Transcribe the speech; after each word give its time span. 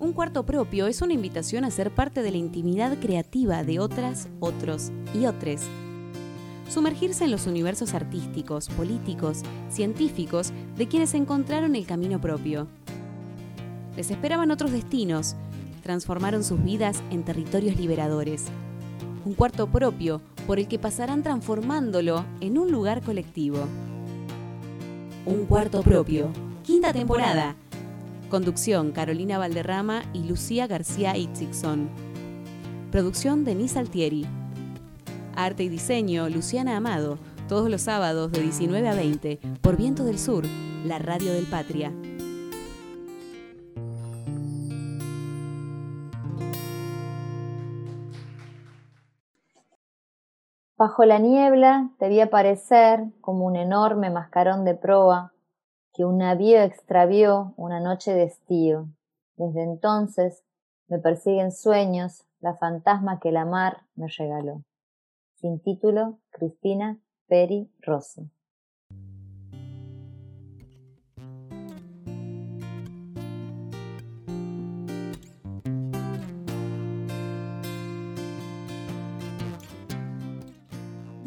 Un 0.00 0.12
cuarto 0.12 0.46
propio 0.46 0.86
es 0.86 1.02
una 1.02 1.14
invitación 1.14 1.64
a 1.64 1.72
ser 1.72 1.90
parte 1.90 2.22
de 2.22 2.30
la 2.30 2.36
intimidad 2.36 2.96
creativa 3.00 3.64
de 3.64 3.80
otras, 3.80 4.28
otros 4.38 4.92
y 5.12 5.26
otros. 5.26 5.62
Sumergirse 6.68 7.24
en 7.24 7.32
los 7.32 7.48
universos 7.48 7.94
artísticos, 7.94 8.68
políticos, 8.68 9.42
científicos 9.68 10.52
de 10.76 10.86
quienes 10.86 11.14
encontraron 11.14 11.74
el 11.74 11.84
camino 11.84 12.20
propio. 12.20 12.68
Les 13.96 14.12
esperaban 14.12 14.52
otros 14.52 14.70
destinos, 14.70 15.34
transformaron 15.82 16.44
sus 16.44 16.62
vidas 16.62 17.02
en 17.10 17.24
territorios 17.24 17.76
liberadores. 17.76 18.44
Un 19.24 19.34
cuarto 19.34 19.66
propio 19.66 20.20
por 20.46 20.60
el 20.60 20.68
que 20.68 20.78
pasarán 20.78 21.24
transformándolo 21.24 22.24
en 22.40 22.56
un 22.56 22.70
lugar 22.70 23.02
colectivo. 23.02 23.66
Un 25.26 25.44
cuarto 25.46 25.82
propio. 25.82 26.30
Quinta 26.62 26.92
temporada. 26.92 27.56
Conducción 28.28 28.92
Carolina 28.92 29.38
Valderrama 29.38 30.02
y 30.12 30.24
Lucía 30.24 30.66
García 30.66 31.16
Itzigson. 31.16 31.88
Producción 32.90 33.42
Denise 33.44 33.78
Altieri. 33.78 34.26
Arte 35.34 35.62
y 35.62 35.70
diseño 35.70 36.28
Luciana 36.28 36.76
Amado. 36.76 37.18
Todos 37.48 37.70
los 37.70 37.80
sábados 37.80 38.30
de 38.30 38.42
19 38.42 38.86
a 38.86 38.94
20 38.94 39.38
por 39.62 39.78
Viento 39.78 40.04
del 40.04 40.18
Sur, 40.18 40.44
la 40.84 40.98
radio 40.98 41.32
del 41.32 41.46
Patria. 41.46 41.90
Bajo 50.76 51.06
la 51.06 51.18
niebla 51.18 51.88
debía 51.98 52.24
aparecer 52.24 53.04
como 53.22 53.46
un 53.46 53.56
enorme 53.56 54.10
mascarón 54.10 54.66
de 54.66 54.74
proa 54.74 55.32
que 55.98 56.04
un 56.04 56.18
navío 56.18 56.62
extravió 56.62 57.54
una 57.56 57.80
noche 57.80 58.14
de 58.14 58.22
estío. 58.22 58.86
Desde 59.34 59.64
entonces 59.64 60.44
me 60.86 61.00
persiguen 61.00 61.50
sueños 61.50 62.24
la 62.38 62.54
fantasma 62.54 63.18
que 63.18 63.32
la 63.32 63.44
mar 63.44 63.78
me 63.96 64.06
regaló. 64.06 64.62
Sin 65.34 65.58
título, 65.58 66.20
Cristina 66.30 67.00
Peri 67.26 67.68
Rossi. 67.80 68.30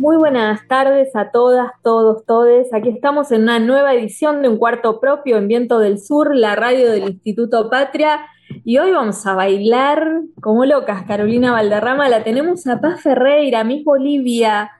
Muy 0.02 0.18
buenas 0.18 0.68
tardes 0.68 1.16
a 1.16 1.30
todas, 1.30 1.74
todos, 1.84 2.26
todes. 2.26 2.74
Aquí 2.74 2.90
estamos 2.90 3.32
en 3.32 3.44
una 3.44 3.60
nueva 3.60 3.94
edición 3.94 4.42
de 4.42 4.50
Un 4.50 4.58
Cuarto 4.58 5.00
Propio 5.00 5.38
en 5.38 5.48
Viento 5.48 5.78
del 5.78 6.00
Sur, 6.00 6.36
la 6.36 6.56
radio 6.56 6.92
del 6.92 7.04
Instituto 7.04 7.70
Patria. 7.70 8.22
Y 8.66 8.80
hoy 8.80 8.94
vamos 8.94 9.24
a 9.28 9.36
bailar 9.36 10.24
como 10.42 10.66
locas, 10.66 11.04
Carolina 11.04 11.52
Valderrama. 11.52 12.10
La 12.10 12.24
tenemos 12.24 12.66
a 12.66 12.82
Paz 12.82 13.02
Ferreira, 13.02 13.64
Miss 13.64 13.86
Bolivia. 13.86 14.72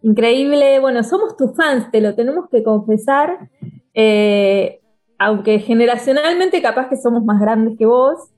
Increíble. 0.00 0.80
Bueno, 0.80 1.02
somos 1.02 1.36
tus 1.36 1.54
fans, 1.54 1.90
te 1.90 2.00
lo 2.00 2.14
tenemos 2.14 2.48
que 2.48 2.62
confesar. 2.62 3.50
Eh, 3.92 4.80
aunque 5.18 5.58
generacionalmente 5.58 6.62
capaz 6.62 6.88
que 6.88 6.96
somos 6.96 7.22
más 7.22 7.38
grandes 7.38 7.76
que 7.76 7.84
vos. 7.84 8.30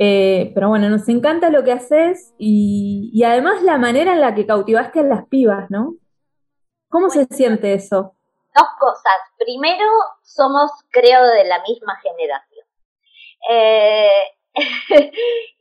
Eh, 0.00 0.52
pero 0.54 0.68
bueno, 0.68 0.88
nos 0.88 1.08
encanta 1.08 1.50
lo 1.50 1.64
que 1.64 1.72
haces 1.72 2.32
y, 2.38 3.20
además 3.24 3.62
la 3.62 3.78
manera 3.78 4.12
en 4.12 4.20
la 4.20 4.32
que 4.32 4.46
cautivaste 4.46 5.00
a 5.00 5.02
las 5.02 5.26
pibas, 5.26 5.68
¿no? 5.70 5.96
¿Cómo 6.88 7.10
se 7.10 7.24
siente 7.24 7.74
eso? 7.74 8.14
Dos 8.54 8.68
cosas. 8.78 9.12
Primero, 9.38 9.84
somos, 10.22 10.70
creo, 10.90 11.24
de 11.26 11.44
la 11.46 11.60
misma 11.62 11.96
generación. 11.96 12.64
Eh, 13.50 14.22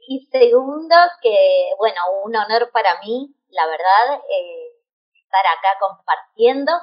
y 0.08 0.28
segundo, 0.32 0.96
que, 1.20 1.72
bueno, 1.80 2.00
un 2.24 2.36
honor 2.36 2.70
para 2.72 3.00
mí, 3.00 3.36
la 3.50 3.66
verdad, 3.66 4.22
eh, 4.30 4.72
estar 5.16 5.46
acá 5.48 5.80
compartiendo. 5.80 6.74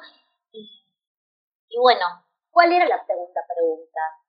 y 0.50 1.78
bueno, 1.78 2.04
¿cuál 2.50 2.72
era 2.72 2.86
la 2.88 3.06
segunda 3.06 3.42
pregunta? 3.46 4.23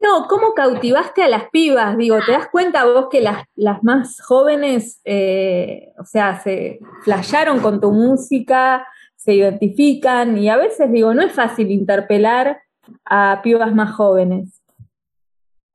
No, 0.00 0.28
¿cómo 0.28 0.54
cautivaste 0.54 1.24
a 1.24 1.28
las 1.28 1.50
pibas? 1.50 1.96
Digo, 1.96 2.18
¿te 2.24 2.32
das 2.32 2.48
cuenta 2.50 2.84
vos 2.84 3.08
que 3.10 3.20
las, 3.20 3.44
las 3.56 3.82
más 3.82 4.20
jóvenes, 4.20 5.00
eh, 5.04 5.92
o 5.98 6.04
sea, 6.04 6.40
se 6.40 6.78
flasharon 7.02 7.60
con 7.60 7.80
tu 7.80 7.90
música, 7.90 8.86
se 9.16 9.34
identifican 9.34 10.38
y 10.38 10.48
a 10.48 10.56
veces, 10.56 10.90
digo, 10.92 11.12
no 11.14 11.22
es 11.22 11.32
fácil 11.32 11.72
interpelar 11.72 12.62
a 13.04 13.40
pibas 13.42 13.74
más 13.74 13.96
jóvenes? 13.96 14.62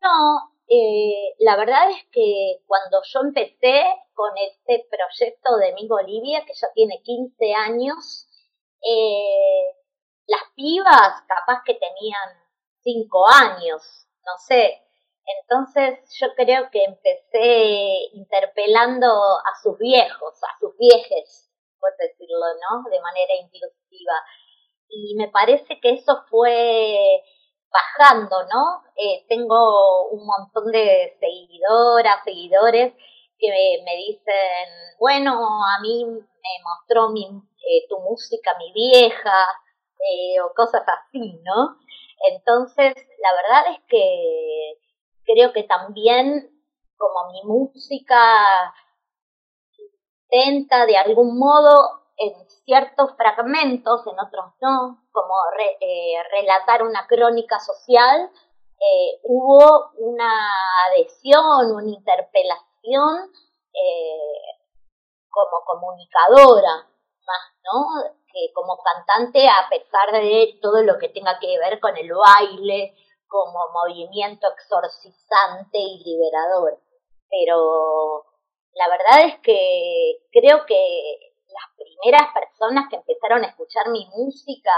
No, 0.02 0.54
eh, 0.70 1.36
la 1.40 1.58
verdad 1.58 1.92
es 1.92 2.06
que 2.12 2.62
cuando 2.66 3.02
yo 3.04 3.20
empecé 3.22 3.84
con 4.14 4.32
este 4.38 4.88
proyecto 4.90 5.58
de 5.58 5.74
Mi 5.74 5.88
Bolivia, 5.88 6.46
que 6.46 6.54
ya 6.54 6.68
tiene 6.74 7.02
15 7.04 7.54
años, 7.54 8.28
eh, 8.82 9.76
las 10.28 10.42
pibas 10.56 11.24
capaz 11.28 11.62
que 11.66 11.74
tenían 11.74 12.30
5 12.84 13.30
años, 13.30 14.08
no 14.26 14.38
sé. 14.48 14.82
Entonces 15.26 16.00
yo 16.20 16.28
creo 16.36 16.70
que 16.72 16.84
empecé 16.84 18.10
interpelando 18.14 19.08
a 19.08 19.62
sus 19.62 19.78
viejos, 19.78 20.34
a 20.44 20.60
sus 20.60 20.78
viejes, 20.78 21.50
por 21.80 21.92
decirlo, 21.98 22.46
¿no? 22.70 22.90
De 22.90 23.00
manera 23.02 23.34
inclusiva. 23.42 24.14
Y 24.90 25.16
me 25.16 25.30
parece 25.30 25.80
que 25.80 25.92
eso 25.92 26.24
fue 26.30 27.24
bajando, 27.74 28.44
¿no? 28.54 28.84
Eh, 28.96 29.26
tengo 29.28 30.10
un 30.10 30.26
montón 30.26 30.72
de 30.72 31.18
seguidoras, 31.20 32.24
seguidores 32.24 32.94
que 33.40 33.82
me, 33.84 33.96
dicen, 33.98 34.70
bueno, 35.00 35.34
a 35.66 35.80
mí 35.82 36.06
me 36.06 36.64
mostró 36.64 37.10
mi, 37.10 37.26
eh, 37.26 37.88
tu 37.90 38.00
música 38.00 38.56
mi 38.58 38.72
vieja, 38.72 39.48
eh, 40.00 40.40
o 40.42 40.54
cosas 40.54 40.84
así, 40.88 41.40
¿no? 41.44 41.78
Entonces, 42.24 42.94
la 43.22 43.30
verdad 43.36 43.74
es 43.74 43.80
que 43.88 44.80
creo 45.26 45.54
que 45.54 45.64
también 45.64 46.50
como 46.98 47.32
mi 47.32 47.44
música 47.44 48.74
intenta 50.34 50.86
de 50.86 50.98
algún 50.98 51.38
modo 51.38 52.04
en 52.18 52.34
ciertos 52.66 53.16
fragmentos, 53.18 54.06
en 54.08 54.20
otros 54.20 54.54
no, 54.62 55.04
como 55.12 55.34
eh, 55.80 56.16
relatar 56.32 56.84
una 56.84 57.06
crónica 57.08 57.60
social, 57.60 58.30
eh, 58.80 59.20
hubo 59.24 59.92
una 59.98 60.50
adhesión, 60.90 61.72
una 61.76 61.90
interpelación 61.90 63.32
eh, 63.74 64.64
como 65.30 65.66
comunicadora 65.66 66.88
más, 67.26 67.54
¿no? 67.64 68.23
Como 68.54 68.78
cantante, 68.78 69.48
a 69.48 69.70
pesar 69.70 70.12
de 70.12 70.60
todo 70.62 70.82
lo 70.84 70.98
que 70.98 71.10
tenga 71.10 71.40
que 71.40 71.58
ver 71.60 71.80
con 71.80 71.96
el 71.98 72.12
baile, 72.12 72.96
como 73.28 73.70
movimiento 73.72 74.48
exorcizante 74.54 75.78
y 75.78 76.04
liberador. 76.04 76.80
Pero 77.30 78.26
la 78.74 78.88
verdad 78.90 79.26
es 79.28 79.40
que 79.42 80.20
creo 80.32 80.66
que 80.66 81.34
las 81.48 81.76
primeras 81.78 82.34
personas 82.34 82.90
que 82.90 82.98
empezaron 82.98 83.44
a 83.44 83.48
escuchar 83.48 83.90
mi 83.90 84.08
música 84.16 84.74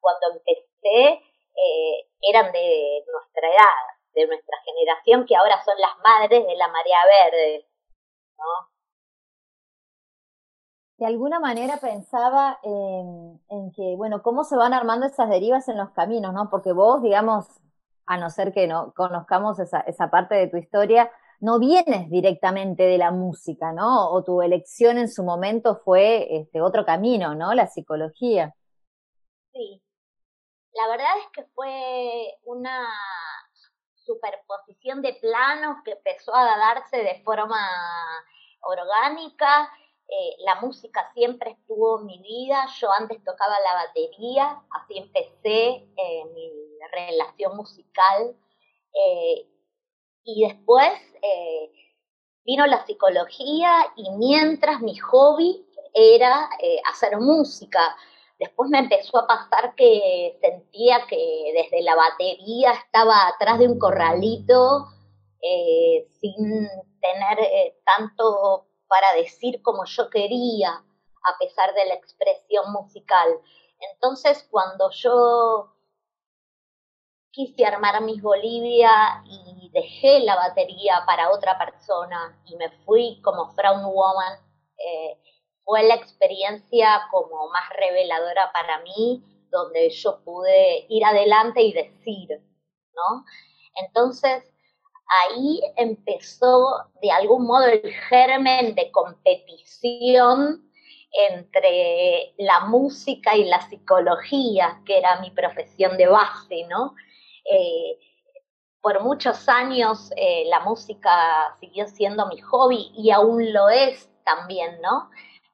cuando 0.00 0.32
empecé 0.32 1.22
eh, 1.54 2.08
eran 2.20 2.52
de 2.52 3.04
nuestra 3.10 3.48
edad, 3.48 3.84
de 4.14 4.26
nuestra 4.26 4.58
generación, 4.64 5.26
que 5.26 5.36
ahora 5.36 5.62
son 5.64 5.78
las 5.78 5.96
madres 5.98 6.46
de 6.46 6.56
la 6.56 6.68
marea 6.68 6.98
verde, 7.06 7.66
¿no? 8.36 8.73
De 10.96 11.06
alguna 11.06 11.40
manera 11.40 11.78
pensaba 11.78 12.58
en, 12.62 13.72
que, 13.72 13.94
bueno, 13.96 14.22
cómo 14.22 14.44
se 14.44 14.56
van 14.56 14.72
armando 14.72 15.06
esas 15.06 15.28
derivas 15.28 15.68
en 15.68 15.78
los 15.78 15.90
caminos, 15.90 16.32
¿no? 16.32 16.48
Porque 16.50 16.72
vos, 16.72 17.02
digamos, 17.02 17.46
a 18.06 18.16
no 18.16 18.30
ser 18.30 18.52
que 18.52 18.66
no 18.66 18.92
conozcamos 18.94 19.58
esa, 19.58 19.80
esa 19.80 20.10
parte 20.10 20.34
de 20.36 20.46
tu 20.46 20.56
historia, 20.56 21.10
no 21.40 21.58
vienes 21.58 22.08
directamente 22.10 22.84
de 22.84 22.98
la 22.98 23.10
música, 23.10 23.72
¿no? 23.72 24.10
O 24.10 24.22
tu 24.22 24.40
elección 24.40 24.98
en 24.98 25.08
su 25.08 25.24
momento 25.24 25.80
fue 25.84 26.38
este 26.38 26.62
otro 26.62 26.84
camino, 26.84 27.34
¿no? 27.34 27.54
La 27.54 27.66
psicología. 27.66 28.54
Sí. 29.52 29.82
La 30.74 30.88
verdad 30.88 31.18
es 31.20 31.26
que 31.32 31.44
fue 31.54 32.38
una 32.44 32.86
superposición 33.94 35.02
de 35.02 35.14
planos 35.14 35.78
que 35.84 35.92
empezó 35.92 36.34
a 36.34 36.44
darse 36.56 36.98
de 36.98 37.22
forma 37.24 37.58
orgánica 38.60 39.70
eh, 40.16 40.36
la 40.44 40.60
música 40.60 41.10
siempre 41.14 41.50
estuvo 41.50 41.98
en 41.98 42.06
mi 42.06 42.18
vida, 42.20 42.66
yo 42.80 42.88
antes 42.98 43.22
tocaba 43.24 43.54
la 43.60 43.86
batería, 43.86 44.62
así 44.70 44.98
empecé 44.98 45.88
eh, 45.96 46.24
mi 46.34 46.50
relación 46.92 47.56
musical 47.56 48.36
eh, 48.94 49.46
y 50.24 50.46
después 50.46 50.92
vino 52.44 52.66
la 52.66 52.84
psicología 52.84 53.92
y 53.96 54.10
mientras 54.12 54.80
mi 54.80 54.96
hobby 54.98 55.66
era 55.94 56.48
hacer 56.90 57.18
música, 57.18 57.96
después 58.38 58.68
me 58.70 58.80
empezó 58.80 59.18
a 59.18 59.26
pasar 59.26 59.74
que 59.74 60.38
sentía 60.40 61.06
que 61.08 61.52
desde 61.54 61.82
la 61.82 61.96
batería 61.96 62.72
estaba 62.72 63.28
atrás 63.28 63.58
de 63.58 63.68
un 63.68 63.78
corralito 63.78 64.88
eh, 65.46 66.06
sin 66.22 66.66
tener 67.02 67.38
eh, 67.38 67.76
tanto 67.84 68.66
para 68.94 69.12
decir 69.14 69.60
como 69.60 69.84
yo 69.86 70.08
quería, 70.08 70.70
a 70.70 71.38
pesar 71.40 71.74
de 71.74 71.84
la 71.86 71.94
expresión 71.94 72.70
musical. 72.70 73.28
Entonces, 73.92 74.46
cuando 74.48 74.88
yo 74.92 75.74
quise 77.32 77.66
armar 77.66 78.00
Miss 78.02 78.22
Bolivia 78.22 79.24
y 79.26 79.68
dejé 79.72 80.20
la 80.20 80.36
batería 80.36 81.02
para 81.08 81.32
otra 81.32 81.58
persona 81.58 82.40
y 82.46 82.54
me 82.54 82.70
fui 82.84 83.20
como 83.22 83.52
Front 83.54 83.82
Woman, 83.84 84.38
eh, 84.78 85.18
fue 85.64 85.82
la 85.82 85.96
experiencia 85.96 87.08
como 87.10 87.48
más 87.48 87.68
reveladora 87.70 88.52
para 88.52 88.78
mí, 88.82 89.24
donde 89.50 89.90
yo 89.90 90.22
pude 90.22 90.86
ir 90.88 91.04
adelante 91.04 91.62
y 91.62 91.72
decir, 91.72 92.28
¿no? 92.92 93.24
Entonces, 93.74 94.53
ahí 95.06 95.60
empezó 95.76 96.90
de 97.02 97.10
algún 97.10 97.46
modo 97.46 97.66
el 97.66 97.92
germen 98.08 98.74
de 98.74 98.90
competición 98.90 100.70
entre 101.28 102.34
la 102.38 102.60
música 102.60 103.36
y 103.36 103.44
la 103.44 103.60
psicología, 103.60 104.80
que 104.84 104.98
era 104.98 105.20
mi 105.20 105.30
profesión 105.30 105.96
de 105.96 106.08
base, 106.08 106.66
¿no? 106.68 106.94
Eh, 107.44 107.98
por 108.80 109.02
muchos 109.02 109.48
años 109.48 110.10
eh, 110.16 110.44
la 110.46 110.60
música 110.60 111.56
siguió 111.60 111.86
siendo 111.86 112.26
mi 112.26 112.40
hobby 112.40 112.92
y 112.96 113.10
aún 113.10 113.52
lo 113.52 113.68
es 113.68 114.10
también, 114.24 114.80
¿no? 114.80 115.10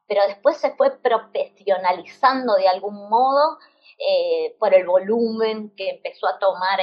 Pero 0.09 0.23
después 0.27 0.57
se 0.57 0.73
fue 0.73 0.99
profesionalizando 0.99 2.55
de 2.55 2.67
algún 2.67 3.09
modo 3.09 3.59
eh, 3.99 4.57
por 4.59 4.75
el 4.75 4.87
volumen 4.87 5.73
que 5.77 5.91
empezó 5.91 6.27
a 6.27 6.39
tomar 6.39 6.81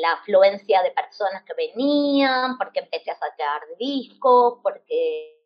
la 0.00 0.12
afluencia 0.12 0.82
de 0.82 0.90
personas 0.90 1.42
que 1.44 1.54
venían, 1.54 2.58
porque 2.58 2.80
empecé 2.80 3.10
a 3.10 3.18
sacar 3.18 3.62
discos, 3.78 4.58
porque 4.62 5.44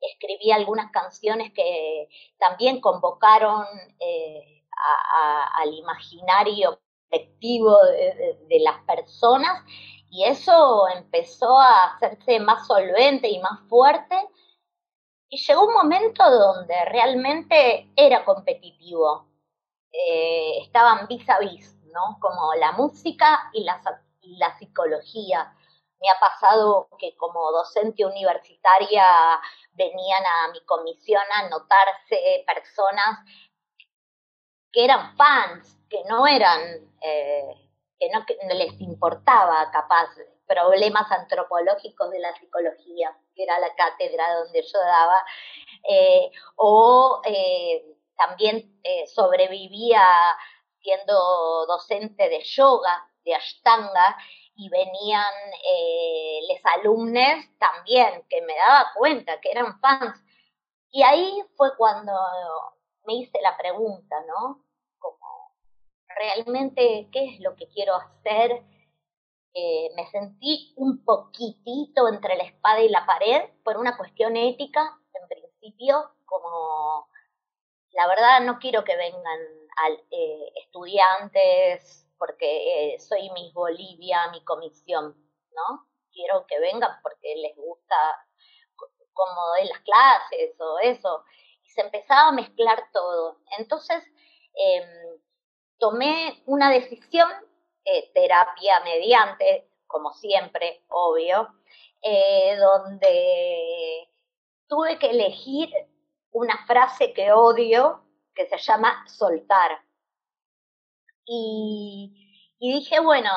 escribí 0.00 0.50
algunas 0.52 0.90
canciones 0.92 1.52
que 1.52 2.08
también 2.38 2.80
convocaron 2.80 3.66
al 5.54 5.74
imaginario 5.74 6.78
colectivo 7.12 7.76
de, 8.48 8.60
las 8.60 8.82
personas 8.84 9.64
y 10.10 10.24
eso 10.24 10.88
empezó 10.88 11.58
a 11.58 11.94
hacerse 11.94 12.40
más 12.40 12.66
solvente 12.66 13.28
y 13.28 13.38
más 13.40 13.60
fuerte 13.68 14.16
y 15.28 15.38
llegó 15.38 15.66
un 15.66 15.74
momento 15.74 16.22
donde 16.30 16.74
realmente 16.86 17.90
era 17.96 18.24
competitivo. 18.24 19.26
Eh, 19.90 20.58
estaban 20.62 21.06
vis 21.06 21.28
a 21.28 21.38
vis, 21.38 21.74
¿no? 21.92 22.18
Como 22.20 22.54
la 22.54 22.72
música 22.72 23.50
y 23.52 23.64
la, 23.64 23.80
psicología. 24.58 25.54
Me 26.00 26.08
ha 26.08 26.18
pasado 26.18 26.88
que 26.98 27.16
como 27.16 27.52
docente 27.52 28.04
universitaria 28.04 29.04
venían 29.72 30.24
a 30.26 30.52
mi 30.52 30.64
comisión 30.64 31.22
a 31.32 31.48
notarse 31.48 32.44
personas 32.44 33.20
que 34.72 34.84
eran 34.84 35.16
fans, 35.16 35.78
que 35.88 36.02
no 36.08 36.26
eran, 36.26 36.60
eh, 37.02 37.70
que, 37.98 38.08
no, 38.10 38.24
les 38.54 38.80
importaba 38.80 39.70
capaz 39.70 40.08
problemas 40.46 41.10
antropológicos 41.12 42.10
de 42.10 42.18
la 42.18 42.34
psicología, 42.34 43.16
que 43.34 43.44
era 43.44 43.58
la 43.58 43.74
cátedra 43.74 44.34
donde 44.34 44.62
yo 44.62 44.78
daba, 44.80 45.22
eh, 45.88 46.30
o 46.56 47.20
eh, 47.24 47.84
también 48.16 48.80
sobrevivía 49.14 50.02
siendo 50.82 51.66
docente 51.66 52.28
de 52.28 52.42
yoga, 52.42 53.08
de 53.24 53.34
ashtanga, 53.34 54.16
y 54.54 54.68
venían 54.68 55.32
los 56.48 56.60
alumnos 56.76 57.44
también, 57.58 58.24
que 58.28 58.42
me 58.42 58.54
daba 58.54 58.92
cuenta 58.96 59.40
que 59.40 59.50
eran 59.50 59.80
fans. 59.80 60.22
Y 60.90 61.02
ahí 61.02 61.42
fue 61.56 61.76
cuando 61.76 62.12
me 63.04 63.14
hice 63.14 63.40
la 63.42 63.56
pregunta, 63.56 64.16
¿no? 64.26 64.62
Como, 64.98 65.54
¿realmente 66.08 67.08
qué 67.12 67.34
es 67.34 67.40
lo 67.40 67.56
que 67.56 67.68
quiero 67.68 67.94
hacer? 67.94 68.62
Eh, 69.54 69.90
me 69.96 70.06
sentí 70.10 70.72
un 70.76 71.04
poquitito 71.04 72.08
entre 72.08 72.36
la 72.36 72.44
espada 72.44 72.80
y 72.80 72.88
la 72.88 73.04
pared 73.06 73.50
por 73.64 73.76
una 73.76 73.96
cuestión 73.96 74.36
ética, 74.36 74.98
en 75.14 75.28
principio, 75.28 76.10
como 76.24 77.06
la 77.92 78.06
verdad 78.06 78.40
no 78.40 78.58
quiero 78.58 78.84
que 78.84 78.96
vengan 78.96 79.38
eh, 80.10 80.52
estudiantes 80.64 82.06
porque 82.18 82.94
eh, 82.94 82.98
soy 83.00 83.30
Miss 83.30 83.52
Bolivia, 83.52 84.30
mi 84.30 84.44
comisión, 84.44 85.16
¿no? 85.54 85.86
Quiero 86.12 86.46
que 86.46 86.60
vengan 86.60 86.90
porque 87.02 87.34
les 87.36 87.56
gusta 87.56 87.96
como 89.12 89.56
en 89.60 89.68
las 89.68 89.80
clases 89.80 90.60
o 90.60 90.78
eso 90.80 91.24
se 91.64 91.80
empezaba 91.80 92.28
a 92.28 92.32
mezclar 92.32 92.84
todo. 92.92 93.38
Entonces, 93.58 94.02
em, 94.54 95.20
tomé 95.78 96.42
una 96.46 96.70
decisión, 96.70 97.30
eh, 97.84 98.10
terapia 98.12 98.80
mediante, 98.84 99.68
como 99.86 100.12
siempre, 100.12 100.84
obvio, 100.88 101.48
donde 102.58 104.08
tuve 104.68 104.98
que 104.98 105.10
elegir 105.10 105.70
una 106.32 106.64
frase 106.66 107.12
que 107.12 107.32
odio, 107.32 108.02
que 108.34 108.46
se 108.46 108.58
llama 108.58 109.06
soltar. 109.08 109.82
Y, 111.24 112.12
dije, 112.58 113.00
bueno, 113.00 113.30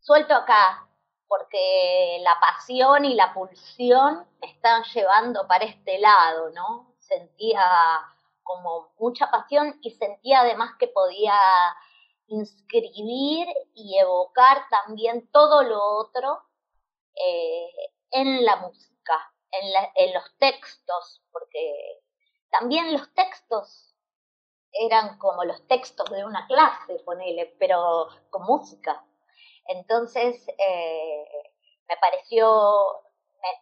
suelto 0.00 0.34
acá, 0.34 0.88
porque 1.28 2.18
la 2.22 2.38
pasión 2.40 3.04
y 3.04 3.14
la 3.14 3.34
pulsión 3.34 4.26
me 4.40 4.52
están 4.52 4.84
llevando 4.84 5.46
para 5.48 5.64
este 5.64 5.98
lado, 5.98 6.50
¿no? 6.50 6.94
sentía 6.98 7.62
como 8.42 8.92
mucha 8.98 9.30
pasión 9.30 9.78
y 9.80 9.92
sentía 9.92 10.40
además 10.40 10.72
que 10.78 10.88
podía 10.88 11.34
inscribir 12.28 13.46
y 13.74 13.98
evocar 13.98 14.68
también 14.68 15.30
todo 15.30 15.62
lo 15.62 15.80
otro 15.98 16.42
eh, 17.14 17.70
en 18.10 18.44
la 18.44 18.56
música, 18.56 19.32
en 19.94 20.14
los 20.14 20.36
textos, 20.38 21.22
porque 21.30 22.02
también 22.58 22.92
los 22.92 23.12
textos 23.14 23.94
eran 24.72 25.18
como 25.18 25.44
los 25.44 25.66
textos 25.66 26.08
de 26.10 26.24
una 26.24 26.46
clase, 26.46 27.00
ponele, 27.04 27.54
pero 27.58 28.08
con 28.30 28.42
música. 28.44 29.04
Entonces, 29.66 30.46
eh, 30.48 31.24
me 31.88 31.96
pareció 31.96 33.02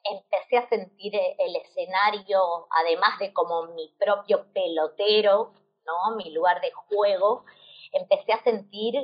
empecé 0.05 0.57
a 0.59 0.69
sentir 0.69 1.13
el 1.15 1.57
escenario, 1.57 2.67
además 2.71 3.19
de 3.19 3.33
como 3.33 3.67
mi 3.75 3.89
propio 3.99 4.47
pelotero, 4.53 5.53
¿no? 5.85 6.17
Mi 6.17 6.31
lugar 6.31 6.61
de 6.61 6.73
juego, 6.73 7.45
empecé 7.93 8.33
a 8.33 8.43
sentir 8.43 8.95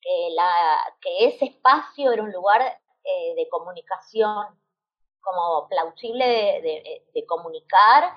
que, 0.00 0.28
la, 0.34 0.78
que 1.00 1.26
ese 1.26 1.46
espacio 1.46 2.12
era 2.12 2.22
un 2.22 2.32
lugar 2.32 2.62
eh, 3.04 3.34
de 3.36 3.48
comunicación, 3.48 4.58
como 5.20 5.68
plausible 5.68 6.24
de, 6.62 7.26
comunicar 7.26 8.14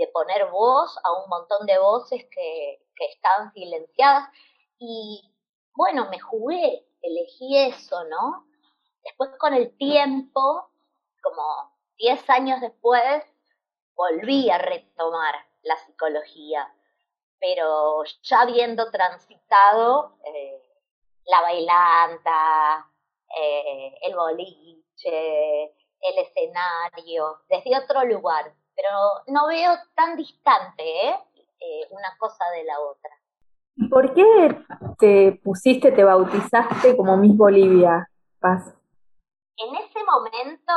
de 0.00 0.08
poner 0.08 0.50
voz 0.50 0.98
a 1.04 1.12
un 1.12 1.28
montón 1.28 1.66
de 1.66 1.78
voces 1.78 2.24
que, 2.30 2.82
que 2.96 3.06
estaban 3.06 3.52
silenciadas. 3.52 4.28
Y 4.78 5.30
bueno, 5.74 6.08
me 6.10 6.18
jugué, 6.18 6.86
elegí 7.02 7.58
eso, 7.58 8.02
¿no? 8.04 8.46
Después 9.04 9.30
con 9.38 9.52
el 9.52 9.76
tiempo, 9.76 10.70
como 11.22 11.76
10 11.98 12.30
años 12.30 12.60
después, 12.62 13.24
volví 13.94 14.48
a 14.48 14.56
retomar 14.56 15.34
la 15.62 15.76
psicología, 15.76 16.74
pero 17.38 18.02
ya 18.22 18.40
habiendo 18.40 18.90
transitado 18.90 20.16
eh, 20.24 20.62
la 21.26 21.42
bailanta, 21.42 22.90
eh, 23.38 23.98
el 24.02 24.16
boliche, 24.16 25.64
el 26.00 26.18
escenario, 26.18 27.40
desde 27.50 27.76
otro 27.76 28.04
lugar, 28.04 28.54
pero 28.80 29.22
no 29.26 29.46
veo 29.48 29.76
tan 29.94 30.16
distante 30.16 31.10
¿eh? 31.10 31.16
una 31.90 32.16
cosa 32.18 32.44
de 32.54 32.64
la 32.64 32.80
otra. 32.80 33.10
¿Por 33.90 34.14
qué 34.14 34.64
te 34.98 35.40
pusiste, 35.42 35.92
te 35.92 36.04
bautizaste 36.04 36.96
como 36.96 37.16
Miss 37.16 37.36
Bolivia, 37.36 38.08
Paz? 38.40 38.74
En 39.56 39.74
ese 39.76 40.04
momento 40.04 40.72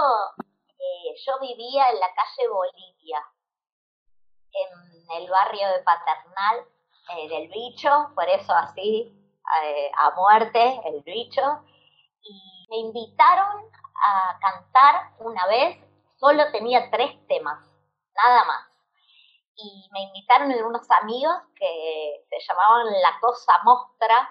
eh, 0.83 1.15
yo 1.25 1.33
vivía 1.39 1.89
en 1.89 1.99
la 1.99 2.07
calle 2.13 2.49
Bolivia, 2.49 3.19
en 4.51 5.21
el 5.21 5.29
barrio 5.29 5.67
de 5.69 5.83
Paternal 5.83 6.65
eh, 7.15 7.29
del 7.29 7.49
Bicho, 7.49 8.11
por 8.15 8.27
eso 8.27 8.53
así, 8.53 9.13
eh, 9.63 9.91
a 9.97 10.11
muerte, 10.15 10.81
el 10.85 11.01
Bicho, 11.03 11.41
y 12.21 12.67
me 12.69 12.77
invitaron 12.77 13.63
a 14.05 14.39
cantar 14.39 15.13
una 15.19 15.47
vez, 15.47 15.77
solo 16.19 16.51
tenía 16.51 16.89
tres 16.91 17.15
temas, 17.27 17.72
nada 18.15 18.43
más. 18.45 18.67
Y 19.55 19.87
me 19.91 20.01
invitaron 20.03 20.51
unos 20.65 20.89
amigos 20.91 21.35
que 21.55 22.25
se 22.29 22.39
llamaban 22.47 22.87
La 23.01 23.19
Cosa 23.19 23.53
Mostra, 23.63 24.29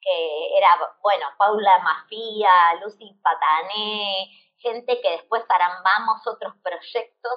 que 0.00 0.56
era, 0.56 0.68
bueno, 1.02 1.26
Paula 1.38 1.78
Mafia, 1.78 2.74
Lucy 2.82 3.12
Patané, 3.22 4.28
gente 4.58 5.00
que 5.00 5.10
después 5.10 5.44
armamos 5.48 6.26
otros 6.26 6.54
proyectos 6.62 7.32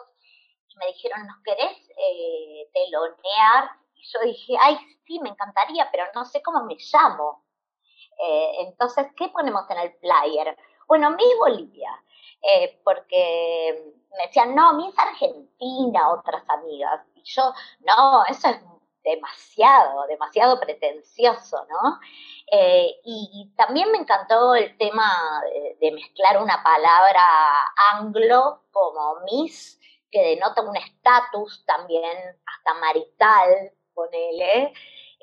y 0.68 0.78
me 0.78 0.88
dijeron, 0.88 1.26
¿nos 1.28 1.38
querés 1.44 1.78
eh, 1.98 2.70
telonear? 2.74 3.70
Y 3.96 4.04
yo 4.04 4.20
dije, 4.22 4.54
ay, 4.60 4.78
sí, 5.06 5.20
me 5.20 5.30
encantaría, 5.30 5.90
pero 5.92 6.06
no 6.16 6.26
sé 6.26 6.42
cómo 6.42 6.64
me 6.64 6.76
llamo. 6.76 7.44
Eh, 8.20 8.52
entonces, 8.60 9.08
¿qué 9.16 9.30
ponemos 9.30 9.70
en 9.70 9.78
el 9.80 9.94
flyer? 10.00 10.58
Bueno, 10.88 11.12
Miss 11.12 11.38
Bolivia, 11.38 12.04
eh, 12.42 12.80
porque 12.84 13.94
me 14.18 14.28
decían, 14.28 14.56
no, 14.56 14.74
Miss 14.74 14.98
Argentina, 14.98 16.12
otras 16.12 16.44
amigas. 16.50 17.02
Y 17.16 17.24
yo, 17.24 17.54
no, 17.82 18.24
eso 18.26 18.50
es 18.50 18.58
demasiado, 19.04 20.06
demasiado 20.08 20.60
pretencioso, 20.60 21.66
¿no? 21.70 22.00
Eh, 22.52 23.00
y, 23.04 23.52
también 23.56 23.92
me 23.92 24.00
encantó 24.00 24.56
el 24.56 24.78
tema 24.78 25.42
de, 25.80 25.92
mezclar 25.92 26.42
una 26.42 26.64
palabra 26.64 27.24
anglo 27.94 28.64
como 28.72 29.20
Miss, 29.26 29.80
que 30.12 30.36
denota 30.36 30.62
un 30.62 30.76
estatus 30.76 31.64
también 31.66 32.18
hasta 32.46 32.74
marital, 32.80 33.72
ponele, 33.94 34.74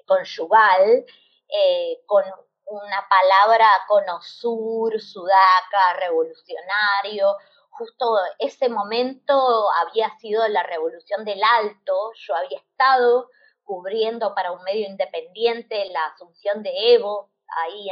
conyugal, 0.06 1.04
eh, 1.48 2.00
con 2.06 2.24
una 2.66 3.08
palabra 3.08 3.68
conosur, 3.86 5.00
sudaca, 5.00 5.94
revolucionario. 6.00 7.36
Justo 7.78 8.16
ese 8.38 8.68
momento 8.68 9.70
había 9.70 10.10
sido 10.18 10.46
la 10.48 10.62
revolución 10.62 11.24
del 11.24 11.42
Alto, 11.44 12.12
yo 12.14 12.34
había 12.34 12.58
estado 12.58 13.28
cubriendo 13.64 14.34
para 14.34 14.52
un 14.52 14.62
medio 14.62 14.86
independiente 14.86 15.90
la 15.90 16.06
asunción 16.06 16.62
de 16.62 16.94
Evo, 16.94 17.32
ahí 17.64 17.88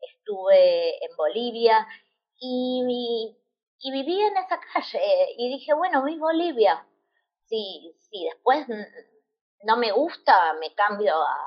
estuve 0.00 1.02
en 1.04 1.16
Bolivia 1.16 1.86
y, 2.38 3.34
y, 3.78 3.90
viví 3.90 4.20
en 4.20 4.36
esa 4.36 4.60
calle 4.60 5.34
y 5.38 5.48
dije, 5.48 5.72
bueno, 5.72 6.02
mi 6.02 6.18
Bolivia, 6.18 6.86
si, 7.46 7.96
si 8.00 8.24
después 8.24 8.66
no 9.62 9.76
me 9.76 9.92
gusta, 9.92 10.54
me 10.54 10.74
cambio 10.74 11.14
a, 11.14 11.38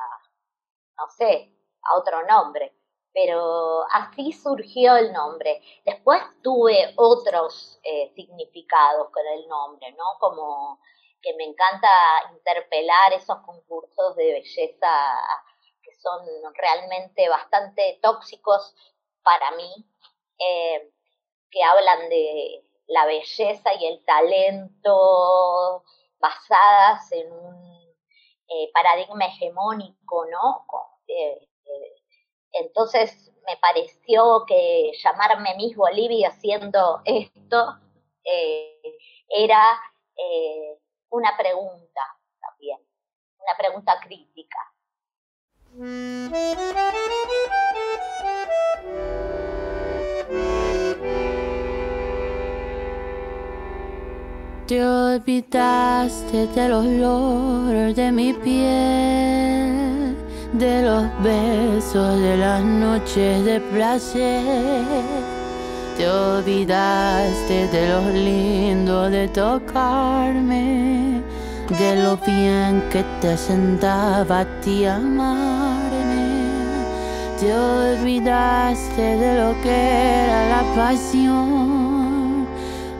no 0.98 1.10
sé, 1.10 1.54
a 1.84 1.98
otro 1.98 2.26
nombre. 2.26 2.79
Pero 3.13 3.84
así 3.92 4.32
surgió 4.34 4.96
el 4.96 5.12
nombre. 5.13 5.62
Después 5.86 6.22
tuve 6.44 6.94
otros 6.96 7.80
eh, 7.84 8.12
significados 8.16 9.10
con 9.12 9.25
el 9.25 9.48
nombre, 9.48 9.92
¿no? 9.94 10.06
Como 10.20 10.80
que 11.22 11.34
me 11.36 11.44
encanta 11.46 11.89
interpelar 12.32 13.13
esos 13.13 13.38
concursos 13.39 14.16
de 14.16 14.34
belleza 14.34 15.20
que 15.84 15.94
son 15.96 16.25
realmente 16.56 17.28
bastante 17.30 18.00
tóxicos 18.01 18.75
para 19.24 19.51
mí, 19.51 19.86
eh, 20.39 20.92
que 21.51 21.63
hablan 21.63 22.10
de 22.10 22.63
la 22.88 23.06
belleza 23.06 23.74
y 23.74 23.86
el 23.86 24.04
talento 24.06 25.84
basadas 26.20 27.12
en 27.12 27.32
un 27.32 27.96
eh, 28.48 28.72
paradigma 28.74 29.25
hegemónico, 29.25 30.25
¿no? 30.25 30.66
Eh, 31.08 31.49
entonces 32.80 33.30
me 33.46 33.58
pareció 33.58 34.46
que 34.48 34.94
llamarme 35.04 35.54
Miss 35.58 35.76
Bolivia 35.76 36.30
haciendo 36.30 37.02
esto 37.04 37.78
era 39.28 39.78
una 41.10 41.36
pregunta 41.38 42.02
también, 42.40 42.80
una 43.38 43.58
pregunta 43.58 44.00
crítica. 44.00 44.58
Te 54.68 54.86
olvidaste 54.86 56.48
del 56.48 56.72
olor 56.72 57.94
de 57.94 58.12
mi 58.14 58.34
piel, 58.34 60.09
de 60.53 60.82
los 60.82 61.03
besos 61.24 62.20
de 62.20 62.38
las 62.38 62.63
noches 62.63 63.46
de 63.46 63.60
placer 63.60 65.29
te 66.00 66.08
olvidaste 66.08 67.68
de 67.68 67.89
lo 67.89 68.10
lindo 68.12 69.10
de 69.10 69.27
tocarme, 69.27 71.22
de 71.77 72.01
lo 72.01 72.15
bien 72.25 72.82
que 72.89 73.03
te 73.20 73.36
sentaba 73.36 74.39
a 74.39 74.46
ti 74.62 74.86
amarme. 74.86 76.29
Te 77.38 77.53
olvidaste 77.53 79.01
de 79.01 79.41
lo 79.41 79.62
que 79.62 79.75
era 80.24 80.50
la 80.51 80.63
pasión, 80.74 82.48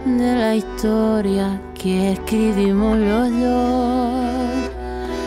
de 0.06 0.36
la 0.36 0.56
historia 0.56 1.58
que 1.74 2.12
escribimos 2.12 2.98
los 2.98 3.32
dos. 3.40 4.69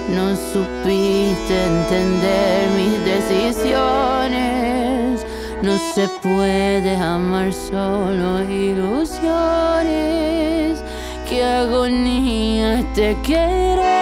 No 0.08 0.36
supiste 0.36 1.64
entender 1.64 2.68
mis 2.76 3.04
decisiones 3.04 4.82
no 5.62 5.78
se 5.94 6.08
puede 6.20 6.96
amar 6.96 7.52
solo 7.52 8.42
ilusiones. 8.42 9.22
Qué 11.28 11.44
agonía 11.44 12.80
este 12.80 13.16
querer. 13.22 13.92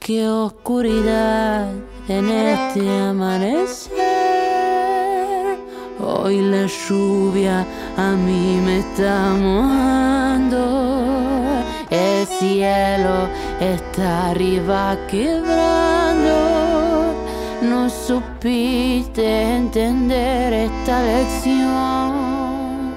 Qué 0.00 0.28
oscuridad 0.28 1.68
en 2.08 2.28
este 2.28 2.90
amanecer. 2.90 4.00
Hoy 6.00 6.40
la 6.40 6.66
lluvia 6.66 7.64
a 7.96 8.10
mí 8.16 8.60
me 8.64 8.80
está 8.80 9.30
mojando. 9.34 11.29
El 12.40 12.48
cielo 12.48 13.28
está 13.60 14.30
arriba 14.30 14.96
quebrando. 15.10 16.32
No 17.60 17.90
supiste 17.90 19.56
entender 19.56 20.50
esta 20.54 21.02
lección. 21.02 22.94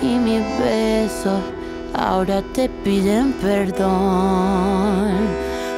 Y 0.00 0.16
mis 0.16 0.40
besos 0.58 1.40
ahora 1.92 2.42
te 2.54 2.70
piden 2.82 3.34
perdón. 3.34 5.10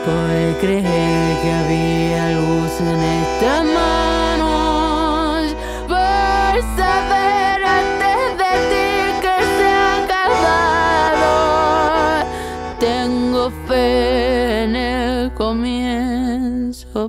Por 0.05 0.61
creer 0.61 1.37
que 1.43 1.53
había 1.53 2.31
luz 2.39 2.81
en 2.81 3.03
esta 3.03 3.65
manos, 3.65 4.06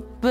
But 0.00 0.27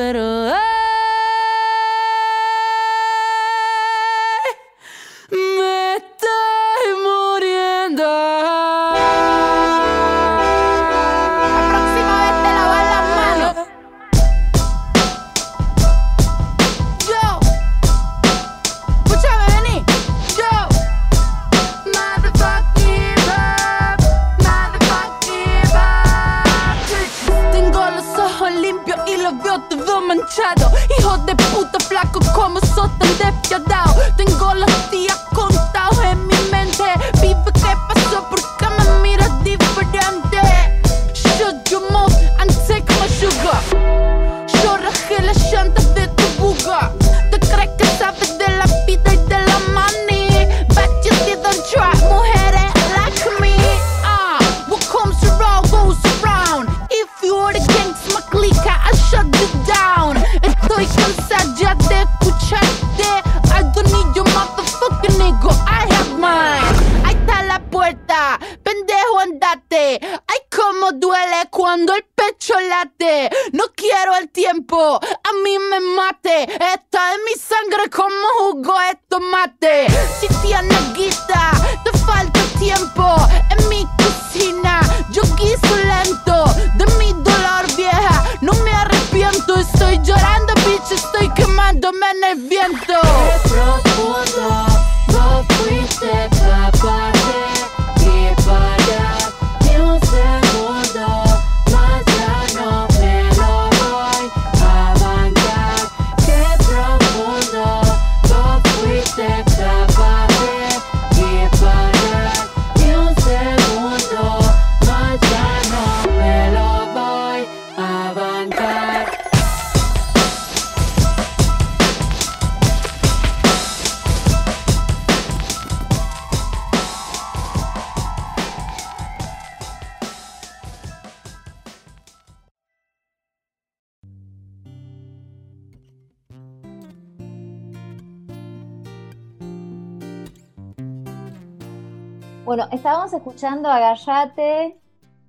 Estábamos 142.71 143.13
escuchando 143.13 143.69
a 143.69 143.79
Gallate, 143.79 144.81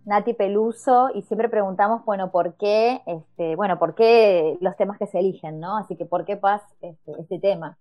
Nati 0.07 0.33
Peluso, 0.33 1.11
y 1.15 1.21
siempre 1.21 1.51
preguntamos, 1.51 2.03
bueno, 2.07 2.31
¿por 2.31 2.57
qué, 2.57 3.03
este, 3.05 3.55
bueno, 3.55 3.79
por 3.79 3.95
qué 3.95 4.57
los 4.63 4.75
temas 4.77 4.99
que 4.99 5.07
se 5.07 5.19
eligen, 5.19 5.61
¿no? 5.61 5.77
Así 5.77 5.95
que, 5.95 6.07
¿por 6.07 6.25
qué 6.25 6.39
Paz 6.39 6.63
este, 6.81 7.13
este 7.21 7.39
tema? 7.39 7.77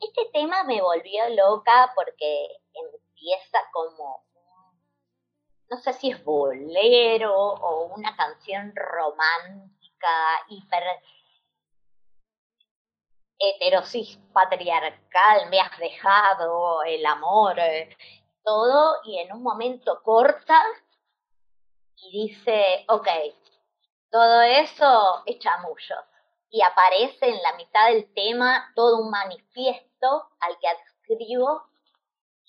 Este 0.00 0.30
tema 0.32 0.62
me 0.62 0.80
volvió 0.80 1.28
loca 1.30 1.90
porque 1.96 2.46
empieza 2.74 3.58
como, 3.72 4.22
no 5.68 5.76
sé 5.78 5.92
si 5.94 6.12
es 6.12 6.22
bolero 6.22 7.34
o 7.34 7.92
una 7.96 8.14
canción 8.14 8.72
romántica, 8.76 10.08
hiper 10.48 10.84
heterosis 13.40 14.18
patriarcal, 14.32 15.48
me 15.50 15.60
has 15.60 15.76
dejado, 15.78 16.82
el 16.84 17.04
amor, 17.06 17.56
todo, 18.48 19.00
y 19.04 19.18
en 19.18 19.30
un 19.30 19.42
momento 19.42 20.02
corta 20.02 20.58
y 21.96 22.28
dice, 22.28 22.86
ok, 22.88 23.06
todo 24.10 24.40
eso 24.40 25.22
es 25.26 25.38
chamullos. 25.38 26.04
Y 26.48 26.62
aparece 26.62 27.28
en 27.28 27.42
la 27.42 27.52
mitad 27.56 27.88
del 27.88 28.10
tema 28.14 28.72
todo 28.74 29.02
un 29.02 29.10
manifiesto 29.10 30.30
al 30.40 30.58
que 30.58 30.68
adscribo 30.68 31.62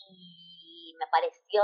y 0.10 0.96
me 0.98 1.06
pareció 1.08 1.64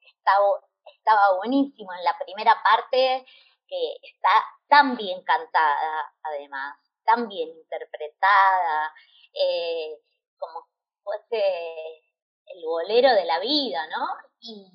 que 0.00 0.08
estaba, 0.10 0.60
estaba 0.94 1.36
buenísimo 1.36 1.94
en 1.94 2.04
la 2.04 2.18
primera 2.18 2.62
parte 2.62 3.24
que 3.66 3.96
está 4.02 4.28
tan 4.68 4.98
bien 4.98 5.22
cantada 5.22 6.12
además, 6.24 6.76
tan 7.06 7.26
bien 7.26 7.48
interpretada, 7.48 8.92
eh, 9.32 9.98
como 10.38 10.68
fuese 11.02 12.05
el 12.54 12.64
bolero 12.64 13.12
de 13.12 13.24
la 13.24 13.38
vida, 13.40 13.86
¿no? 13.88 14.06
Y 14.40 14.66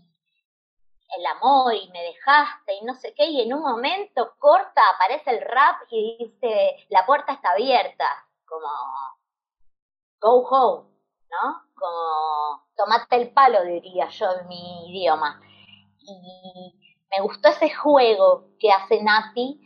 el 1.17 1.25
amor 1.25 1.73
y 1.75 1.89
me 1.89 2.03
dejaste 2.03 2.75
y 2.75 2.85
no 2.85 2.93
sé 2.95 3.13
qué, 3.13 3.25
y 3.25 3.41
en 3.41 3.53
un 3.53 3.61
momento 3.61 4.33
corta 4.39 4.81
aparece 4.95 5.31
el 5.31 5.41
rap 5.41 5.81
y 5.89 6.17
dice, 6.19 6.85
la 6.89 7.05
puerta 7.05 7.33
está 7.33 7.51
abierta, 7.51 8.05
como 8.45 8.69
go 10.19 10.47
home, 10.47 10.89
¿no? 11.29 11.63
Como 11.75 12.67
tomate 12.75 13.15
el 13.17 13.33
palo, 13.33 13.63
diría 13.63 14.07
yo 14.09 14.27
en 14.39 14.47
mi 14.47 14.89
idioma. 14.89 15.41
Y 15.99 16.79
me 17.09 17.21
gustó 17.23 17.49
ese 17.49 17.73
juego 17.73 18.49
que 18.59 18.71
hace 18.71 19.01
Nati 19.01 19.59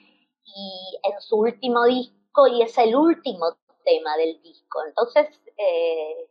y 0.43 0.99
en 1.03 1.21
su 1.21 1.37
último 1.37 1.83
disco 1.85 2.47
y 2.47 2.61
es 2.61 2.77
el 2.77 2.95
último 2.95 3.57
tema 3.83 4.17
del 4.17 4.41
disco. 4.41 4.79
Entonces, 4.87 5.27
eh, 5.57 6.29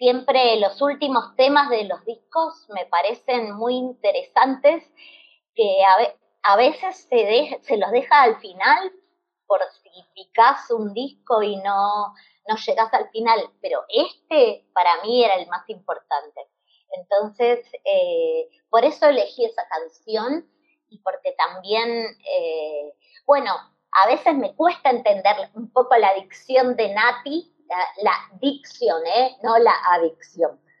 siempre 0.00 0.56
los 0.60 0.82
últimos 0.82 1.36
temas 1.36 1.70
de 1.70 1.84
los 1.84 2.04
discos 2.06 2.66
me 2.70 2.86
parecen 2.86 3.54
muy 3.54 3.76
interesantes, 3.76 4.84
que 5.54 5.84
a, 5.84 5.98
ve- 5.98 6.16
a 6.42 6.56
veces 6.56 7.06
se 7.08 7.76
los 7.78 7.92
deja 7.92 8.22
al 8.22 8.38
final 8.40 8.92
por 9.46 9.60
si 9.82 9.90
picás 10.14 10.70
un 10.70 10.94
disco 10.94 11.42
y 11.42 11.56
no, 11.58 12.14
no 12.48 12.56
llegás 12.66 12.92
al 12.94 13.10
final, 13.10 13.40
pero 13.60 13.82
este 13.88 14.66
para 14.74 15.02
mí 15.04 15.24
era 15.24 15.34
el 15.36 15.48
más 15.48 15.68
importante. 15.68 16.40
Entonces, 16.92 17.60
eh, 17.84 18.48
por 18.70 18.84
eso 18.84 19.06
elegí 19.08 19.44
esa 19.44 19.66
canción 19.68 20.48
y 20.88 20.98
porque 21.00 21.32
también, 21.38 21.88
eh, 22.26 22.94
bueno, 23.26 23.52
a 23.92 24.06
veces 24.08 24.34
me 24.34 24.54
cuesta 24.56 24.90
entender 24.90 25.36
un 25.54 25.72
poco 25.72 25.96
la 25.96 26.14
dicción 26.14 26.76
de 26.76 26.94
Nati, 26.94 27.52
la, 27.70 28.02
la 28.02 28.38
dicción, 28.40 29.02
¿eh? 29.06 29.36
no 29.42 29.58
la 29.58 29.74
adicción, 29.92 30.60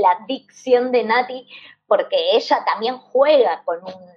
la 0.00 0.24
dicción 0.28 0.92
de 0.92 1.04
Nati, 1.04 1.48
porque 1.86 2.36
ella 2.36 2.64
también 2.64 2.98
juega 2.98 3.64
con 3.64 3.82
un... 3.84 4.10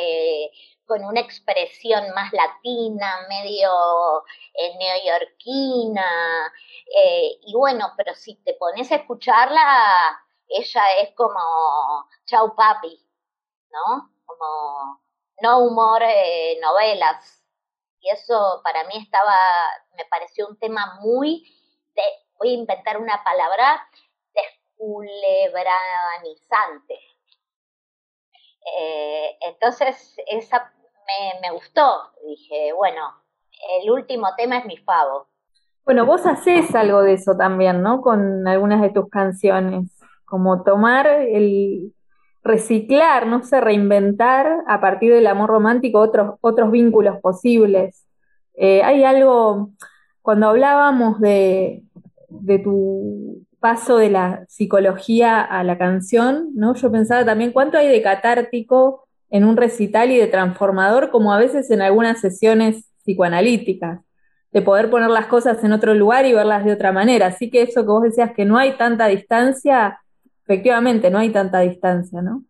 eh, 0.00 0.50
con 0.86 1.04
una 1.04 1.20
expresión 1.20 2.14
más 2.14 2.32
latina, 2.32 3.26
medio 3.28 3.70
eh, 4.54 4.76
neoyorquina, 4.78 6.52
eh, 7.04 7.38
y 7.42 7.54
bueno, 7.56 7.92
pero 7.96 8.14
si 8.14 8.36
te 8.44 8.54
pones 8.54 8.90
a 8.92 8.96
escucharla, 8.96 10.20
ella 10.48 10.82
es 11.02 11.14
como 11.16 11.40
chau 12.26 12.54
papi, 12.54 13.00
¿no? 13.70 14.10
Como 14.24 15.00
no 15.42 15.58
humor, 15.60 16.02
eh, 16.04 16.58
novelas. 16.62 17.42
Y 18.00 18.08
eso 18.10 18.60
para 18.64 18.84
mí 18.84 18.94
estaba, 19.02 19.36
me 19.96 20.04
pareció 20.10 20.48
un 20.48 20.58
tema 20.58 20.98
muy, 21.00 21.44
voy 22.38 22.50
a 22.50 22.54
inventar 22.54 22.98
una 22.98 23.22
palabra, 23.24 23.88
desculebranizante. 24.34 26.94
Eh, 28.78 29.38
entonces, 29.40 30.16
esa 30.26 30.70
me, 31.06 31.40
me 31.40 31.50
gustó. 31.52 32.12
Dije, 32.26 32.72
bueno, 32.72 33.14
el 33.80 33.90
último 33.90 34.28
tema 34.36 34.58
es 34.58 34.66
mi 34.66 34.76
favo. 34.78 35.28
Bueno, 35.84 36.04
vos 36.04 36.26
haces 36.26 36.74
algo 36.74 37.02
de 37.02 37.12
eso 37.12 37.36
también, 37.36 37.82
¿no? 37.82 38.00
Con 38.00 38.48
algunas 38.48 38.82
de 38.82 38.90
tus 38.90 39.08
canciones, 39.08 39.92
como 40.24 40.64
tomar 40.64 41.06
el 41.06 41.94
reciclar, 42.42 43.26
no 43.26 43.44
sé, 43.44 43.60
reinventar 43.60 44.64
a 44.66 44.80
partir 44.80 45.12
del 45.12 45.26
amor 45.26 45.50
romántico 45.50 46.00
otros, 46.00 46.38
otros 46.40 46.70
vínculos 46.70 47.20
posibles. 47.20 48.05
Eh, 48.56 48.82
hay 48.82 49.04
algo, 49.04 49.70
cuando 50.22 50.48
hablábamos 50.48 51.20
de, 51.20 51.82
de 52.28 52.58
tu 52.58 53.46
paso 53.60 53.98
de 53.98 54.10
la 54.10 54.44
psicología 54.48 55.40
a 55.40 55.64
la 55.64 55.78
canción, 55.78 56.50
¿no? 56.54 56.74
Yo 56.74 56.90
pensaba 56.90 57.24
también 57.24 57.52
cuánto 57.52 57.78
hay 57.78 57.88
de 57.88 58.02
catártico 58.02 59.06
en 59.30 59.44
un 59.44 59.56
recital 59.56 60.10
y 60.10 60.16
de 60.18 60.26
transformador, 60.26 61.10
como 61.10 61.32
a 61.32 61.38
veces 61.38 61.70
en 61.70 61.82
algunas 61.82 62.20
sesiones 62.20 62.92
psicoanalíticas 63.02 64.00
de 64.52 64.62
poder 64.62 64.88
poner 64.88 65.10
las 65.10 65.26
cosas 65.26 65.62
en 65.64 65.72
otro 65.72 65.94
lugar 65.94 66.24
y 66.24 66.32
verlas 66.32 66.64
de 66.64 66.72
otra 66.72 66.92
manera. 66.92 67.26
Así 67.26 67.50
que 67.50 67.62
eso 67.62 67.82
que 67.82 67.88
vos 67.88 68.02
decías 68.02 68.32
que 68.32 68.44
no 68.44 68.56
hay 68.56 68.76
tanta 68.76 69.06
distancia, 69.06 70.00
efectivamente 70.44 71.10
no 71.10 71.18
hay 71.18 71.30
tanta 71.30 71.60
distancia, 71.60 72.22
¿no? 72.22 72.44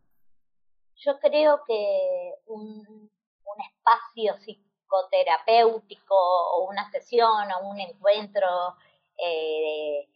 Yo 0.96 1.18
creo 1.18 1.60
que 1.66 2.32
un, 2.46 2.62
un 2.62 3.58
espacio 3.68 4.34
psicoterapéutico 4.86 6.14
o 6.14 6.68
una 6.68 6.90
sesión 6.90 7.50
o 7.52 7.68
un 7.68 7.80
encuentro 7.80 8.76
eh, 9.18 10.08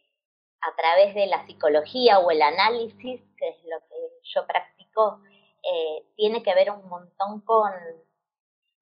a 0.61 0.77
través 0.77 1.15
de 1.15 1.27
la 1.27 1.45
psicología 1.47 2.19
o 2.19 2.31
el 2.31 2.43
análisis, 2.43 3.21
que 3.37 3.49
es 3.49 3.65
lo 3.65 3.79
que 3.89 3.97
yo 4.23 4.47
practico, 4.47 5.21
eh, 5.63 6.07
tiene 6.17 6.43
que 6.43 6.55
ver 6.55 6.71
un 6.71 6.89
montón 6.89 7.41
con, 7.43 7.73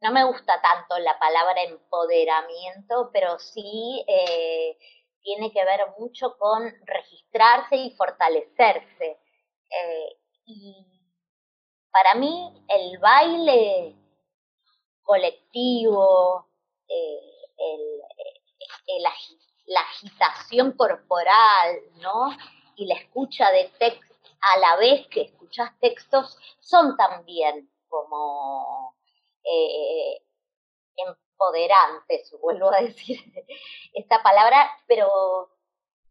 no 0.00 0.12
me 0.12 0.24
gusta 0.24 0.60
tanto 0.60 0.98
la 0.98 1.18
palabra 1.18 1.62
empoderamiento, 1.62 3.10
pero 3.12 3.38
sí 3.38 4.04
eh, 4.06 4.76
tiene 5.22 5.52
que 5.52 5.64
ver 5.64 5.80
mucho 5.98 6.36
con 6.38 6.72
registrarse 6.84 7.76
y 7.76 7.90
fortalecerse. 7.90 9.18
Y 10.46 10.74
para 11.90 12.14
mí 12.14 12.64
el 12.68 12.98
baile 12.98 13.94
colectivo, 15.08 16.46
la 19.66 19.80
agitación 19.80 20.72
corporal, 20.72 21.80
¿no? 22.02 22.30
Y 22.76 22.86
la 22.86 22.94
escucha 22.94 23.50
de 23.50 23.70
textos 23.78 24.08
a 24.40 24.58
la 24.58 24.76
vez 24.76 25.06
que 25.08 25.22
escuchas 25.22 25.70
textos 25.80 26.38
son 26.60 26.96
también 26.96 27.70
como 27.88 28.94
eh, 29.44 30.22
empoderantes, 30.96 32.34
vuelvo 32.40 32.72
a 32.72 32.80
decir 32.80 33.18
esta 33.94 34.22
palabra, 34.22 34.70
pero 34.86 35.50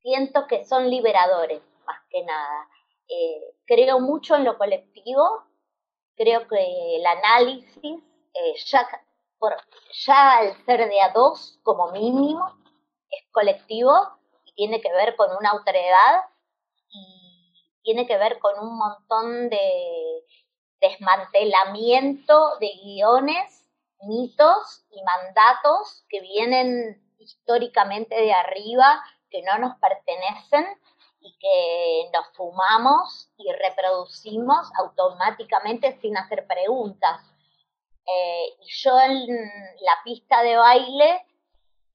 siento 0.02 0.48
que 0.48 0.66
son 0.66 0.90
liberadores 0.90 1.62
más 1.86 2.00
que 2.10 2.24
nada. 2.24 2.70
Eh, 3.08 3.56
creo 3.66 4.00
mucho 4.00 4.36
en 4.36 4.44
lo 4.44 4.58
colectivo, 4.58 5.44
creo 6.16 6.48
que 6.48 6.96
el 6.96 7.06
análisis, 7.06 8.04
eh, 8.40 8.56
ya, 8.66 8.88
por, 9.40 9.56
ya 10.06 10.38
al 10.38 10.66
ser 10.66 10.90
de 10.90 11.02
a 11.02 11.10
dos 11.10 11.60
como 11.64 11.92
mínimo, 11.92 12.58
es 13.10 13.26
colectivo 13.32 13.92
y 14.46 14.54
tiene 14.54 14.82
que 14.82 14.92
ver 14.92 15.16
con 15.16 15.30
una 15.36 15.52
autoridad 15.52 16.26
y 16.90 17.54
tiene 17.84 18.06
que 18.06 18.18
ver 18.18 18.40
con 18.40 18.60
un 18.60 18.78
montón 18.78 19.50
de 19.50 20.24
desmantelamiento 20.82 22.58
de 22.60 22.72
guiones, 22.84 23.66
mitos 24.02 24.86
y 24.92 25.02
mandatos 25.04 26.06
que 26.10 26.22
vienen 26.22 27.02
históricamente 27.18 28.16
de 28.16 28.34
arriba, 28.34 29.04
que 29.30 29.42
no 29.42 29.58
nos 29.58 29.76
pertenecen 29.78 30.66
y 31.22 31.38
que 31.40 32.10
nos 32.14 32.28
fumamos 32.36 33.30
y 33.38 33.52
reproducimos 33.52 34.70
automáticamente 34.78 36.00
sin 36.00 36.18
hacer 36.18 36.46
preguntas. 36.48 37.22
Eh, 38.08 38.58
y 38.62 38.68
yo 38.70 39.00
en 39.00 39.28
la 39.28 40.04
pista 40.04 40.42
de 40.42 40.56
baile 40.56 41.26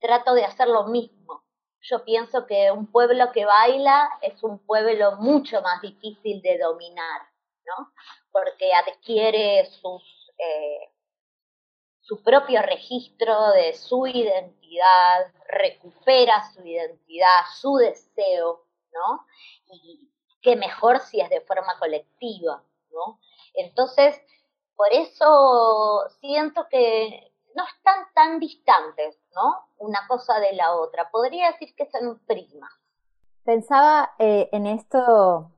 trato 0.01 0.35
de 0.35 0.45
hacer 0.45 0.69
lo 0.69 0.85
mismo. 0.85 1.45
Yo 1.81 2.05
pienso 2.05 2.47
que 2.47 2.71
un 2.71 2.87
pueblo 2.87 3.33
que 3.33 3.45
baila 3.45 4.11
es 4.21 4.43
un 4.43 4.59
pueblo 4.59 5.17
mucho 5.17 5.63
más 5.63 5.81
difícil 5.81 6.43
de 6.43 6.59
dominar, 6.59 7.23
¿no? 7.65 7.93
Porque 8.31 8.73
adquiere 8.73 9.67
sus, 9.67 10.33
eh, 10.39 10.93
su 12.01 12.23
propio 12.23 12.63
registro 12.63 13.53
de 13.53 13.73
su 13.73 14.07
identidad, 14.07 15.33
recupera 15.49 16.53
su 16.53 16.65
identidad, 16.65 17.41
su 17.61 17.77
deseo, 17.77 18.67
¿no? 18.93 19.27
Y 19.67 20.11
qué 20.43 20.57
mejor 20.57 21.01
si 21.01 21.21
es 21.21 21.31
de 21.31 21.41
forma 21.41 21.79
colectiva, 21.79 22.63
¿no? 22.91 23.19
Entonces, 23.55 24.21
por 24.83 24.93
eso 24.93 26.09
siento 26.21 26.67
que 26.69 27.33
no 27.55 27.63
están 27.77 28.05
tan 28.15 28.41
distantes, 28.41 29.17
¿no? 29.33 29.55
Una 29.79 30.01
cosa 30.09 30.41
de 30.41 30.57
la 30.57 30.75
otra. 30.75 31.09
Podría 31.13 31.53
decir 31.53 31.73
que 31.77 31.87
son 31.87 32.19
primas. 32.27 32.73
Pensaba 33.45 34.11
eh, 34.19 34.49
en 34.51 34.67
esto 34.67 35.53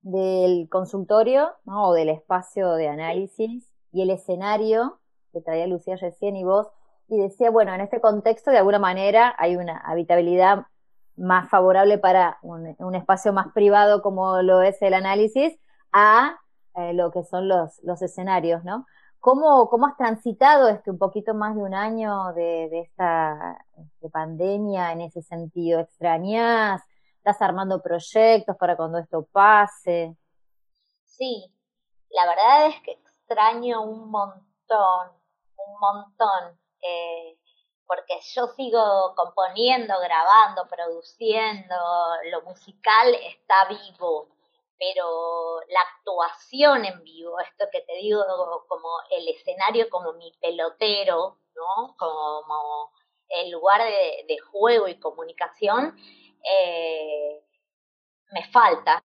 del 0.00 0.68
consultorio, 0.70 1.52
¿no? 1.64 1.88
O 1.88 1.92
del 1.92 2.08
espacio 2.08 2.72
de 2.72 2.88
análisis 2.88 3.70
y 3.92 4.00
el 4.00 4.08
escenario 4.08 4.98
que 5.32 5.42
traía 5.42 5.66
Lucía 5.66 5.96
recién 5.96 6.36
y 6.36 6.44
vos, 6.44 6.68
y 7.08 7.18
decía, 7.18 7.50
bueno, 7.50 7.74
en 7.74 7.82
este 7.82 8.00
contexto 8.00 8.50
de 8.50 8.58
alguna 8.58 8.78
manera 8.78 9.34
hay 9.38 9.56
una 9.56 9.76
habitabilidad 9.78 10.66
más 11.16 11.50
favorable 11.50 11.98
para 11.98 12.38
un, 12.40 12.94
espacio 12.94 13.34
más 13.34 13.48
privado 13.52 14.00
como 14.00 14.40
lo 14.40 14.62
es 14.62 14.80
el 14.80 14.94
análisis 14.94 15.58
a 15.92 16.38
eh, 16.76 16.92
lo 16.92 17.10
que 17.10 17.24
son 17.24 17.48
los, 17.48 17.80
los 17.82 18.02
escenarios, 18.02 18.64
¿no? 18.64 18.86
¿Cómo, 19.20 19.68
¿Cómo 19.68 19.86
has 19.86 19.96
transitado 19.98 20.68
este 20.68 20.90
un 20.90 20.98
poquito 20.98 21.34
más 21.34 21.54
de 21.54 21.62
un 21.62 21.74
año 21.74 22.32
de, 22.32 22.80
esta 22.80 23.66
de 24.00 24.08
pandemia 24.08 24.92
en 24.92 25.02
ese 25.02 25.20
sentido? 25.20 25.80
¿Extrañas? 25.80 26.80
¿Estás 27.18 27.42
armando 27.42 27.82
proyectos 27.82 28.56
para 28.56 28.76
cuando 28.76 28.98
esto 28.98 29.26
pase? 29.30 30.16
Sí, 31.04 31.52
la 32.08 32.26
verdad 32.26 32.66
es 32.68 32.80
que 32.82 32.92
extraño 32.92 33.82
un 33.82 34.10
montón, 34.10 35.12
un 35.56 35.80
montón, 35.80 36.58
eh, 36.80 37.38
porque 37.86 38.14
yo 38.34 38.46
sigo 38.56 39.14
componiendo, 39.16 39.94
grabando, 40.00 40.66
produciendo, 40.66 41.76
lo 42.30 42.40
musical 42.42 43.14
está 43.14 43.68
vivo, 43.68 44.28
pero 44.80 45.60
la 45.68 45.80
actuación 45.94 46.86
en 46.86 47.04
vivo, 47.04 47.38
esto 47.38 47.66
que 47.70 47.82
te 47.82 47.96
digo 47.96 48.24
como 48.66 48.88
el 49.10 49.28
escenario 49.28 49.90
como 49.90 50.14
mi 50.14 50.32
pelotero, 50.40 51.36
¿no? 51.54 51.94
Como 51.98 52.90
el 53.28 53.50
lugar 53.50 53.82
de, 53.82 54.38
juego 54.50 54.88
y 54.88 54.98
comunicación, 54.98 55.94
eh, 56.42 57.44
me 58.32 58.48
falta, 58.48 59.04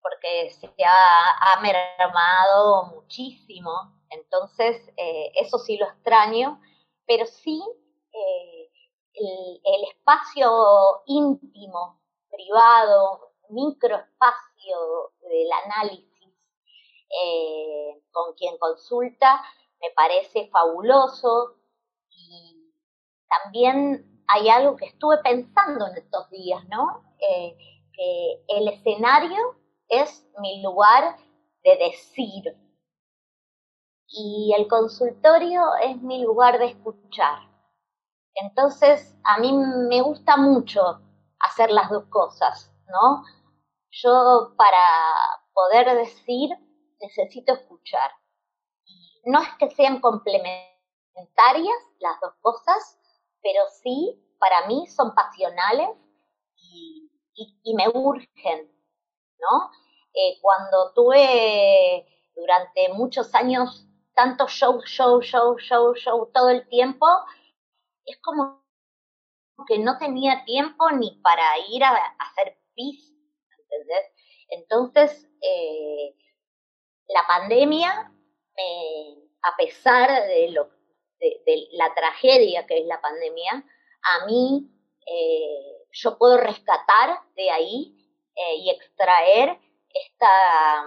porque 0.00 0.50
se 0.50 0.70
ha, 0.86 1.60
mermado 1.60 2.84
muchísimo, 2.94 3.70
entonces 4.08 4.90
eh, 4.96 5.32
eso 5.34 5.58
sí 5.58 5.76
lo 5.76 5.86
extraño, 5.86 6.62
pero 7.06 7.26
sí 7.26 7.62
eh, 8.10 8.70
el 9.12 9.84
espacio 9.84 11.02
íntimo, 11.06 12.00
privado, 12.30 13.23
microespacio 13.50 15.12
del 15.20 15.52
análisis 15.64 16.14
eh, 17.22 18.02
con 18.10 18.34
quien 18.34 18.58
consulta 18.58 19.42
me 19.80 19.90
parece 19.94 20.48
fabuloso 20.48 21.56
y 22.10 22.72
también 23.28 24.24
hay 24.26 24.48
algo 24.48 24.76
que 24.76 24.86
estuve 24.86 25.18
pensando 25.18 25.86
en 25.86 25.96
estos 25.98 26.30
días, 26.30 26.66
¿no? 26.68 27.04
Eh, 27.18 27.56
que 27.92 28.44
el 28.48 28.68
escenario 28.68 29.56
es 29.88 30.26
mi 30.38 30.62
lugar 30.62 31.16
de 31.62 31.76
decir 31.76 32.56
y 34.08 34.54
el 34.56 34.68
consultorio 34.68 35.62
es 35.82 36.00
mi 36.02 36.22
lugar 36.22 36.58
de 36.58 36.66
escuchar. 36.66 37.38
Entonces, 38.34 39.16
a 39.24 39.38
mí 39.38 39.52
me 39.52 40.00
gusta 40.02 40.36
mucho 40.36 41.00
hacer 41.38 41.70
las 41.70 41.90
dos 41.90 42.04
cosas, 42.06 42.73
¿no? 42.94 43.24
Yo 43.90 44.54
para 44.56 44.86
poder 45.52 45.96
decir 45.96 46.50
necesito 47.00 47.52
escuchar. 47.52 48.10
No 49.24 49.40
es 49.40 49.48
que 49.58 49.70
sean 49.70 50.00
complementarias 50.00 51.78
las 51.98 52.20
dos 52.20 52.34
cosas, 52.40 52.98
pero 53.42 53.60
sí 53.82 54.20
para 54.38 54.66
mí 54.66 54.86
son 54.86 55.14
pasionales 55.14 55.88
y, 56.56 57.10
me 57.74 57.88
urgen, 57.88 58.70
¿no? 59.38 59.70
Eh, 60.12 60.38
cuando 60.40 60.92
tuve 60.94 62.06
durante 62.36 62.92
muchos 62.92 63.34
años 63.34 63.88
tanto 64.14 64.46
show, 64.46 64.80
show, 64.84 65.20
show, 65.20 65.58
show, 65.58 65.94
show 65.94 66.30
todo 66.32 66.50
el 66.50 66.68
tiempo, 66.68 67.06
es 68.04 68.20
como 68.20 68.62
que 69.66 69.78
no 69.78 69.98
tenía 69.98 70.44
tiempo 70.44 70.90
ni 70.92 71.18
para 71.22 71.58
ir 71.68 71.82
a, 71.82 71.90
hacer 72.18 72.58
pis, 72.74 73.12
¿entendés? 73.58 74.12
Entonces, 74.48 75.28
eh, 75.40 76.14
la 77.08 77.26
pandemia, 77.26 78.12
a 79.42 79.56
pesar 79.56 80.26
de, 80.26 80.50
lo, 80.50 80.70
de, 81.18 81.68
la 81.72 81.92
tragedia 81.94 82.66
que 82.66 82.78
es 82.78 82.86
la 82.86 83.00
pandemia, 83.00 83.64
a 84.02 84.26
mí 84.26 84.70
eh, 85.06 85.86
yo 85.92 86.18
puedo 86.18 86.36
rescatar 86.38 87.20
de 87.34 87.50
ahí 87.50 87.94
eh, 88.34 88.56
y 88.56 88.70
extraer 88.70 89.58
esta, 89.88 90.86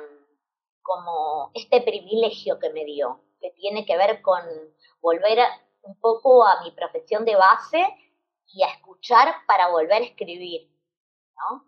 como 0.81 1.51
este 1.53 1.81
privilegio 1.81 2.59
que 2.59 2.69
me 2.71 2.83
dio, 2.85 3.21
que 3.39 3.51
tiene 3.51 3.85
que 3.85 3.97
ver 3.97 4.21
con 4.21 4.41
volver 5.01 5.39
un 5.83 5.99
poco 5.99 6.45
a 6.45 6.61
mi 6.63 6.71
profesión 6.71 7.25
de 7.25 7.35
base 7.35 7.85
y 8.47 8.63
a 8.63 8.67
escuchar 8.67 9.33
para 9.45 9.69
volver 9.69 10.01
a 10.01 10.05
escribir, 10.05 10.69
¿no? 11.35 11.63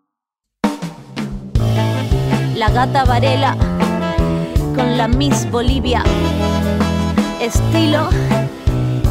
La 2.60 2.68
gata 2.68 3.06
Varela 3.06 3.56
con 4.76 4.98
la 4.98 5.08
Miss 5.08 5.50
Bolivia. 5.50 6.04
Estilo 7.40 8.10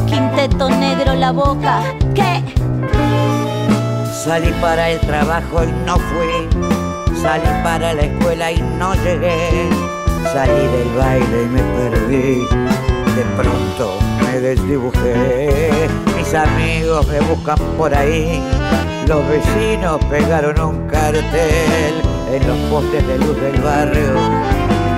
quinteto 0.06 0.70
negro 0.70 1.14
la 1.14 1.32
boca. 1.32 1.82
¿Qué? 2.14 2.44
Salí 4.24 4.52
para 4.60 4.90
el 4.90 5.00
trabajo 5.00 5.64
y 5.64 5.72
no 5.84 5.96
fui. 5.96 7.16
Salí 7.20 7.48
para 7.64 7.92
la 7.92 8.02
escuela 8.02 8.52
y 8.52 8.62
no 8.78 8.94
llegué. 8.94 9.68
Salí 10.32 10.68
del 10.68 10.88
baile 10.96 11.42
y 11.42 11.46
me 11.46 11.62
perdí. 11.62 12.34
De 13.16 13.24
pronto 13.36 13.98
me 14.26 14.38
desdibujé. 14.38 15.88
Mis 16.16 16.34
amigos 16.34 17.04
me 17.08 17.18
buscan 17.22 17.58
por 17.76 17.92
ahí. 17.92 18.40
Los 19.08 19.26
vecinos 19.26 19.98
pegaron 20.04 20.60
un 20.60 20.86
cartel 20.86 22.19
en 22.32 22.46
los 22.46 22.58
postes 22.70 23.06
de 23.06 23.18
luz 23.18 23.40
del 23.40 23.60
barrio. 23.60 24.14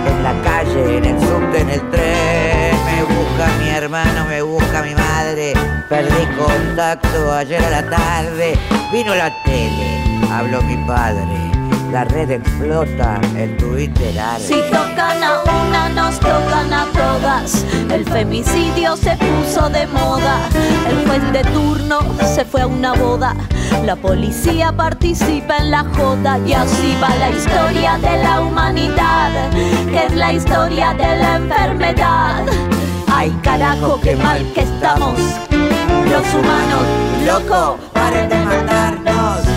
En 0.07 0.23
la 0.23 0.35
calle, 0.43 0.99
en 0.99 1.05
el 1.05 1.21
subte, 1.21 1.61
en 1.61 1.71
el 1.71 1.91
tren 1.91 2.77
me 2.85 3.03
busca 3.05 3.49
mi 3.59 3.69
hermano, 3.71 4.27
me 4.27 4.43
busca 4.43 4.83
mi 4.83 4.95
madre. 4.95 5.55
Perdí 5.89 6.27
contacto 6.37 7.33
ayer 7.33 7.63
a 7.65 7.71
la 7.71 7.91
tarde. 7.91 8.59
Vino 8.93 9.15
la 9.15 9.31
tele, 9.45 10.29
habló 10.31 10.63
mi 10.63 10.77
padre. 10.87 11.52
La 11.93 12.05
red 12.05 12.31
explota, 12.31 13.21
el 13.37 13.55
Twitter 13.59 14.19
arde. 14.19 14.47
Si 14.47 14.55
tocan 14.71 15.23
a 15.23 15.43
una, 15.43 15.91
nos 15.91 16.19
tocan 16.19 16.73
a 16.73 16.87
todas. 16.87 17.67
El 17.91 18.07
femicidio 18.07 18.97
se 18.97 19.15
puso 19.19 19.69
de 19.69 19.87
moda. 19.89 20.39
El 20.89 21.07
juez 21.07 21.33
de 21.35 21.45
turno 21.53 22.01
se 22.35 22.47
fue 22.47 22.63
a 22.63 22.67
una 22.67 22.95
boda. 22.95 23.37
La 23.85 23.95
policía 23.95 24.73
participa 24.73 25.59
en 25.59 25.71
la 25.71 25.85
joda 25.85 26.39
y 26.47 26.55
así 26.55 26.97
va 27.03 27.15
la 27.17 27.29
historia 27.29 27.99
de 27.99 28.23
la 28.23 28.41
humanidad, 28.41 29.51
que 29.91 30.07
es 30.07 30.15
la 30.15 30.33
historia 30.33 30.95
de 30.95 31.17
la 31.17 31.37
enfermedad. 31.37 32.47
Ay 33.09 33.39
carajo, 33.43 34.01
qué 34.03 34.17
mal 34.17 34.51
que 34.55 34.63
estamos, 34.63 35.19
los 35.51 36.35
humanos, 36.35 36.87
loco, 37.27 37.79
paren 37.93 38.31
de 38.31 38.39
matarnos. 38.47 39.52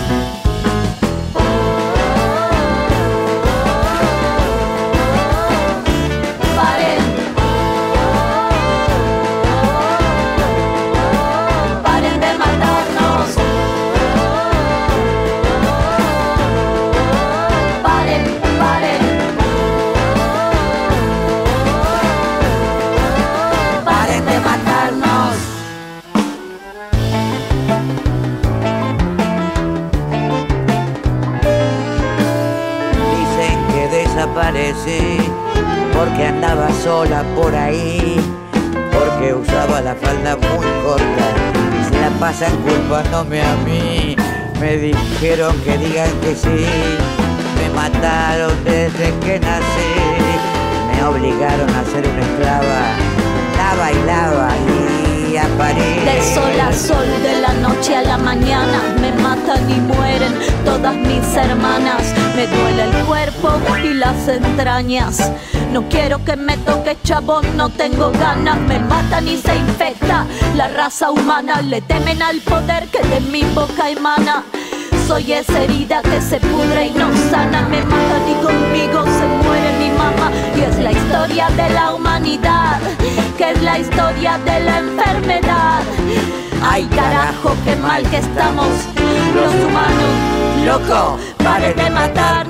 Desaparecí 34.36 35.18
porque 35.94 36.26
andaba 36.26 36.68
sola 36.82 37.24
por 37.34 37.54
ahí, 37.54 38.16
porque 38.92 39.34
usaba 39.34 39.80
la 39.80 39.94
falda 39.94 40.36
muy 40.36 40.66
corta 40.84 41.26
se 41.88 42.00
la 42.00 42.10
pasan 42.20 42.54
culpándome 42.58 43.40
a 43.40 43.56
mí. 43.56 44.16
Me 44.60 44.76
dijeron 44.76 45.54
que 45.60 45.78
digan 45.78 46.10
que 46.20 46.34
sí, 46.34 46.66
me 47.58 47.70
mataron 47.74 48.52
desde 48.64 49.12
que 49.20 49.38
nací, 49.38 49.94
me 50.92 51.04
obligaron 51.04 51.70
a 51.70 51.84
ser 51.84 52.06
una 52.06 52.20
esclava, 52.20 52.82
la 53.56 53.74
bailaba 53.78 54.48
y 54.56 54.85
De 55.46 56.22
sol 56.34 56.60
a 56.60 56.72
sol, 56.72 57.06
de 57.22 57.40
la 57.40 57.52
noche 57.54 57.94
a 57.94 58.02
la 58.02 58.18
mañana, 58.18 58.82
me 59.00 59.12
matan 59.22 59.70
y 59.70 59.80
mueren 59.80 60.34
todas 60.64 60.94
mis 60.96 61.24
hermanas. 61.36 62.02
Me 62.34 62.48
duele 62.48 62.82
el 62.82 63.04
cuerpo 63.04 63.52
y 63.82 63.94
las 63.94 64.26
entrañas. 64.26 65.30
No 65.72 65.88
quiero 65.88 66.24
que 66.24 66.36
me 66.36 66.56
toque 66.58 66.96
chabón, 67.04 67.56
no 67.56 67.68
tengo 67.68 68.10
ganas. 68.10 68.58
Me 68.62 68.80
matan 68.80 69.28
y 69.28 69.36
se 69.36 69.54
infecta 69.54 70.26
la 70.56 70.66
raza 70.66 71.12
humana. 71.12 71.62
Le 71.62 71.80
temen 71.80 72.22
al 72.22 72.40
poder 72.40 72.88
que 72.88 73.06
de 73.06 73.20
mi 73.20 73.44
boca 73.54 73.88
emana. 73.88 74.42
Soy 75.06 75.32
esa 75.32 75.62
herida 75.62 76.02
que 76.02 76.20
se 76.20 76.40
pudre 76.40 76.86
y 76.86 76.90
no 76.90 77.08
sana. 77.30 77.62
Me 77.68 77.82
matan 77.82 78.28
y 78.28 78.34
conmigo 78.44 79.04
se 79.04 79.26
muere 79.26 79.45
mamá. 80.10 80.30
Y 80.56 80.60
es 80.62 80.78
la 80.78 80.92
historia 80.92 81.48
de 81.50 81.70
la 81.70 81.94
humanidad, 81.94 82.80
que 83.36 83.50
es 83.50 83.62
la 83.62 83.78
historia 83.78 84.38
de 84.38 84.60
la 84.60 84.78
enfermedad. 84.78 85.82
Ay 86.62 86.84
carajo, 86.86 87.54
qué 87.64 87.76
mal 87.76 88.02
que 88.10 88.18
estamos 88.18 88.68
los 89.34 89.54
humanos. 89.64 90.12
Loco, 90.64 91.18
pare 91.42 91.74
de 91.74 91.90
matarnos. 91.90 92.45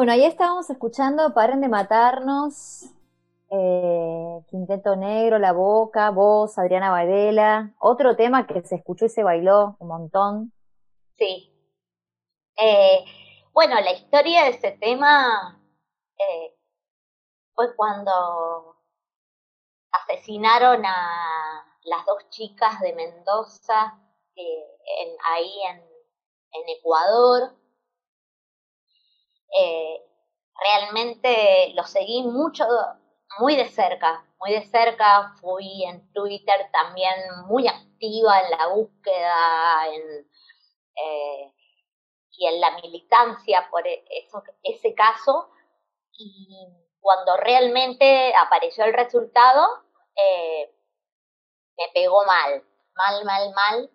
Bueno, 0.00 0.14
ahí 0.14 0.24
estábamos 0.24 0.70
escuchando 0.70 1.34
Paren 1.34 1.60
de 1.60 1.68
Matarnos, 1.68 2.86
eh, 3.50 4.40
Quinteto 4.48 4.96
Negro, 4.96 5.38
La 5.38 5.52
Boca, 5.52 6.08
Voz, 6.08 6.56
Adriana 6.56 6.90
Baidela. 6.90 7.74
Otro 7.78 8.16
tema 8.16 8.46
que 8.46 8.62
se 8.62 8.76
escuchó 8.76 9.04
y 9.04 9.08
se 9.10 9.22
bailó 9.22 9.76
un 9.78 9.88
montón. 9.88 10.54
Sí. 11.18 11.52
Eh, 12.56 13.04
bueno, 13.52 13.74
la 13.78 13.92
historia 13.92 14.44
de 14.44 14.50
ese 14.52 14.72
tema 14.72 15.60
eh, 16.16 16.56
fue 17.54 17.76
cuando 17.76 18.76
asesinaron 19.92 20.82
a 20.86 21.76
las 21.82 22.06
dos 22.06 22.26
chicas 22.30 22.80
de 22.80 22.94
Mendoza 22.94 24.00
eh, 24.34 25.16
ahí 25.26 25.52
en 26.52 26.68
Ecuador. 26.78 27.59
Eh, 29.56 30.00
realmente 30.62 31.72
lo 31.74 31.84
seguí 31.84 32.22
mucho, 32.22 32.64
muy 33.38 33.56
de 33.56 33.68
cerca, 33.68 34.24
muy 34.40 34.52
de 34.52 34.62
cerca. 34.66 35.34
Fui 35.40 35.84
en 35.84 36.12
Twitter 36.12 36.68
también 36.72 37.14
muy 37.46 37.66
activa 37.68 38.40
en 38.40 38.50
la 38.58 38.66
búsqueda, 38.68 39.88
eh, 40.96 41.52
y 42.32 42.46
en 42.48 42.60
la 42.60 42.72
militancia 42.82 43.68
por 43.70 43.86
e- 43.86 44.04
ese 44.62 44.94
caso. 44.94 45.50
Y 46.18 46.68
cuando 47.00 47.36
realmente 47.38 48.34
apareció 48.36 48.84
el 48.84 48.94
resultado, 48.94 49.66
eh, 50.16 50.72
me 51.76 51.88
pegó 51.94 52.24
mal, 52.26 52.62
mal, 52.94 53.24
mal, 53.24 53.52
mal, 53.54 53.90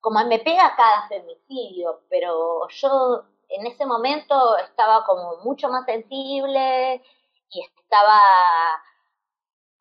como 0.00 0.24
me 0.26 0.38
pega 0.40 0.74
cada 0.76 1.08
femicidio, 1.08 2.02
pero 2.08 2.68
yo 2.68 3.24
en 3.48 3.66
ese 3.66 3.86
momento 3.86 4.56
estaba 4.58 5.04
como 5.04 5.36
mucho 5.38 5.68
más 5.68 5.84
sensible 5.84 7.02
y 7.50 7.64
estaba 7.80 8.20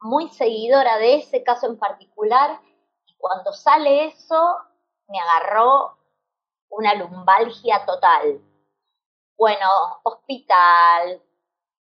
muy 0.02 0.30
seguidora 0.30 0.98
de 0.98 1.16
ese 1.16 1.44
caso 1.44 1.68
en 1.68 1.78
particular 1.78 2.60
y 3.06 3.16
cuando 3.18 3.54
sale 3.54 4.06
eso 4.06 4.58
me 5.08 5.20
agarró 5.20 5.98
una 6.70 6.94
lumbalgia 6.96 7.86
total. 7.86 8.42
Bueno, 9.38 9.68
hospital, 10.04 11.22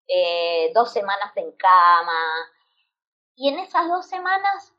eh, 0.07 0.71
dos 0.73 0.91
semanas 0.91 1.35
en 1.35 1.51
cama 1.53 2.49
y 3.35 3.49
en 3.49 3.59
esas 3.59 3.87
dos 3.87 4.05
semanas 4.05 4.73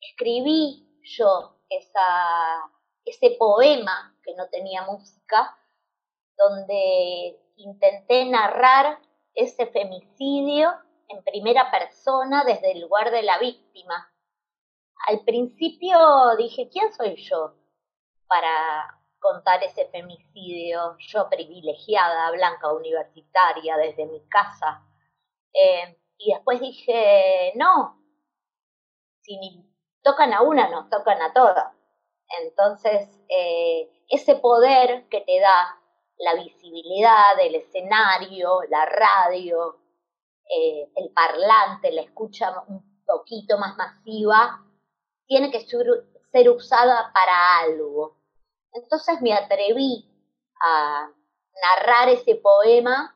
escribí 0.00 0.88
yo 1.02 1.56
esa, 1.68 2.70
ese 3.04 3.36
poema 3.38 4.14
que 4.22 4.34
no 4.34 4.48
tenía 4.48 4.82
música, 4.82 5.57
donde 6.38 7.38
intenté 7.56 8.24
narrar 8.26 9.00
ese 9.34 9.66
femicidio 9.66 10.70
en 11.08 11.22
primera 11.24 11.70
persona 11.70 12.44
desde 12.44 12.72
el 12.72 12.80
lugar 12.80 13.10
de 13.10 13.22
la 13.22 13.38
víctima. 13.38 14.12
Al 15.06 15.20
principio 15.24 15.98
dije, 16.36 16.68
¿quién 16.70 16.92
soy 16.92 17.16
yo 17.16 17.54
para 18.26 19.00
contar 19.18 19.62
ese 19.64 19.86
femicidio? 19.88 20.96
Yo 20.98 21.28
privilegiada, 21.28 22.30
blanca, 22.30 22.72
universitaria, 22.72 23.76
desde 23.76 24.06
mi 24.06 24.26
casa. 24.28 24.84
Eh, 25.52 25.98
y 26.18 26.32
después 26.32 26.60
dije, 26.60 27.52
no, 27.56 28.02
si 29.22 29.38
ni 29.38 29.64
tocan 30.02 30.32
a 30.32 30.42
una, 30.42 30.68
nos 30.68 30.90
tocan 30.90 31.20
a 31.22 31.32
todas. 31.32 31.72
Entonces, 32.42 33.08
eh, 33.28 33.88
ese 34.08 34.36
poder 34.36 35.08
que 35.08 35.20
te 35.22 35.40
da 35.40 35.77
la 36.18 36.34
visibilidad, 36.34 37.38
el 37.40 37.54
escenario, 37.54 38.60
la 38.68 38.84
radio, 38.86 39.78
eh, 40.48 40.90
el 40.96 41.10
parlante, 41.10 41.92
la 41.92 42.02
escucha 42.02 42.64
un 42.66 43.04
poquito 43.06 43.58
más 43.58 43.76
masiva, 43.76 44.64
tiene 45.26 45.50
que 45.50 45.60
ser 45.60 46.50
usada 46.50 47.12
para 47.12 47.58
algo. 47.60 48.16
Entonces 48.72 49.20
me 49.20 49.32
atreví 49.32 50.08
a 50.60 51.10
narrar 51.62 52.08
ese 52.08 52.34
poema 52.36 53.14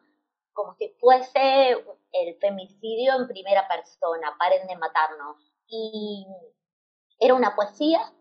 como 0.52 0.74
si 0.74 0.88
fuese 1.00 1.70
el 2.12 2.38
femicidio 2.38 3.14
en 3.14 3.26
primera 3.26 3.66
persona, 3.68 4.36
paren 4.38 4.66
de 4.66 4.76
matarnos. 4.76 5.36
Y 5.66 6.26
era 7.18 7.34
una 7.34 7.54
poesía 7.54 8.12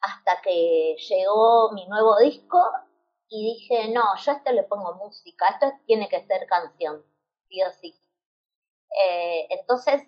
hasta 0.00 0.40
que 0.42 0.96
llegó 1.08 1.72
mi 1.72 1.86
nuevo 1.86 2.18
disco 2.18 2.58
y 3.30 3.54
dije, 3.54 3.88
no, 3.92 4.02
yo 4.16 4.32
a 4.32 4.34
esto 4.34 4.52
le 4.52 4.64
pongo 4.64 4.94
música, 4.96 5.46
esto 5.48 5.72
tiene 5.86 6.08
que 6.08 6.26
ser 6.26 6.46
canción, 6.46 7.04
sí 7.48 7.62
o 7.62 7.70
sí. 7.70 7.94
Eh, 9.04 9.46
entonces, 9.50 10.02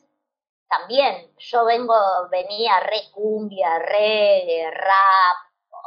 también 0.69 1.33
yo 1.39 1.65
vengo, 1.65 1.95
venía 2.31 2.81
re 2.81 3.11
cumbia, 3.13 3.79
reggae, 3.79 4.69
rap, 4.73 5.37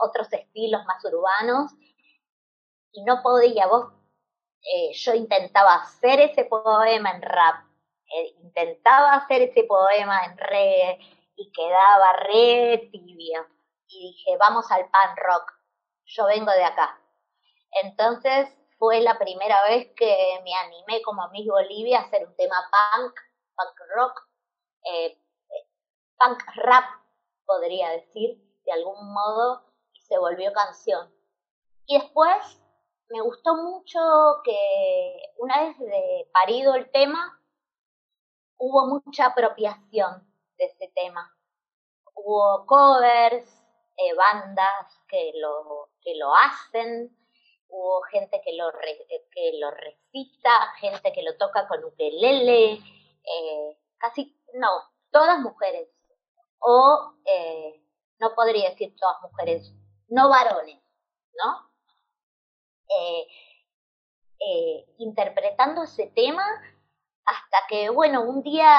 otros 0.01 0.31
estilos 0.31 0.85
más 0.85 1.03
urbanos, 1.03 1.73
y 2.93 3.03
no 3.03 3.21
podía, 3.21 3.67
vos, 3.67 3.91
eh, 4.61 4.93
yo 4.93 5.13
intentaba 5.13 5.75
hacer 5.75 6.21
ese 6.21 6.45
poema 6.45 7.11
en 7.11 7.21
rap, 7.21 7.65
eh, 8.15 8.33
intentaba 8.43 9.13
hacer 9.13 9.41
ese 9.41 9.65
poema 9.65 10.23
en 10.25 10.37
reggae, 10.37 10.99
y 11.35 11.51
quedaba 11.51 12.13
re 12.13 12.89
tibio. 12.93 13.45
Y 13.87 14.13
dije, 14.13 14.37
vamos 14.37 14.71
al 14.71 14.89
pan 14.89 15.17
rock, 15.17 15.51
yo 16.05 16.27
vengo 16.27 16.51
de 16.51 16.63
acá. 16.63 16.97
Entonces 17.83 18.49
fue 18.77 19.01
la 19.01 19.17
primera 19.17 19.57
vez 19.67 19.91
que 19.95 20.39
me 20.43 20.53
animé 20.53 21.01
como 21.01 21.27
Miss 21.29 21.47
Bolivia 21.47 21.99
a 21.99 22.03
hacer 22.03 22.25
un 22.25 22.35
tema 22.35 22.55
punk, 22.71 23.13
punk 23.55 23.79
rock, 23.95 24.21
eh, 24.83 25.21
punk 26.17 26.41
rap, 26.55 26.85
podría 27.45 27.89
decir, 27.91 28.41
de 28.65 28.71
algún 28.71 29.13
modo, 29.13 29.63
y 29.93 30.01
se 30.01 30.17
volvió 30.17 30.51
canción. 30.53 31.13
Y 31.85 31.99
después 31.99 32.61
me 33.09 33.21
gustó 33.21 33.55
mucho 33.55 33.99
que 34.43 35.33
una 35.37 35.61
vez 35.61 35.77
de 35.77 36.29
parido 36.33 36.75
el 36.75 36.89
tema, 36.91 37.39
hubo 38.57 38.87
mucha 38.87 39.27
apropiación 39.27 40.27
de 40.57 40.65
ese 40.65 40.91
tema. 40.95 41.31
Hubo 42.15 42.65
covers, 42.65 43.61
eh, 43.97 44.13
bandas 44.15 44.99
que 45.07 45.33
lo, 45.35 45.89
que 46.01 46.15
lo 46.15 46.33
hacen, 46.33 47.15
hubo 47.75 48.01
gente 48.03 48.41
que 48.43 48.53
lo, 48.53 48.71
que 49.31 49.51
lo 49.59 49.71
recita, 49.71 50.49
gente 50.79 51.11
que 51.11 51.23
lo 51.23 51.35
toca 51.37 51.67
con 51.67 51.83
ukelele, 51.83 52.73
eh, 52.73 53.77
casi, 53.97 54.35
no, 54.53 54.69
todas 55.11 55.39
mujeres, 55.39 55.89
o 56.59 57.13
eh, 57.25 57.81
no 58.19 58.33
podría 58.33 58.69
decir 58.69 58.95
todas 58.95 59.21
mujeres, 59.21 59.73
no 60.07 60.29
varones, 60.29 60.81
¿no? 61.33 61.65
interpretando 64.97 65.83
ese 65.83 66.07
tema 66.07 66.43
hasta 67.25 67.57
que, 67.67 67.89
bueno, 67.89 68.21
un 68.21 68.43
día 68.43 68.71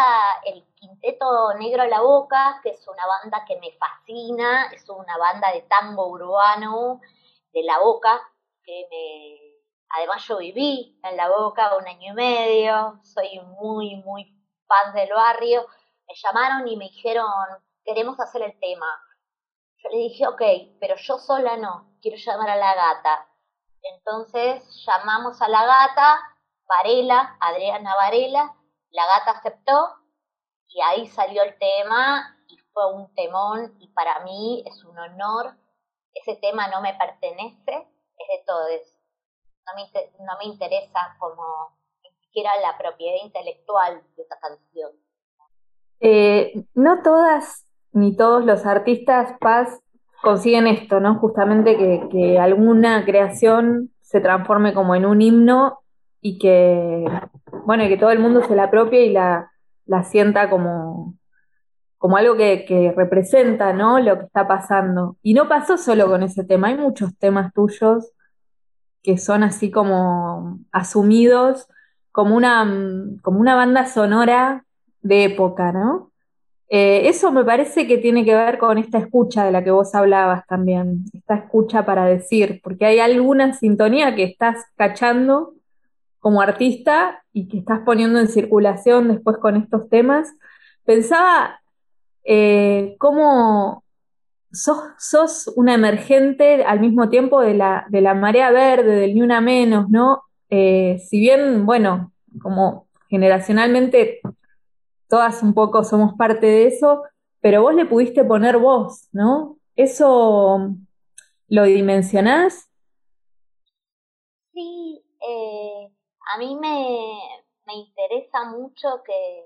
el 0.44 0.64
Quinteto 0.74 1.54
Negro 1.54 1.82
a 1.82 1.88
la 1.88 2.00
Boca, 2.00 2.60
que 2.62 2.70
es 2.70 2.88
una 2.88 3.04
banda 3.06 3.44
que 3.46 3.58
me 3.58 3.72
fascina, 3.72 4.70
es 4.72 4.88
una 4.88 5.18
banda 5.18 5.52
de 5.52 5.62
tango 5.62 6.08
urbano 6.08 7.00
de 7.52 7.62
la 7.64 7.78
Boca, 7.80 8.20
que 8.66 8.86
me... 8.90 9.56
Además 9.96 10.26
yo 10.26 10.38
viví 10.38 10.98
en 11.04 11.16
la 11.16 11.28
Boca 11.28 11.76
un 11.76 11.86
año 11.86 12.12
y 12.12 12.14
medio, 12.14 13.00
soy 13.02 13.40
muy, 13.60 13.96
muy 14.04 14.24
fan 14.66 14.92
del 14.92 15.10
barrio, 15.10 15.64
me 16.08 16.14
llamaron 16.14 16.66
y 16.68 16.76
me 16.76 16.86
dijeron, 16.86 17.26
queremos 17.84 18.18
hacer 18.18 18.42
el 18.42 18.58
tema. 18.58 18.86
Yo 19.78 19.88
le 19.90 19.98
dije, 19.98 20.26
ok, 20.26 20.42
pero 20.80 20.96
yo 20.96 21.18
sola 21.18 21.56
no, 21.56 21.96
quiero 22.02 22.16
llamar 22.16 22.50
a 22.50 22.56
la 22.56 22.74
gata. 22.74 23.28
Entonces 23.82 24.84
llamamos 24.84 25.40
a 25.40 25.48
la 25.48 25.64
gata, 25.64 26.18
Varela, 26.66 27.36
Adriana 27.40 27.94
Varela, 27.94 28.56
la 28.90 29.06
gata 29.06 29.38
aceptó 29.38 29.94
y 30.68 30.80
ahí 30.80 31.06
salió 31.06 31.42
el 31.42 31.56
tema 31.58 32.36
y 32.48 32.58
fue 32.72 32.92
un 32.92 33.14
temón 33.14 33.76
y 33.78 33.88
para 33.88 34.20
mí 34.20 34.64
es 34.66 34.84
un 34.84 34.98
honor. 34.98 35.56
Ese 36.14 36.36
tema 36.36 36.68
no 36.68 36.80
me 36.80 36.94
pertenece, 36.94 37.88
es 38.32 38.40
de 38.40 38.44
todos. 38.46 38.94
No 39.66 39.72
me, 39.74 40.24
no 40.24 40.32
me 40.38 40.44
interesa 40.52 41.16
como 41.18 41.76
ni 42.02 42.10
siquiera 42.20 42.50
la 42.60 42.78
propiedad 42.78 43.16
intelectual 43.24 44.02
de 44.16 44.22
esa 44.22 44.38
canción. 44.38 44.92
Eh, 46.00 46.64
no 46.74 47.02
todas 47.02 47.64
ni 47.92 48.14
todos 48.14 48.44
los 48.44 48.66
artistas 48.66 49.34
paz 49.40 49.80
consiguen 50.22 50.66
esto, 50.66 51.00
¿no? 51.00 51.18
Justamente 51.18 51.76
que, 51.76 52.08
que 52.10 52.38
alguna 52.38 53.04
creación 53.04 53.90
se 54.02 54.20
transforme 54.20 54.74
como 54.74 54.94
en 54.94 55.06
un 55.06 55.22
himno 55.22 55.80
y 56.20 56.38
que, 56.38 57.04
bueno, 57.64 57.84
que 57.88 57.96
todo 57.96 58.10
el 58.10 58.18
mundo 58.18 58.42
se 58.42 58.54
la 58.54 58.64
apropie 58.64 59.06
y 59.06 59.12
la, 59.12 59.50
la 59.86 60.02
sienta 60.04 60.50
como, 60.50 61.14
como 61.98 62.16
algo 62.16 62.36
que, 62.36 62.64
que, 62.66 62.92
representa, 62.92 63.72
¿no? 63.72 63.98
Lo 64.00 64.18
que 64.18 64.24
está 64.26 64.46
pasando. 64.46 65.16
Y 65.22 65.34
no 65.34 65.48
pasó 65.48 65.78
solo 65.78 66.06
con 66.08 66.22
ese 66.22 66.44
tema, 66.44 66.68
hay 66.68 66.76
muchos 66.76 67.16
temas 67.18 67.52
tuyos 67.52 68.12
que 69.06 69.18
son 69.18 69.44
así 69.44 69.70
como 69.70 70.58
asumidos 70.72 71.68
como 72.10 72.34
una, 72.34 72.68
como 73.22 73.38
una 73.38 73.54
banda 73.54 73.86
sonora 73.86 74.64
de 75.00 75.26
época, 75.26 75.70
¿no? 75.70 76.10
Eh, 76.68 77.08
eso 77.08 77.30
me 77.30 77.44
parece 77.44 77.86
que 77.86 77.98
tiene 77.98 78.24
que 78.24 78.34
ver 78.34 78.58
con 78.58 78.78
esta 78.78 78.98
escucha 78.98 79.44
de 79.44 79.52
la 79.52 79.62
que 79.62 79.70
vos 79.70 79.94
hablabas 79.94 80.44
también, 80.48 81.04
esta 81.12 81.36
escucha 81.36 81.86
para 81.86 82.04
decir, 82.04 82.60
porque 82.64 82.84
hay 82.84 82.98
alguna 82.98 83.52
sintonía 83.52 84.16
que 84.16 84.24
estás 84.24 84.64
cachando 84.74 85.54
como 86.18 86.40
artista 86.40 87.22
y 87.32 87.46
que 87.46 87.58
estás 87.58 87.82
poniendo 87.86 88.18
en 88.18 88.26
circulación 88.26 89.06
después 89.06 89.36
con 89.36 89.54
estos 89.54 89.88
temas, 89.88 90.34
pensaba 90.84 91.60
eh, 92.24 92.96
cómo 92.98 93.84
sos, 94.52 95.52
una 95.56 95.74
emergente 95.74 96.64
al 96.64 96.80
mismo 96.80 97.08
tiempo 97.08 97.40
de 97.40 97.54
la, 97.54 97.86
de 97.88 98.00
la 98.00 98.14
marea 98.14 98.50
verde, 98.50 98.96
del 98.96 99.14
ni 99.14 99.22
una 99.22 99.40
menos, 99.40 99.88
¿no? 99.88 100.22
Eh, 100.50 100.98
si 101.08 101.20
bien, 101.20 101.66
bueno, 101.66 102.12
como 102.40 102.86
generacionalmente 103.08 104.20
todas 105.08 105.42
un 105.42 105.54
poco 105.54 105.84
somos 105.84 106.14
parte 106.14 106.46
de 106.46 106.66
eso, 106.66 107.02
pero 107.40 107.62
vos 107.62 107.74
le 107.74 107.86
pudiste 107.86 108.24
poner 108.24 108.58
voz, 108.58 109.08
¿no? 109.12 109.58
¿Eso 109.76 110.74
lo 111.48 111.64
dimensionás? 111.64 112.68
Sí, 114.52 115.04
eh, 115.20 115.92
a 116.34 116.38
mí 116.38 116.56
me, 116.56 117.18
me 117.66 117.74
interesa 117.74 118.44
mucho 118.50 119.02
que, 119.04 119.44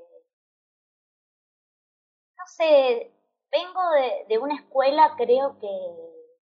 no 2.39 2.45
sé, 2.47 3.13
vengo 3.51 3.91
de, 3.91 4.27
de 4.29 4.39
una 4.39 4.55
escuela 4.55 5.15
creo 5.17 5.59
que, 5.59 5.69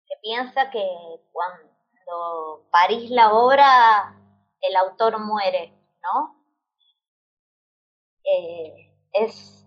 que 0.06 0.14
piensa 0.22 0.70
que 0.70 0.86
cuando 1.32 2.66
parís 2.70 3.10
la 3.10 3.32
obra 3.32 4.14
el 4.60 4.76
autor 4.76 5.18
muere, 5.20 5.72
¿no? 6.02 6.44
Eh, 8.24 8.92
es 9.12 9.66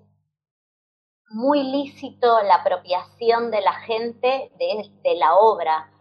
muy 1.30 1.64
lícito 1.64 2.42
la 2.44 2.56
apropiación 2.56 3.52
de 3.52 3.62
la 3.62 3.74
gente 3.74 4.52
de, 4.58 4.92
de 5.02 5.16
la 5.16 5.36
obra. 5.36 5.92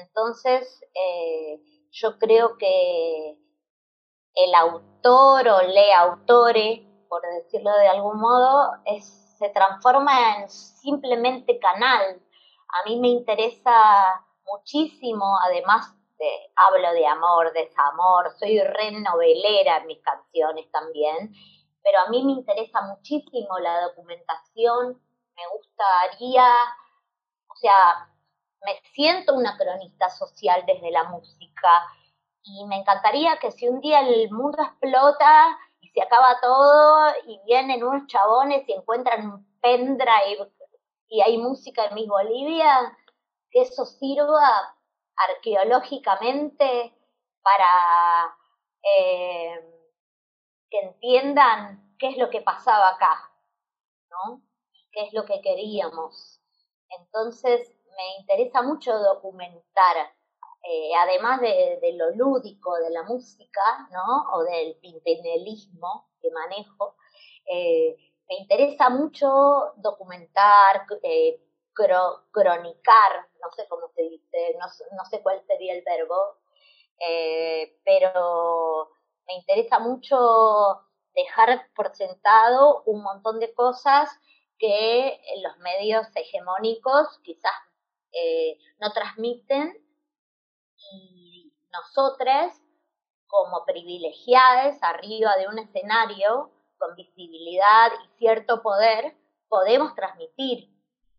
Entonces, 0.00 0.80
eh, 0.94 1.60
yo 1.90 2.18
creo 2.18 2.58
que 2.58 3.38
el 4.34 4.54
autor 4.54 5.48
o 5.48 5.62
le 5.62 5.92
autore, 5.92 6.86
por 7.08 7.22
decirlo 7.22 7.70
de 7.78 7.88
algún 7.88 8.18
modo, 8.18 8.72
es, 8.86 9.21
se 9.42 9.48
transforma 9.48 10.36
en 10.36 10.48
simplemente 10.48 11.58
canal. 11.58 12.22
A 12.68 12.88
mí 12.88 13.00
me 13.00 13.08
interesa 13.08 14.24
muchísimo, 14.46 15.36
además 15.42 15.96
de, 16.16 16.30
hablo 16.54 16.92
de 16.92 17.04
amor, 17.08 17.52
desamor, 17.52 18.30
soy 18.38 18.60
re 18.60 18.92
novelera 18.92 19.78
en 19.78 19.88
mis 19.88 20.00
canciones 20.00 20.70
también, 20.70 21.34
pero 21.82 21.98
a 22.06 22.08
mí 22.10 22.22
me 22.22 22.32
interesa 22.32 22.82
muchísimo 22.82 23.58
la 23.58 23.80
documentación, 23.80 25.02
me 25.34 25.42
gustaría, 25.56 26.46
o 27.48 27.56
sea, 27.56 28.08
me 28.64 28.80
siento 28.94 29.34
una 29.34 29.56
cronista 29.56 30.08
social 30.08 30.62
desde 30.68 30.92
la 30.92 31.02
música 31.04 31.82
y 32.44 32.64
me 32.66 32.76
encantaría 32.76 33.38
que 33.38 33.50
si 33.50 33.68
un 33.68 33.80
día 33.80 34.02
el 34.02 34.30
mundo 34.30 34.62
explota 34.62 35.58
se 35.92 36.02
acaba 36.02 36.40
todo 36.40 37.12
y 37.26 37.40
vienen 37.44 37.84
unos 37.84 38.06
chabones 38.06 38.68
y 38.68 38.72
encuentran 38.72 39.26
un 39.26 39.58
pendrive 39.60 40.50
y 41.08 41.20
hay 41.20 41.38
música 41.38 41.86
en 41.86 41.94
Miss 41.94 42.08
Bolivia, 42.08 42.96
que 43.50 43.62
eso 43.62 43.84
sirva 43.84 44.76
arqueológicamente 45.14 46.94
para 47.42 48.36
eh, 48.82 49.60
que 50.70 50.80
entiendan 50.80 51.96
qué 51.98 52.08
es 52.08 52.16
lo 52.16 52.30
que 52.30 52.40
pasaba 52.40 52.90
acá. 52.90 53.32
¿no? 54.12 54.42
¿Qué 54.92 55.02
es 55.06 55.12
lo 55.12 55.24
que 55.24 55.40
queríamos? 55.40 56.40
Entonces, 56.98 57.74
me 57.96 58.16
interesa 58.20 58.62
mucho 58.62 58.96
documentar, 58.98 60.14
eh, 60.64 60.90
además 60.96 61.40
de, 61.40 61.92
lo 61.94 62.10
lúdico 62.10 62.76
de 62.76 62.90
la 62.90 63.02
música, 63.02 63.88
¿no? 63.90 64.30
O 64.34 64.44
del 64.44 64.76
pintenelismo 64.76 66.08
que 66.20 66.30
manejo, 66.30 66.96
eh, 67.46 67.96
me 68.28 68.36
interesa 68.36 68.88
mucho 68.88 69.72
documentar, 69.76 70.86
eh, 71.02 71.40
cronicar, 71.74 73.26
no 73.42 73.50
sé 73.56 73.66
cómo 73.68 73.88
se 73.88 74.02
dice, 74.02 74.56
no, 74.60 75.04
sé 75.06 75.20
cuál 75.22 75.42
sería 75.46 75.74
el 75.74 75.82
verbo, 75.82 76.36
pero 77.84 78.90
me 79.26 79.34
interesa 79.34 79.80
mucho 79.80 80.80
dejar 81.14 81.66
por 81.74 81.94
sentado 81.96 82.84
un 82.86 83.02
montón 83.02 83.40
de 83.40 83.52
cosas 83.52 84.10
que 84.58 85.20
los 85.42 85.58
medios 85.58 86.06
hegemónicos 86.14 87.18
quizás 87.24 87.52
no 88.78 88.92
transmiten 88.92 89.82
y 90.92 91.52
nosotros 91.70 92.52
como 93.26 93.64
privilegiadas 93.64 94.82
arriba 94.82 95.36
de 95.36 95.48
un 95.48 95.58
escenario 95.58 96.50
con 96.78 96.94
visibilidad 96.96 97.92
y 98.04 98.18
cierto 98.18 98.62
poder 98.62 99.16
podemos 99.48 99.94
transmitir. 99.94 100.68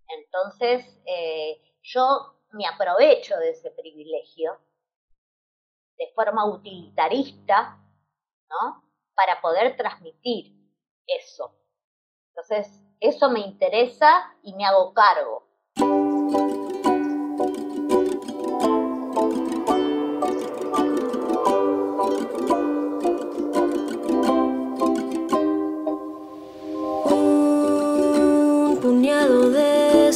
Entonces 0.07 1.01
eh, 1.05 1.61
yo 1.81 2.35
me 2.51 2.67
aprovecho 2.67 3.37
de 3.37 3.49
ese 3.49 3.71
privilegio 3.71 4.59
de 5.97 6.11
forma 6.13 6.45
utilitarista, 6.45 7.79
¿no? 8.49 8.83
Para 9.15 9.41
poder 9.41 9.75
transmitir 9.77 10.53
eso. 11.07 11.55
Entonces, 12.29 12.81
eso 12.99 13.29
me 13.29 13.41
interesa 13.41 14.35
y 14.41 14.53
me 14.53 14.65
hago 14.65 14.93
cargo. 14.93 15.47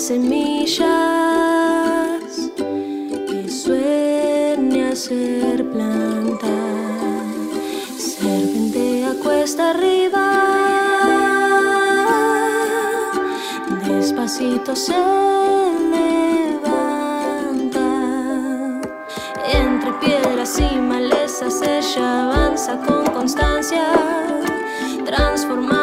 Semillas 0.08 0.86
que 3.28 3.49
sueña 3.49 4.95
ser 4.95 5.70
planta, 5.70 6.47
serpentea 7.97 9.16
cuesta 9.22 9.72
arriba. 9.72 10.26
despacito 13.86 14.76
se 14.78 14.95
levanta. 15.95 16.70
Entre 19.62 19.91
piedras 20.03 20.58
y 20.58 20.78
malezas 20.78 21.62
ella 21.62 22.24
avanza 22.28 22.78
con 22.88 23.05
constancia, 23.08 23.84
transformando 25.03 25.77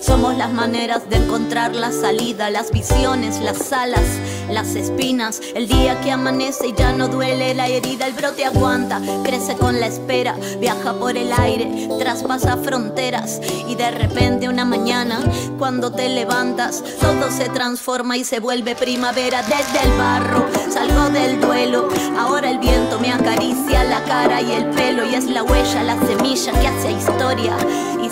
Somos 0.00 0.36
las 0.36 0.52
maneras 0.52 1.08
de 1.08 1.16
encontrar 1.16 1.74
la 1.74 1.92
salida, 1.92 2.50
las 2.50 2.70
visiones, 2.70 3.40
las 3.40 3.72
alas, 3.72 4.04
las 4.50 4.74
espinas. 4.74 5.40
El 5.54 5.68
día 5.68 6.00
que 6.00 6.10
amanece 6.10 6.68
y 6.68 6.74
ya 6.74 6.92
no 6.92 7.08
duele 7.08 7.54
la 7.54 7.68
herida, 7.68 8.06
el 8.06 8.14
brote 8.14 8.44
aguanta, 8.44 9.00
crece 9.22 9.56
con 9.56 9.80
la 9.80 9.86
espera, 9.86 10.36
viaja 10.60 10.94
por 10.94 11.16
el 11.16 11.32
aire, 11.32 11.88
traspasa 11.98 12.56
fronteras. 12.56 13.40
Y 13.68 13.74
de 13.74 13.90
repente 13.90 14.48
una 14.48 14.64
mañana, 14.64 15.20
cuando 15.58 15.92
te 15.92 16.08
levantas, 16.08 16.82
todo 17.00 17.30
se 17.30 17.48
transforma 17.48 18.16
y 18.16 18.24
se 18.24 18.40
vuelve 18.40 18.74
primavera 18.74 19.42
desde 19.42 19.86
el 19.86 19.98
barro. 19.98 20.46
Salgo 20.70 21.10
del 21.10 21.40
duelo, 21.40 21.88
ahora 22.18 22.50
el 22.50 22.58
viento 22.58 22.98
me 22.98 23.12
acaricia 23.12 23.84
la 23.84 24.02
cara 24.04 24.40
y 24.40 24.52
el 24.52 24.66
pelo. 24.70 25.04
Y 25.04 25.14
es 25.14 25.26
la 25.26 25.42
huella, 25.42 25.82
la 25.82 25.98
semilla 26.06 26.52
que 26.52 26.66
hace 26.66 26.92
historia 26.92 27.56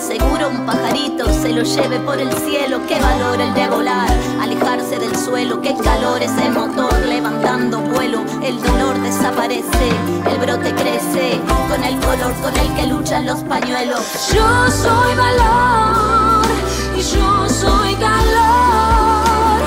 seguro 0.01 0.49
un 0.49 0.65
pajarito 0.65 1.31
se 1.31 1.49
lo 1.49 1.61
lleve 1.61 1.99
por 1.99 2.19
el 2.19 2.31
cielo. 2.33 2.79
Qué 2.87 2.99
valor 2.99 3.39
el 3.39 3.53
de 3.53 3.67
volar, 3.69 4.09
alejarse 4.41 4.97
del 4.97 5.15
suelo. 5.15 5.61
Qué 5.61 5.75
calor 5.75 6.21
ese 6.21 6.49
motor 6.49 6.93
levantando 7.05 7.79
vuelo. 7.79 8.23
El 8.43 8.61
dolor 8.61 8.99
desaparece, 9.01 9.89
el 10.29 10.37
brote 10.39 10.73
crece 10.73 11.39
con 11.69 11.83
el 11.83 11.99
color 11.99 12.33
con 12.41 12.57
el 12.57 12.73
que 12.73 12.87
luchan 12.87 13.25
los 13.25 13.41
pañuelos. 13.43 14.01
Yo 14.33 14.71
soy 14.71 15.15
valor 15.15 16.45
y 16.97 17.01
yo 17.01 17.49
soy 17.49 17.95
calor. 17.95 19.61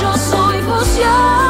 Yo 0.00 0.12
soy 0.16 0.58
fusión, 0.62 1.43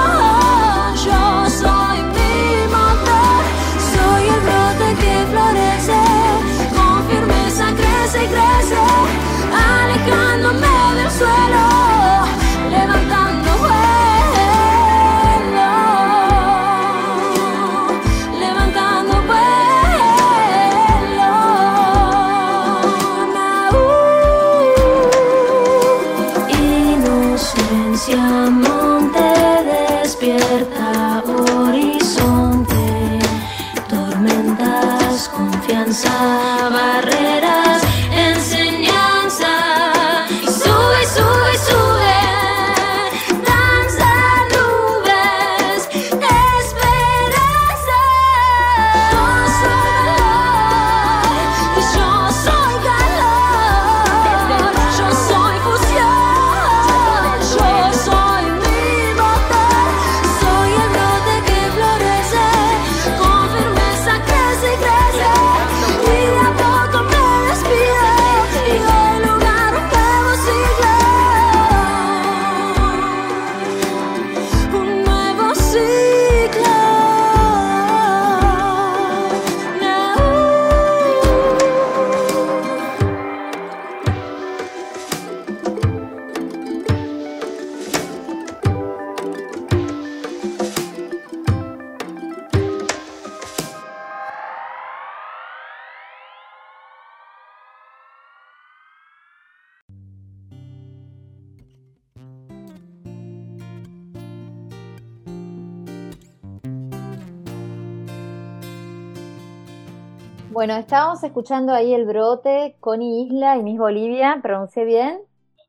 Bueno, 110.65 110.81
estábamos 110.81 111.23
escuchando 111.23 111.75
ahí 111.75 111.93
el 111.93 112.07
brote, 112.07 112.79
Connie 112.81 113.27
Isla 113.27 113.59
y 113.59 113.63
Miss 113.63 113.79
Bolivia, 113.79 114.39
¿pronuncié 114.41 114.87
bien? 114.87 115.23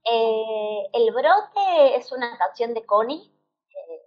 Eh, 0.09 0.89
el 0.93 1.11
brote 1.11 1.97
es 1.97 2.13
una 2.13 2.37
canción 2.37 2.73
de 2.73 2.85
Connie. 2.85 3.29
Eh, 3.71 4.01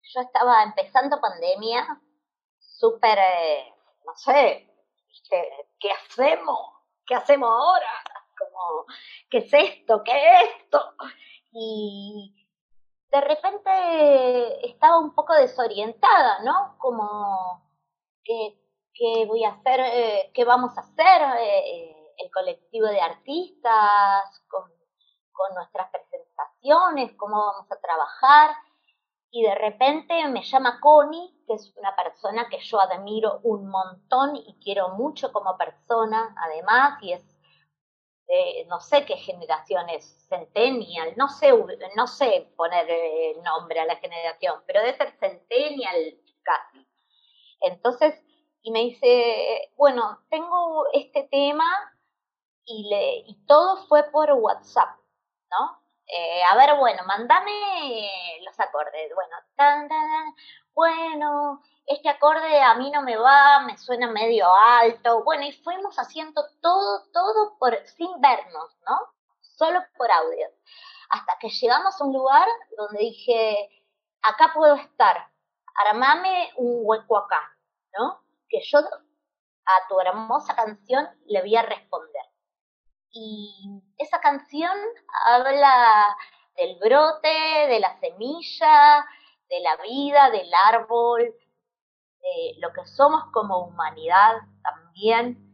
yo 0.00 0.22
estaba 0.22 0.62
empezando 0.62 1.20
pandemia, 1.20 1.86
súper, 2.58 3.18
eh, 3.18 3.74
no 4.06 4.16
sé, 4.16 4.66
¿qué 5.78 5.90
hacemos? 5.92 6.58
¿Qué 7.06 7.14
hacemos 7.16 7.50
ahora? 7.50 7.92
Como, 8.38 8.86
¿qué 9.28 9.38
es 9.40 9.52
esto? 9.52 10.02
¿Qué 10.02 10.12
es 10.12 10.48
esto? 10.56 10.94
Y 11.52 12.48
de 13.12 13.20
repente 13.20 14.66
estaba 14.66 15.00
un 15.00 15.14
poco 15.14 15.34
desorientada, 15.34 16.42
¿no? 16.44 16.78
Como, 16.78 17.62
¿qué, 18.24 18.59
qué 18.94 19.24
voy 19.26 19.44
a 19.44 19.50
hacer? 19.50 19.80
Eh, 19.80 20.30
¿Qué 20.34 20.44
vamos 20.44 20.76
a 20.76 20.80
hacer? 20.80 21.22
Eh, 21.40 21.96
el 22.18 22.30
colectivo 22.30 22.86
de 22.86 23.00
artistas, 23.00 24.44
con, 24.48 24.70
con 25.32 25.54
nuestras 25.54 25.90
presentaciones, 25.90 27.12
cómo 27.16 27.36
vamos 27.36 27.70
a 27.72 27.80
trabajar. 27.80 28.50
Y 29.30 29.42
de 29.42 29.54
repente 29.54 30.26
me 30.28 30.42
llama 30.42 30.80
Connie, 30.80 31.44
que 31.46 31.54
es 31.54 31.72
una 31.76 31.94
persona 31.94 32.48
que 32.48 32.58
yo 32.58 32.80
admiro 32.80 33.40
un 33.44 33.68
montón 33.68 34.36
y 34.36 34.58
quiero 34.62 34.90
mucho 34.90 35.32
como 35.32 35.56
persona, 35.56 36.34
además, 36.36 37.02
y 37.02 37.12
es 37.12 37.24
no 38.68 38.80
sé 38.80 39.04
qué 39.04 39.16
generación 39.16 39.88
es, 39.88 40.26
Centennial, 40.28 41.14
no 41.16 41.28
sé, 41.28 41.50
no 41.96 42.06
sé 42.06 42.52
poner 42.56 42.86
eh, 42.88 43.34
nombre 43.42 43.80
a 43.80 43.86
la 43.86 43.96
generación, 43.96 44.62
pero 44.66 44.80
debe 44.80 44.96
ser 44.96 45.10
Centennial 45.18 46.16
casi. 46.42 46.86
Entonces, 47.60 48.14
y 48.62 48.70
me 48.70 48.80
dice, 48.80 49.72
bueno, 49.76 50.20
tengo 50.28 50.86
este 50.92 51.24
tema 51.30 51.64
y, 52.64 52.88
le, 52.88 53.16
y 53.26 53.46
todo 53.46 53.86
fue 53.86 54.04
por 54.10 54.32
WhatsApp, 54.32 54.96
¿no? 55.50 55.80
Eh, 56.06 56.42
a 56.42 56.56
ver, 56.56 56.76
bueno, 56.76 57.04
mandame 57.06 58.40
los 58.44 58.58
acordes. 58.58 59.12
Bueno, 59.14 59.36
bueno, 60.74 61.62
este 61.86 62.08
acorde 62.08 62.60
a 62.60 62.74
mí 62.74 62.90
no 62.90 63.02
me 63.02 63.16
va, 63.16 63.60
me 63.60 63.76
suena 63.78 64.08
medio 64.08 64.46
alto. 64.52 65.22
Bueno, 65.24 65.44
y 65.44 65.52
fuimos 65.52 65.96
haciendo 65.98 66.42
todo, 66.60 67.04
todo 67.12 67.56
por, 67.58 67.76
sin 67.86 68.20
vernos, 68.20 68.76
¿no? 68.88 68.98
Solo 69.40 69.80
por 69.96 70.10
audio. 70.10 70.48
Hasta 71.10 71.38
que 71.38 71.48
llegamos 71.48 72.00
a 72.00 72.04
un 72.04 72.12
lugar 72.12 72.48
donde 72.76 73.00
dije, 73.00 73.68
acá 74.22 74.52
puedo 74.54 74.74
estar, 74.76 75.28
armame 75.74 76.52
un 76.56 76.80
hueco 76.82 77.18
acá, 77.18 77.56
¿no? 77.98 78.20
Que 78.50 78.60
yo 78.62 78.78
a 78.80 79.88
tu 79.88 80.00
hermosa 80.00 80.54
canción 80.54 81.08
le 81.26 81.40
voy 81.40 81.56
a 81.56 81.62
responder. 81.62 82.24
Y 83.12 83.82
esa 83.98 84.20
canción 84.20 84.76
habla 85.24 86.16
del 86.56 86.78
brote, 86.78 87.28
de 87.68 87.80
la 87.80 87.98
semilla, 88.00 89.06
de 89.48 89.60
la 89.60 89.76
vida, 89.82 90.30
del 90.30 90.50
árbol, 90.54 91.22
de 92.20 92.54
lo 92.58 92.72
que 92.72 92.84
somos 92.86 93.24
como 93.32 93.66
humanidad 93.66 94.36
también. 94.62 95.46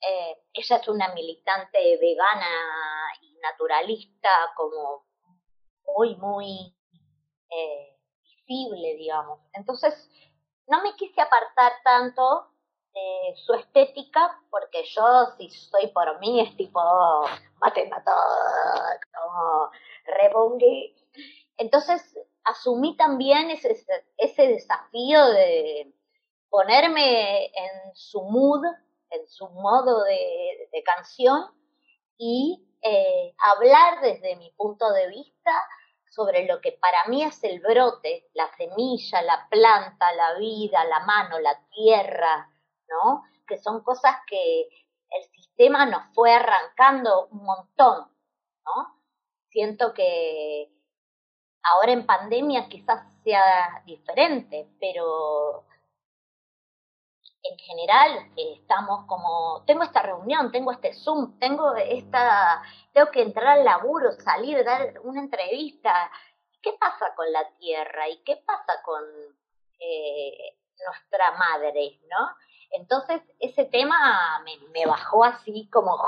Eh, 0.00 0.36
ella 0.52 0.76
es 0.76 0.88
una 0.88 1.12
militante 1.14 1.98
vegana 1.98 2.46
y 3.20 3.36
naturalista 3.38 4.52
como 4.56 5.06
muy, 5.86 6.16
muy 6.16 6.76
eh, 7.50 7.98
visible, 8.22 8.96
digamos. 8.96 9.40
Entonces, 9.52 9.94
no 10.66 10.82
me 10.82 10.94
quise 10.96 11.20
apartar 11.20 11.72
tanto 11.82 12.48
de 12.92 13.36
su 13.36 13.54
estética, 13.54 14.40
porque 14.50 14.84
yo, 14.84 15.26
si 15.36 15.50
soy 15.50 15.88
por 15.88 16.18
mí, 16.20 16.40
es 16.40 16.56
tipo, 16.56 16.80
mate, 17.60 17.90
como 17.90 19.70
rebongi. 20.04 20.94
Entonces, 21.56 22.02
asumí 22.44 22.96
también 22.96 23.50
ese, 23.50 23.84
ese 24.16 24.48
desafío 24.48 25.26
de 25.26 25.92
ponerme 26.50 27.46
en 27.46 27.94
su 27.94 28.22
mood, 28.22 28.64
en 29.10 29.26
su 29.26 29.48
modo 29.48 30.04
de, 30.04 30.82
canción 30.84 31.50
y 32.18 32.62
eh, 32.82 33.34
hablar 33.38 34.02
desde 34.02 34.36
mi 34.36 34.50
punto 34.50 34.92
de 34.92 35.08
vista 35.08 35.50
sobre 36.14 36.46
lo 36.46 36.60
que 36.60 36.72
para 36.72 37.04
mí 37.08 37.22
es 37.24 37.42
el 37.44 37.60
brote, 37.60 38.28
la 38.34 38.48
semilla, 38.56 39.22
la 39.22 39.48
planta, 39.50 40.12
la 40.14 40.38
vida, 40.38 40.84
la 40.84 41.00
mano, 41.00 41.38
la 41.40 41.58
tierra, 41.70 42.50
¿no? 42.88 43.24
Que 43.46 43.58
son 43.58 43.82
cosas 43.82 44.16
que 44.26 44.68
el 45.10 45.22
sistema 45.32 45.86
nos 45.86 46.02
fue 46.14 46.32
arrancando 46.32 47.28
un 47.28 47.44
montón, 47.44 48.08
¿no? 48.64 49.00
Siento 49.50 49.94
que 49.94 50.74
Ahora 51.64 51.92
en 51.92 52.04
pandemia 52.04 52.68
quizás 52.68 53.02
sea 53.22 53.82
diferente, 53.86 54.68
pero 54.78 55.64
en 57.44 57.58
general 57.58 58.30
estamos 58.36 59.06
como, 59.06 59.62
tengo 59.66 59.82
esta 59.82 60.02
reunión, 60.02 60.50
tengo 60.50 60.72
este 60.72 60.94
Zoom, 60.94 61.38
tengo 61.38 61.74
esta, 61.76 62.62
tengo 62.92 63.10
que 63.10 63.22
entrar 63.22 63.58
al 63.58 63.64
laburo, 63.64 64.12
salir, 64.12 64.64
dar 64.64 64.94
una 65.02 65.20
entrevista. 65.20 66.10
¿Qué 66.62 66.72
pasa 66.80 67.14
con 67.14 67.30
la 67.30 67.48
tierra? 67.58 68.08
¿Y 68.08 68.22
qué 68.24 68.38
pasa 68.46 68.82
con 68.82 69.02
eh, 69.78 70.58
nuestra 70.86 71.32
madre? 71.32 72.00
¿No? 72.10 72.30
Entonces 72.70 73.20
ese 73.38 73.66
tema 73.66 74.42
me, 74.44 74.56
me 74.68 74.86
bajó 74.86 75.22
así 75.24 75.68
como, 75.70 75.98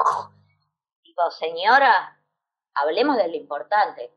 digo, 1.02 1.30
señora, 1.32 2.18
hablemos 2.74 3.18
de 3.18 3.28
lo 3.28 3.36
importante 3.36 4.10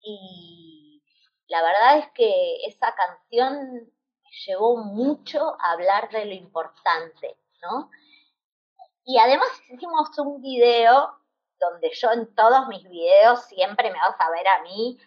y 0.00 1.02
la 1.48 1.62
verdad 1.62 1.98
es 1.98 2.10
que 2.12 2.66
esa 2.66 2.94
canción 2.94 3.90
me 4.26 4.36
llevó 4.46 4.76
mucho 4.76 5.56
a 5.60 5.72
hablar 5.72 6.10
de 6.10 6.24
lo 6.24 6.34
importante, 6.34 7.38
¿no? 7.62 7.90
Y 9.04 9.18
además 9.18 9.48
hicimos 9.70 10.18
un 10.18 10.42
video 10.42 11.16
donde 11.58 11.90
yo 11.94 12.10
en 12.10 12.34
todos 12.34 12.66
mis 12.68 12.82
videos 12.88 13.44
siempre 13.44 13.90
me 13.90 13.98
vas 13.98 14.20
a 14.20 14.30
ver 14.30 14.46
a 14.48 14.62
mí 14.62 14.98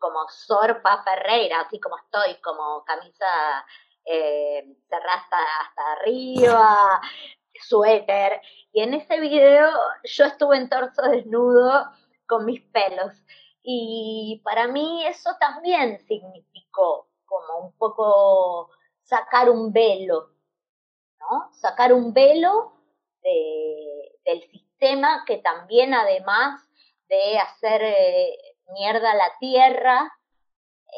como 0.00 0.28
Sorpa 0.28 1.02
Ferreira, 1.04 1.60
así 1.60 1.80
como 1.80 1.96
estoy, 1.96 2.34
como 2.42 2.84
camisa 2.84 3.64
eh, 4.04 4.76
hasta 4.90 5.92
arriba, 5.92 7.00
suéter. 7.62 8.40
Y 8.72 8.82
en 8.82 8.94
ese 8.94 9.20
video 9.20 9.70
yo 10.04 10.24
estuve 10.24 10.56
en 10.56 10.68
torso 10.68 11.02
desnudo 11.02 11.90
con 12.26 12.44
mis 12.44 12.60
pelos. 12.70 13.14
Y 13.62 14.42
para 14.44 14.68
mí 14.68 15.06
eso 15.06 15.30
también 15.40 15.98
significó 16.06 17.08
como 17.26 17.66
un 17.66 17.72
poco 17.76 18.70
sacar 19.02 19.50
un 19.50 19.72
velo, 19.72 20.30
¿no? 21.20 21.52
Sacar 21.52 21.92
un 21.92 22.12
velo 22.12 22.72
del 24.24 24.42
sistema 24.50 25.24
que 25.26 25.38
también 25.38 25.94
además 25.94 26.62
de 27.08 27.38
hacer 27.38 27.82
eh, 27.82 28.38
mierda 28.72 29.12
a 29.12 29.16
la 29.16 29.38
tierra 29.38 30.12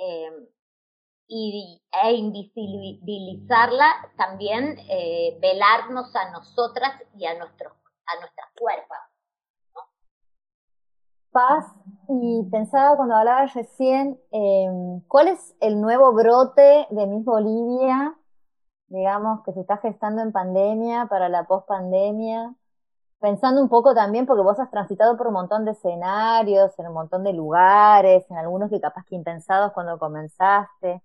eh, 0.03 0.49
y, 1.29 1.83
e 2.03 2.13
invisibilizarla, 2.13 4.13
también 4.17 4.79
eh, 4.89 5.37
velarnos 5.41 6.15
a 6.17 6.31
nosotras 6.31 7.03
y 7.17 7.27
a, 7.27 7.39
nuestros, 7.39 7.73
a 8.07 8.21
nuestras 8.21 8.49
cuerpos. 8.59 8.99
Paz, 11.31 11.67
y 12.09 12.43
pensaba 12.51 12.97
cuando 12.97 13.17
hablabas 13.17 13.53
recién, 13.55 14.19
em, 14.31 15.01
¿cuál 15.09 15.29
es 15.29 15.55
el 15.61 15.81
nuevo 15.81 16.13
brote 16.15 16.87
de 16.91 17.07
Miss 17.07 17.25
Bolivia, 17.25 18.17
digamos, 18.89 19.43
que 19.45 19.53
se 19.53 19.61
está 19.61 19.77
gestando 19.79 20.23
en 20.23 20.33
pandemia, 20.33 21.07
para 21.07 21.29
la 21.29 21.45
post-pandemia? 21.45 22.55
Pensando 23.21 23.61
un 23.61 23.69
poco 23.69 23.95
también, 23.95 24.27
porque 24.27 24.43
vos 24.43 24.59
has 24.59 24.71
transitado 24.71 25.19
por 25.19 25.27
un 25.29 25.35
montón 25.35 25.65
de 25.67 25.73
escenarios, 25.73 26.79
en 26.79 26.87
un 26.87 26.95
montón 26.95 27.25
de 27.25 27.35
lugares, 27.35 28.25
en 28.31 28.39
algunos 28.39 28.71
que 28.71 28.81
capaz 28.81 29.05
que 29.05 29.17
impensados 29.17 29.73
cuando 29.73 29.99
comenzaste. 29.99 31.03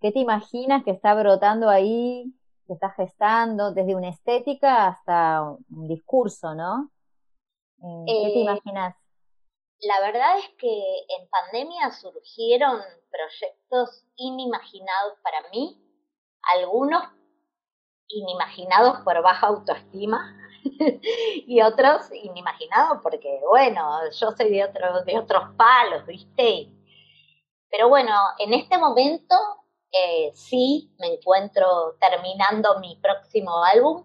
¿Qué 0.00 0.12
te 0.12 0.18
imaginas 0.18 0.82
que 0.84 0.90
está 0.92 1.14
brotando 1.14 1.68
ahí, 1.68 2.34
que 2.66 2.72
está 2.72 2.90
gestando, 2.90 3.72
desde 3.72 3.94
una 3.94 4.08
estética 4.08 4.88
hasta 4.88 5.42
un 5.42 5.86
discurso, 5.86 6.54
¿no? 6.54 6.90
Eh, 7.82 8.04
¿Qué 8.06 8.32
te 8.32 8.38
eh, 8.38 8.42
imaginas? 8.42 8.99
La 9.82 10.00
verdad 10.00 10.38
es 10.38 10.48
que 10.58 10.68
en 10.68 11.28
pandemia 11.30 11.90
surgieron 11.90 12.80
proyectos 13.10 14.04
inimaginados 14.16 15.14
para 15.22 15.48
mí, 15.50 15.80
algunos 16.54 17.02
inimaginados 18.08 19.00
por 19.00 19.22
baja 19.22 19.46
autoestima 19.46 20.36
y 21.46 21.62
otros 21.62 22.12
inimaginados 22.12 22.98
porque, 23.02 23.40
bueno, 23.48 24.10
yo 24.10 24.32
soy 24.32 24.50
de, 24.50 24.64
otro, 24.64 25.02
de 25.04 25.18
otros 25.18 25.54
palos, 25.56 26.04
¿viste? 26.06 26.68
Pero 27.70 27.88
bueno, 27.88 28.12
en 28.38 28.52
este 28.52 28.76
momento 28.76 29.34
eh, 29.92 30.30
sí 30.34 30.94
me 30.98 31.14
encuentro 31.14 31.96
terminando 32.00 32.78
mi 32.80 32.96
próximo 32.96 33.64
álbum, 33.64 34.04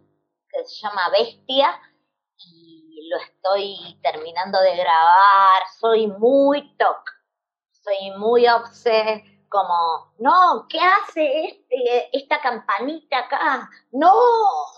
que 0.50 0.64
se 0.64 0.76
llama 0.82 1.10
Bestia 1.10 1.78
lo 3.10 3.18
estoy 3.18 4.00
terminando 4.02 4.60
de 4.62 4.76
grabar. 4.76 5.62
Soy 5.80 6.08
muy 6.08 6.76
toc, 6.78 7.12
soy 7.72 8.12
muy 8.18 8.48
obse, 8.48 9.24
como, 9.50 10.14
no, 10.20 10.68
¿qué 10.68 10.80
hace 10.80 11.46
este, 11.46 12.18
esta 12.18 12.42
campanita 12.42 13.20
acá? 13.20 13.70
No, 13.92 14.14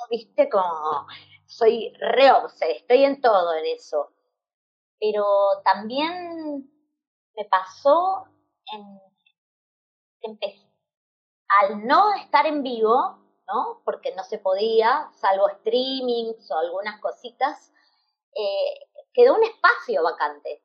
viste, 0.09 0.49
como, 0.49 1.07
soy 1.45 1.93
re 1.99 2.31
obse, 2.31 2.77
estoy 2.77 3.03
en 3.03 3.21
todo 3.21 3.53
en 3.55 3.65
eso. 3.65 4.11
Pero 4.99 5.25
también 5.63 6.69
me 7.35 7.45
pasó 7.45 8.25
en, 8.73 9.01
al 11.61 11.87
no 11.87 12.13
estar 12.15 12.45
en 12.45 12.63
vivo, 12.63 13.19
¿no? 13.47 13.81
Porque 13.85 14.13
no 14.15 14.23
se 14.23 14.39
podía, 14.39 15.09
salvo 15.13 15.47
streamings 15.59 16.51
o 16.51 16.57
algunas 16.57 16.99
cositas, 16.99 17.71
eh, 18.37 19.03
quedó 19.13 19.35
un 19.35 19.43
espacio 19.43 20.03
vacante 20.03 20.63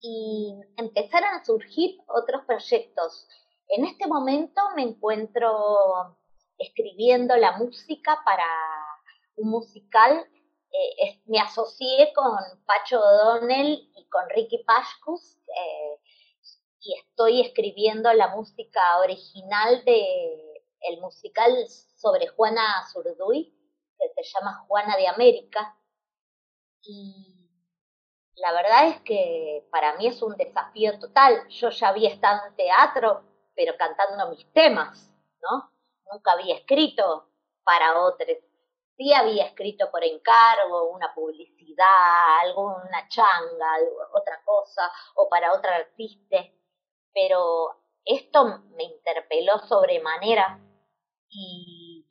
y 0.00 0.54
empezaron 0.76 1.34
a 1.34 1.44
surgir 1.44 1.98
otros 2.06 2.44
proyectos. 2.46 3.26
En 3.68 3.86
este 3.86 4.06
momento 4.06 4.60
me 4.76 4.82
encuentro 4.82 6.18
escribiendo 6.58 7.36
la 7.36 7.56
música 7.56 8.20
para 8.24 8.46
un 9.36 9.50
musical. 9.50 10.28
Eh, 10.70 11.22
me 11.26 11.38
asocié 11.40 12.12
con 12.14 12.36
Pacho 12.66 13.00
O'Donnell 13.00 13.90
y 13.96 14.08
con 14.08 14.28
Ricky 14.30 14.64
Pashkus 14.64 15.36
eh, 15.36 15.98
y 16.80 16.94
estoy 16.98 17.40
escribiendo 17.40 18.12
la 18.12 18.28
música 18.36 18.98
original 18.98 19.82
de 19.84 20.62
el 20.80 21.00
musical 21.00 21.66
sobre 21.96 22.26
Juana 22.28 22.86
Zurduy, 22.92 23.54
que 23.98 24.22
se 24.22 24.30
llama 24.34 24.64
Juana 24.68 24.96
de 24.96 25.08
América. 25.08 25.76
Y 26.86 27.50
la 28.36 28.52
verdad 28.52 28.88
es 28.88 29.00
que 29.02 29.66
para 29.70 29.96
mí 29.96 30.06
es 30.06 30.20
un 30.22 30.36
desafío 30.36 30.98
total. 30.98 31.48
Yo 31.48 31.70
ya 31.70 31.88
había 31.88 32.10
estado 32.10 32.46
en 32.46 32.56
teatro, 32.56 33.22
pero 33.54 33.76
cantando 33.76 34.28
mis 34.30 34.52
temas, 34.52 35.10
¿no? 35.40 35.70
Nunca 36.10 36.32
había 36.32 36.56
escrito 36.56 37.28
para 37.64 38.00
otros. 38.00 38.38
Sí 38.96 39.12
había 39.12 39.46
escrito 39.46 39.90
por 39.90 40.04
encargo, 40.04 40.90
una 40.90 41.12
publicidad, 41.14 42.38
alguna 42.42 43.08
changa, 43.08 43.78
otra 44.12 44.40
cosa, 44.44 44.90
o 45.16 45.28
para 45.28 45.52
otra 45.52 45.76
artista, 45.76 46.36
pero 47.12 47.76
esto 48.04 48.62
me 48.76 48.84
interpeló 48.84 49.58
sobremanera 49.66 50.60
y 51.28 52.06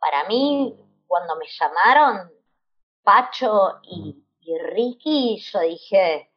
para 0.00 0.24
mí, 0.24 0.76
cuando 1.06 1.36
me 1.36 1.46
llamaron 1.46 2.32
Pacho 3.08 3.80
y, 3.84 4.22
y 4.40 4.58
Ricky, 4.58 5.38
yo 5.38 5.60
dije, 5.60 6.30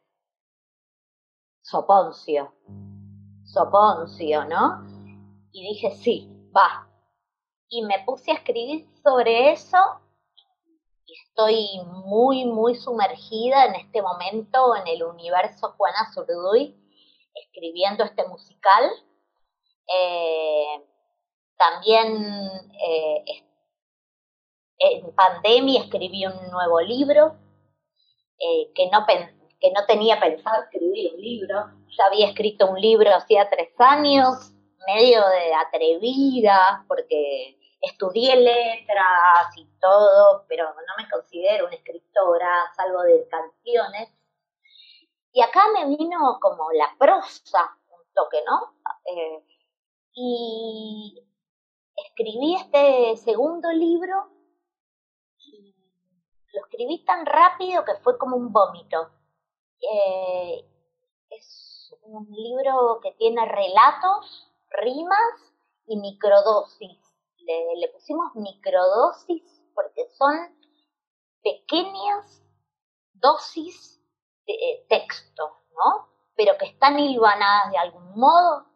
Soponcio, 1.60 2.54
Soponcio, 3.44 4.46
¿no? 4.46 4.82
Y 5.52 5.68
dije, 5.68 5.90
sí, 5.96 6.30
va. 6.56 6.88
Y 7.68 7.82
me 7.82 8.02
puse 8.06 8.30
a 8.30 8.36
escribir 8.36 8.88
sobre 9.02 9.52
eso 9.52 9.76
y 11.04 11.12
estoy 11.26 11.68
muy, 12.06 12.46
muy 12.46 12.74
sumergida 12.74 13.66
en 13.66 13.74
este 13.74 14.00
momento 14.00 14.74
en 14.74 14.88
el 14.88 15.02
universo 15.02 15.74
Juana 15.76 16.10
Zurduy, 16.14 16.74
escribiendo 17.34 18.02
este 18.02 18.26
musical. 18.28 18.90
Eh, 19.94 20.88
también 21.58 22.50
eh, 22.88 23.51
en 24.78 25.14
pandemia 25.14 25.82
escribí 25.82 26.26
un 26.26 26.50
nuevo 26.50 26.80
libro, 26.80 27.36
eh, 28.38 28.72
que, 28.74 28.90
no 28.90 29.06
que 29.60 29.70
no 29.70 29.86
tenía 29.86 30.18
pensado 30.18 30.64
escribir 30.64 31.14
un 31.14 31.20
libro. 31.20 31.70
Ya 31.96 32.06
había 32.06 32.28
escrito 32.28 32.66
un 32.66 32.80
libro 32.80 33.14
hacía 33.14 33.48
tres 33.48 33.72
años, 33.78 34.52
medio 34.86 35.20
de 35.28 35.54
atrevida, 35.54 36.84
porque 36.88 37.58
estudié 37.80 38.36
letras 38.36 39.56
y 39.56 39.66
todo, 39.80 40.44
pero 40.48 40.64
no 40.64 40.94
me 40.96 41.08
considero 41.10 41.66
una 41.66 41.76
escritora, 41.76 42.72
salvo 42.76 43.02
de 43.02 43.28
canciones. 43.28 44.10
Y 45.32 45.40
acá 45.42 45.62
me 45.72 45.96
vino 45.96 46.38
como 46.40 46.70
la 46.72 46.94
prosa, 46.98 47.76
un 47.88 48.14
toque, 48.14 48.38
¿no? 48.46 48.74
Eh, 49.04 49.44
y 50.14 51.24
escribí 51.96 52.56
este 52.56 53.16
segundo 53.16 53.70
libro 53.72 54.31
lo 56.52 56.60
escribí 56.60 57.04
tan 57.04 57.24
rápido 57.26 57.84
que 57.84 57.94
fue 58.02 58.18
como 58.18 58.36
un 58.36 58.52
vómito. 58.52 59.10
Eh, 59.80 60.64
es 61.30 61.94
un 62.02 62.28
libro 62.30 63.00
que 63.02 63.12
tiene 63.12 63.44
relatos, 63.46 64.50
rimas 64.70 65.54
y 65.86 65.96
microdosis. 65.96 66.98
Le, 67.38 67.88
pusimos 67.88 68.34
microdosis 68.36 69.42
porque 69.74 70.06
son 70.10 70.56
pequeñas 71.42 72.42
dosis 73.14 74.00
de 74.46 74.52
eh, 74.52 74.86
texto, 74.88 75.56
¿no? 75.70 76.08
Pero 76.36 76.56
que 76.58 76.66
están 76.66 76.98
hilvanadas 76.98 77.72
de 77.72 77.78
algún 77.78 78.18
modo, 78.18 78.66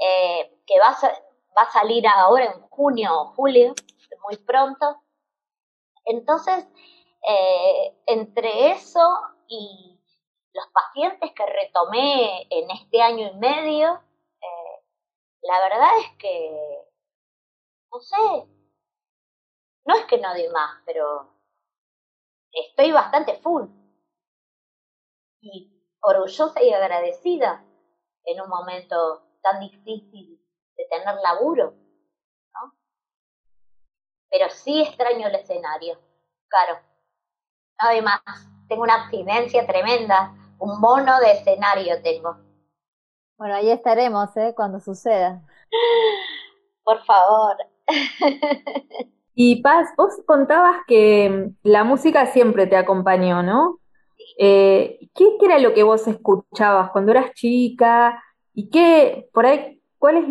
eh, 0.00 0.62
que 0.66 0.78
va 0.78 0.88
a, 0.88 1.12
va 1.56 1.62
a 1.62 1.72
salir 1.72 2.06
ahora 2.06 2.46
en 2.46 2.62
junio 2.68 3.10
o 3.12 3.34
julio, 3.34 3.74
muy 4.22 4.36
pronto. 4.38 5.02
Entonces, 6.04 6.66
eh, 7.28 7.96
entre 8.06 8.72
eso 8.72 9.00
y 9.48 9.98
los 10.54 10.66
pacientes 10.72 11.32
que 11.34 11.46
retomé 11.46 12.46
en 12.50 12.70
este 12.70 13.00
año 13.02 13.28
y 13.32 13.36
medio, 13.38 13.94
eh, 13.94 14.82
la 15.42 15.60
verdad 15.62 15.90
es 16.00 16.18
que, 16.18 16.84
no 17.92 18.00
sé, 18.00 18.16
no 19.84 19.94
es 19.94 20.04
que 20.06 20.18
no 20.18 20.32
doy 20.34 20.48
más, 20.48 20.82
pero 20.84 21.28
estoy 22.52 22.92
bastante 22.92 23.34
full. 23.34 23.64
Y 25.42 25.70
orgullosa 26.00 26.62
y 26.62 26.72
agradecida 26.72 27.64
en 28.24 28.40
un 28.40 28.48
momento 28.48 29.22
tan 29.42 29.60
difícil 29.60 30.40
de 30.76 30.84
tener 30.86 31.16
laburo. 31.22 31.74
Pero 34.32 34.48
sí 34.48 34.80
extraño 34.80 35.28
el 35.28 35.34
escenario, 35.34 35.98
claro. 36.48 36.80
Además, 37.76 38.20
tengo 38.66 38.82
una 38.82 39.02
abstinencia 39.02 39.66
tremenda, 39.66 40.34
un 40.58 40.80
mono 40.80 41.20
de 41.20 41.32
escenario 41.32 42.00
tengo. 42.02 42.38
Bueno, 43.36 43.56
ahí 43.56 43.70
estaremos, 43.70 44.34
¿eh? 44.38 44.54
Cuando 44.56 44.80
suceda. 44.80 45.42
Por 46.82 47.04
favor. 47.04 47.56
Y 49.34 49.62
Paz, 49.62 49.88
vos 49.96 50.12
contabas 50.26 50.76
que 50.86 51.52
la 51.62 51.84
música 51.84 52.26
siempre 52.26 52.66
te 52.66 52.76
acompañó, 52.76 53.42
¿no? 53.42 53.78
Eh, 54.38 55.08
¿qué, 55.14 55.36
¿Qué 55.40 55.46
era 55.46 55.58
lo 55.58 55.72
que 55.72 55.82
vos 55.82 56.06
escuchabas 56.06 56.90
cuando 56.90 57.12
eras 57.12 57.32
chica? 57.32 58.22
¿Y 58.52 58.68
qué, 58.68 59.30
por 59.32 59.46
ahí, 59.46 59.80
cuál 59.98 60.16
es 60.18 60.28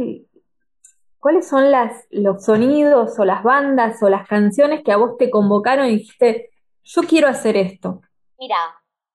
¿Cuáles 1.22 1.48
son 1.48 1.70
las, 1.70 2.08
los 2.10 2.44
sonidos 2.44 3.20
o 3.20 3.26
las 3.26 3.44
bandas 3.44 4.02
o 4.02 4.10
las 4.10 4.28
canciones 4.28 4.84
que 4.84 4.92
a 4.92 4.98
vos 4.98 5.18
te 5.20 5.30
convocaron 5.30 5.86
y 5.86 5.98
dijiste, 5.98 6.50
yo 6.82 7.04
quiero 7.04 7.28
hacer 7.28 7.56
esto? 7.58 8.02
Mira, 8.40 8.58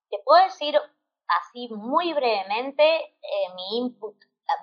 te 0.09 0.19
puedo 0.25 0.45
decir 0.45 0.77
así 1.27 1.69
muy 1.69 2.15
brevemente 2.15 2.85
eh, 2.85 3.55
mi 3.57 3.79
input 3.79 4.15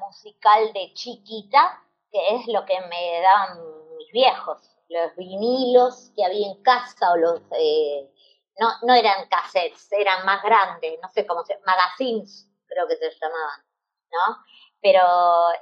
musical 0.07 0.71
de 0.71 0.93
chiquita, 0.93 1.83
que 2.13 2.35
es 2.37 2.47
lo 2.47 2.63
que 2.63 2.79
me 2.79 3.19
daban 3.19 3.59
mis 3.97 4.09
viejos, 4.13 4.77
los 4.87 5.13
vinilos 5.17 6.13
que 6.15 6.23
había 6.23 6.47
en 6.47 6.63
casa 6.63 7.11
o 7.11 7.17
los... 7.17 7.41
Eh, 7.59 8.09
no, 8.57 8.69
no 8.83 8.93
eran 8.93 9.27
cassettes, 9.27 9.91
eran 9.91 10.25
más 10.25 10.41
grandes, 10.43 10.97
no 11.01 11.09
sé 11.09 11.27
cómo 11.27 11.43
se... 11.43 11.59
magazines 11.65 12.49
creo 12.67 12.87
que 12.87 12.95
se 12.95 13.11
llamaban, 13.19 13.65
¿no? 14.11 14.37
Pero... 14.81 15.01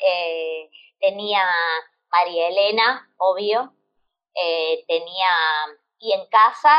Eh, 0.08 0.70
tenía 1.02 1.44
María 2.10 2.48
Elena, 2.48 3.12
obvio, 3.18 3.74
eh, 4.34 4.86
tenía, 4.88 5.30
y 5.98 6.14
en 6.14 6.26
casa, 6.30 6.74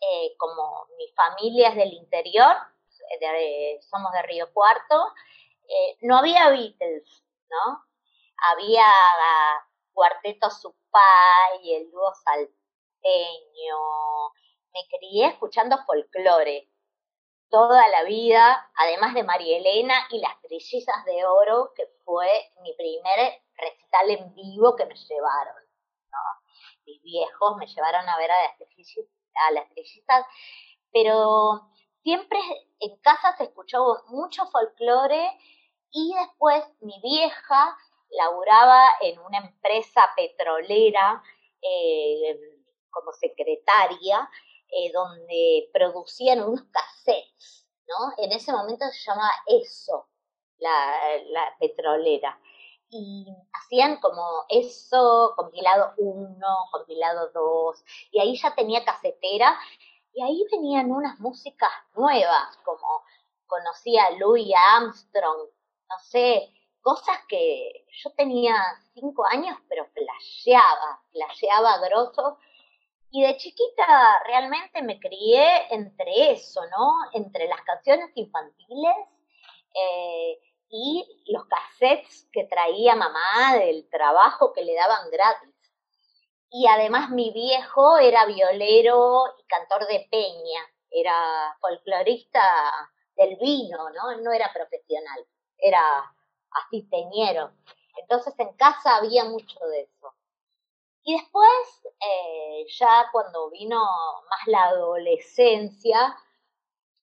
eh, 0.00 0.34
como 0.38 0.86
mi 0.96 1.08
familia 1.12 1.68
es 1.68 1.76
del 1.76 1.92
interior, 1.92 2.56
somos 3.90 4.12
de 4.12 4.22
Río 4.22 4.52
Cuarto, 4.52 5.12
eh, 5.68 5.98
no 6.02 6.18
había 6.18 6.48
Beatles, 6.48 7.24
¿no? 7.48 7.84
Había 8.50 8.86
Cuarteto 9.92 10.48
y 11.62 11.74
el 11.74 11.90
dúo 11.90 12.12
salteño, 12.24 13.76
me 14.72 14.88
crié 14.88 15.26
escuchando 15.26 15.78
folclore 15.86 16.68
toda 17.54 17.86
la 17.86 18.02
vida, 18.02 18.68
además 18.74 19.14
de 19.14 19.22
María 19.22 19.58
Elena 19.58 19.94
y 20.10 20.18
las 20.18 20.40
Trillizas 20.40 21.04
de 21.04 21.24
Oro, 21.24 21.70
que 21.76 21.86
fue 22.04 22.26
mi 22.62 22.74
primer 22.74 23.44
recital 23.56 24.10
en 24.10 24.34
vivo 24.34 24.74
que 24.74 24.84
me 24.86 24.96
llevaron. 24.96 25.54
mis 26.84 27.00
viejos 27.00 27.56
me 27.56 27.68
llevaron 27.68 28.08
a 28.08 28.18
ver 28.18 28.32
a 28.32 28.42
las 28.42 28.56
trillizas, 28.58 29.04
a 29.46 29.52
las 29.52 29.68
pero 30.92 31.70
siempre 32.02 32.40
en 32.80 32.96
casa 32.96 33.36
se 33.36 33.44
escuchó 33.44 34.02
mucho 34.08 34.46
folclore 34.46 35.38
y 35.92 36.12
después 36.12 36.64
mi 36.80 37.00
vieja 37.02 37.78
laburaba 38.10 38.84
en 39.00 39.20
una 39.20 39.38
empresa 39.38 40.02
petrolera 40.16 41.22
eh, 41.62 42.36
como 42.90 43.12
secretaria, 43.12 44.28
eh, 44.76 44.92
donde 44.92 45.70
producían 45.72 46.42
unos 46.42 46.62
cassettes, 46.70 47.66
¿no? 47.86 48.24
En 48.24 48.32
ese 48.32 48.52
momento 48.52 48.84
se 48.86 49.10
llamaba 49.10 49.30
eso, 49.46 50.08
la, 50.58 50.96
la 51.26 51.56
petrolera. 51.58 52.38
Y 52.90 53.26
hacían 53.52 53.98
como 53.98 54.44
eso, 54.48 55.32
compilado 55.36 55.94
1, 55.96 56.38
compilado 56.72 57.30
2, 57.32 57.84
y 58.12 58.20
ahí 58.20 58.36
ya 58.36 58.54
tenía 58.54 58.84
casetera, 58.84 59.58
y 60.12 60.22
ahí 60.22 60.44
venían 60.52 60.92
unas 60.92 61.18
músicas 61.18 61.72
nuevas, 61.96 62.56
como 62.64 63.04
conocía 63.46 64.04
a 64.06 64.10
Louis 64.12 64.52
Armstrong, 64.56 65.48
no 65.88 65.98
sé, 66.10 66.52
cosas 66.84 67.18
que 67.28 67.86
yo 67.90 68.10
tenía 68.10 68.54
cinco 68.92 69.24
años, 69.26 69.56
pero 69.68 69.86
flasheaba, 69.86 71.00
flasheaba 71.10 71.78
grosso. 71.78 72.38
Y 73.16 73.22
de 73.22 73.36
chiquita 73.36 73.86
realmente 74.26 74.82
me 74.82 74.98
crié 74.98 75.72
entre 75.72 76.32
eso, 76.32 76.60
¿no? 76.76 76.94
Entre 77.12 77.46
las 77.46 77.60
canciones 77.60 78.10
infantiles 78.16 78.96
eh, 79.72 80.40
y 80.68 81.22
los 81.26 81.44
cassettes 81.44 82.26
que 82.32 82.42
traía 82.42 82.96
mamá 82.96 83.54
del 83.56 83.88
trabajo 83.88 84.52
que 84.52 84.64
le 84.64 84.74
daban 84.74 85.12
gratis. 85.12 85.54
Y 86.50 86.66
además 86.66 87.10
mi 87.10 87.30
viejo 87.30 87.98
era 87.98 88.26
violero 88.26 89.26
y 89.38 89.44
cantor 89.44 89.86
de 89.86 90.08
peña, 90.10 90.60
era 90.90 91.56
folclorista 91.60 92.42
del 93.14 93.36
vino, 93.36 93.90
¿no? 93.90 94.20
No 94.22 94.32
era 94.32 94.52
profesional, 94.52 95.24
era 95.56 96.12
así. 96.50 96.88
Entonces 97.96 98.34
en 98.38 98.52
casa 98.54 98.96
había 98.96 99.24
mucho 99.26 99.64
de 99.66 99.82
eso. 99.82 100.13
Y 101.04 101.12
después, 101.18 101.86
eh, 102.00 102.64
ya 102.78 103.08
cuando 103.12 103.50
vino 103.50 103.76
más 103.78 104.46
la 104.46 104.64
adolescencia, 104.64 106.16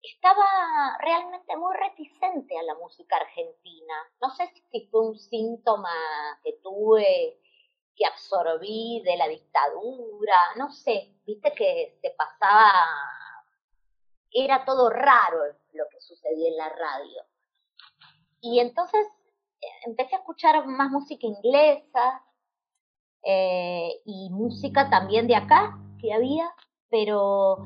estaba 0.02 0.98
realmente 1.00 1.56
muy 1.56 1.76
reticente 1.76 2.58
a 2.58 2.64
la 2.64 2.74
música 2.76 3.18
argentina. 3.18 3.94
No 4.20 4.32
sé 4.32 4.52
si 4.72 4.88
fue 4.88 5.08
un 5.08 5.20
síntoma 5.20 5.94
que 6.44 6.54
tuve, 6.64 7.40
que 7.96 8.06
absorbí 8.08 9.04
de 9.06 9.18
la 9.18 9.28
dictadura, 9.28 10.56
no 10.56 10.72
sé, 10.72 11.14
viste 11.24 11.54
que 11.54 12.00
se 12.02 12.10
pasaba, 12.18 12.74
era 14.32 14.66
todo 14.66 14.90
raro 14.90 15.44
lo 15.74 15.84
que 15.92 16.02
sucedía 16.02 16.50
en 16.50 16.58
la 16.58 16.70
radio. 16.70 17.24
Y 18.42 18.60
entonces 18.60 19.06
empecé 19.86 20.16
a 20.16 20.20
escuchar 20.20 20.66
más 20.66 20.90
música 20.90 21.28
inglesa 21.28 22.26
eh, 23.24 24.02
y 24.06 24.30
música 24.30 24.90
también 24.90 25.28
de 25.28 25.36
acá 25.36 25.78
que 26.00 26.14
había, 26.14 26.54
pero 26.90 27.64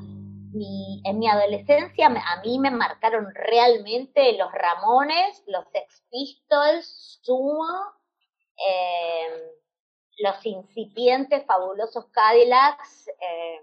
en 1.04 1.18
mi 1.18 1.28
adolescencia 1.28 2.06
a 2.06 2.40
mí 2.42 2.58
me 2.58 2.70
marcaron 2.70 3.26
realmente 3.34 4.36
los 4.38 4.50
Ramones, 4.52 5.42
los 5.46 5.66
Sex 5.72 6.04
Pistols, 6.10 7.20
Sumo, 7.22 7.66
eh, 8.56 9.52
los 10.18 10.46
incipientes 10.46 11.44
fabulosos 11.46 12.06
Cadillacs, 12.06 13.08
eh, 13.20 13.60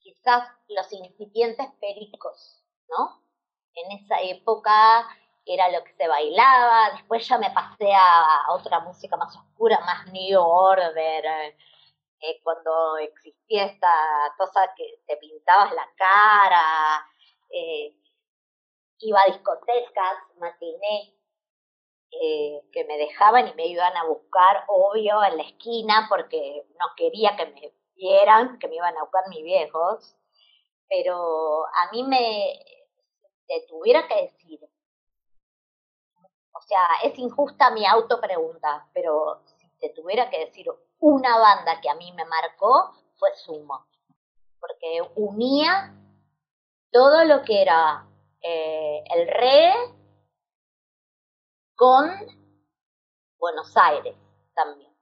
quizás 0.00 0.48
los 0.68 0.92
incipientes 0.92 1.66
Pericos, 1.80 2.62
¿no? 2.88 3.22
En 3.74 3.92
esa 3.92 4.20
época 4.20 4.72
era 5.46 5.70
lo 5.70 5.82
que 5.84 5.92
se 5.94 6.08
bailaba, 6.08 6.90
después 6.90 7.26
ya 7.28 7.38
me 7.38 7.50
pasé 7.52 7.92
a, 7.94 8.52
otra 8.52 8.80
música 8.80 9.16
más 9.16 9.34
oscura, 9.36 9.78
más 9.80 10.12
New 10.12 10.40
Order, 10.40 11.24
eh, 12.20 12.40
cuando 12.42 12.96
existía 12.98 13.66
esta 13.66 14.34
cosa 14.36 14.72
que 14.76 15.00
te 15.06 15.16
pintabas 15.18 15.72
la 15.72 15.88
cara, 15.96 17.06
eh, 17.50 17.94
iba 18.98 19.20
a 19.20 19.30
discotecas, 19.30 20.16
matiné, 20.38 21.14
eh, 22.10 22.62
que 22.72 22.84
me 22.84 22.96
dejaban 22.98 23.48
y 23.48 23.54
me 23.54 23.66
iban 23.66 23.96
a 23.96 24.04
buscar, 24.04 24.64
obvio, 24.68 25.22
en 25.24 25.36
la 25.36 25.42
esquina, 25.44 26.06
porque 26.08 26.64
no 26.80 26.86
quería 26.96 27.36
que 27.36 27.46
me 27.46 27.72
vieran, 27.94 28.58
que 28.58 28.68
me 28.68 28.76
iban 28.76 28.96
a 28.96 29.02
buscar 29.02 29.28
mis 29.28 29.42
viejos, 29.44 30.16
pero 30.88 31.66
a 31.66 31.90
mí 31.92 32.02
me, 32.04 32.58
te 33.46 33.66
tuviera 33.68 34.06
que 34.08 34.22
decir, 34.22 34.60
sea, 36.66 36.82
es 37.04 37.18
injusta 37.18 37.70
mi 37.70 37.86
autopregunta, 37.86 38.88
pero 38.92 39.40
si 39.44 39.68
te 39.78 39.90
tuviera 39.90 40.28
que 40.30 40.46
decir 40.46 40.66
una 40.98 41.38
banda 41.38 41.80
que 41.80 41.88
a 41.88 41.94
mí 41.94 42.12
me 42.12 42.24
marcó, 42.24 42.92
fue 43.16 43.34
Sumo. 43.34 43.86
Porque 44.58 45.00
unía 45.14 45.94
todo 46.90 47.24
lo 47.24 47.42
que 47.42 47.62
era 47.62 48.06
eh, 48.42 49.04
el 49.14 49.28
re 49.28 49.74
con 51.74 52.10
Buenos 53.38 53.76
Aires 53.76 54.16
también. 54.54 54.95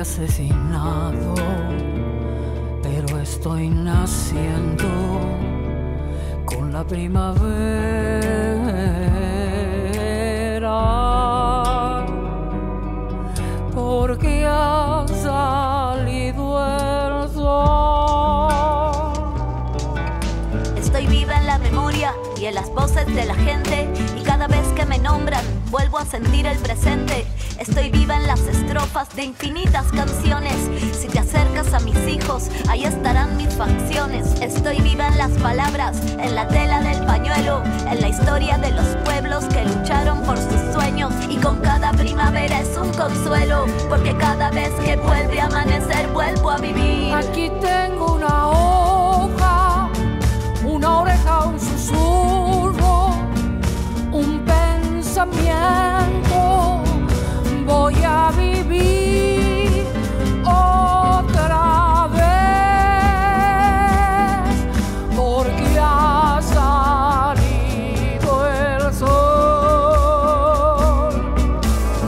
Asesinado, 0.00 1.34
pero 2.82 3.18
estoy 3.18 3.68
naciendo 3.68 4.88
con 6.46 6.72
la 6.72 6.84
primavera, 6.84 7.50
porque 13.74 14.46
ha 14.46 15.04
salido 15.22 16.66
el 16.66 17.28
sol. 17.30 18.52
Estoy 20.78 21.06
viva 21.06 21.36
en 21.36 21.46
la 21.46 21.58
memoria 21.58 22.14
y 22.40 22.46
en 22.46 22.54
las 22.54 22.70
voces 22.70 23.06
de 23.06 23.26
la 23.26 23.34
gente 23.34 23.86
y 24.18 24.22
cada 24.22 24.46
vez 24.48 24.66
que 24.74 24.86
me 24.86 24.98
nombran 24.98 25.44
vuelvo 25.70 25.98
a 25.98 26.04
sentir 26.04 26.46
el 26.46 26.58
presente 26.58 27.26
Estoy 27.60 27.90
viva 27.90 28.16
en 28.16 28.26
las 28.26 28.40
estrofas 28.40 29.14
de 29.14 29.24
infinitas 29.24 29.84
canciones. 29.92 30.54
Si 30.98 31.08
te 31.08 31.18
acercas 31.18 31.74
a 31.74 31.80
mis 31.80 32.08
hijos, 32.08 32.48
ahí 32.70 32.84
estarán 32.84 33.36
mis 33.36 33.54
facciones. 33.54 34.40
Estoy 34.40 34.80
viva 34.80 35.08
en 35.08 35.18
las 35.18 35.30
palabras, 35.32 36.00
en 36.18 36.34
la 36.34 36.48
tela 36.48 36.80
del 36.80 37.04
pañuelo, 37.04 37.62
en 37.86 38.00
la 38.00 38.08
historia 38.08 38.56
de 38.56 38.70
los 38.70 38.86
pueblos 39.04 39.44
que 39.44 39.66
lucharon 39.66 40.22
por 40.22 40.38
sus 40.38 40.72
sueños. 40.72 41.12
Y 41.28 41.36
con 41.36 41.60
cada 41.60 41.92
primavera 41.92 42.60
es 42.60 42.78
un 42.78 42.90
consuelo, 42.94 43.66
porque 43.90 44.16
cada 44.16 44.50
vez 44.50 44.70
que 44.82 44.96
vuelve 44.96 45.38
a 45.38 45.44
amanecer, 45.44 46.08
vuelvo 46.14 46.52
a 46.52 46.56
vivir. 46.56 47.12
Aquí 47.12 47.52
tengo 47.60 48.14
una 48.14 48.48
hoja, 48.48 49.90
una 50.64 51.00
oreja, 51.00 51.44
un 51.44 51.60
susurro, 51.60 52.29
pensamiento 55.26 56.82
voy 57.66 57.94
a 58.04 58.30
vivir 58.36 59.86
otra 60.44 62.08
vez 62.12 62.20
porque 65.14 65.78
ha 65.78 66.40
salido 66.42 68.46
el 68.48 68.92
sol. 68.94 69.10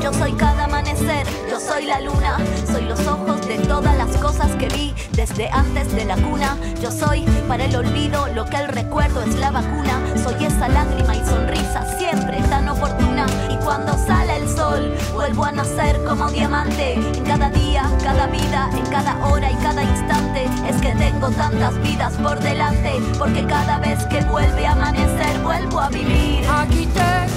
Yo 0.02 0.12
soy 0.12 0.32
cada 0.32 0.64
amanecer, 0.64 1.26
yo 1.50 1.60
soy 1.60 1.86
la 1.86 2.00
luna, 2.00 2.38
soy 2.70 2.84
los 2.86 3.06
ojos 3.06 3.46
de 3.46 3.58
todas 3.58 3.96
las 3.96 4.16
cosas 4.16 4.50
que 4.56 4.68
vi 4.68 4.91
desde 5.22 5.48
antes 5.52 5.92
de 5.94 6.04
la 6.04 6.16
cuna. 6.16 6.56
Yo 6.80 6.90
soy 6.90 7.24
para 7.46 7.66
el 7.66 7.76
olvido 7.76 8.26
lo 8.34 8.44
que 8.44 8.56
el 8.56 8.66
recuerdo 8.66 9.22
es 9.22 9.36
la 9.36 9.52
vacuna. 9.52 10.02
Soy 10.16 10.44
esa 10.44 10.66
lágrima 10.68 11.14
y 11.14 11.24
sonrisa 11.24 11.96
siempre 11.96 12.38
tan 12.50 12.68
oportuna. 12.68 13.26
Y 13.48 13.56
cuando 13.64 13.96
sale 14.04 14.38
el 14.38 14.48
sol, 14.48 14.92
vuelvo 15.14 15.44
a 15.44 15.52
nacer 15.52 16.02
como 16.08 16.28
diamante. 16.28 16.94
En 16.94 17.24
cada 17.24 17.50
día, 17.50 17.88
cada 18.02 18.26
vida, 18.26 18.68
en 18.76 18.86
cada 18.86 19.24
hora 19.24 19.48
y 19.48 19.54
cada 19.56 19.84
instante. 19.84 20.46
Es 20.68 20.80
que 20.80 20.92
tengo 20.96 21.30
tantas 21.30 21.80
vidas 21.82 22.14
por 22.14 22.40
delante. 22.40 23.00
Porque 23.16 23.46
cada 23.46 23.78
vez 23.78 24.04
que 24.06 24.22
vuelve 24.22 24.66
a 24.66 24.72
amanecer, 24.72 25.38
vuelvo 25.44 25.78
a 25.78 25.88
vivir. 25.88 26.44
Aquí 26.50 26.86
tengo 26.86 27.31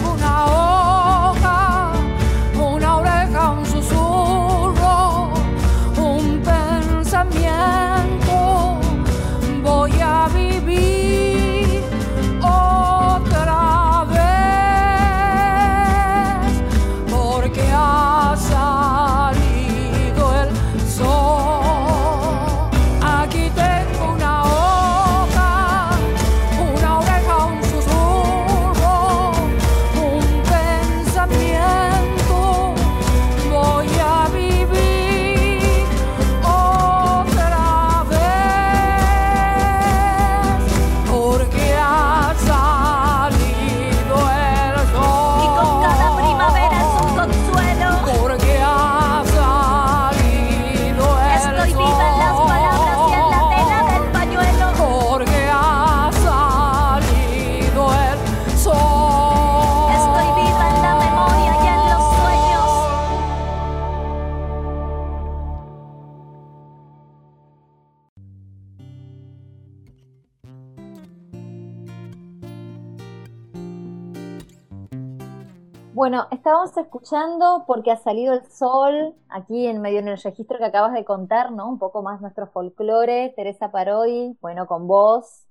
estábamos 76.46 76.78
escuchando 76.78 77.64
porque 77.66 77.90
ha 77.90 77.98
salido 77.98 78.36
el 78.36 78.46
sol 78.52 79.16
aquí 79.30 79.66
en 79.66 79.82
medio 79.82 79.98
en 79.98 80.10
el 80.10 80.22
registro 80.22 80.60
que 80.60 80.66
acabas 80.66 80.94
de 80.94 81.04
contar, 81.04 81.52
¿no? 81.52 81.68
Un 81.68 81.80
poco 81.80 82.04
más 82.04 82.22
nuestro 82.22 82.46
folclore, 82.46 83.34
Teresa 83.36 83.72
Parodi, 83.72 84.38
bueno, 84.42 84.68
con 84.68 84.88
vos, 84.88 85.48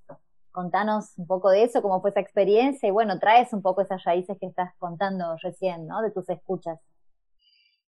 contanos 0.53 1.19
un 1.19 1.27
poco 1.27 1.51
de 1.51 1.65
eso, 1.65 1.83
cómo 1.83 2.01
fue 2.01 2.11
esa 2.11 2.21
experiencia 2.21 2.89
y 2.89 2.93
bueno, 2.93 3.19
traes 3.19 3.53
un 3.53 3.61
poco 3.61 3.81
esas 3.81 4.05
raíces 4.05 4.39
que 4.39 4.47
estás 4.47 4.73
contando 4.79 5.37
recién, 5.43 5.89
¿no? 5.89 6.01
De 6.01 6.13
tus 6.13 6.29
escuchas. 6.29 6.79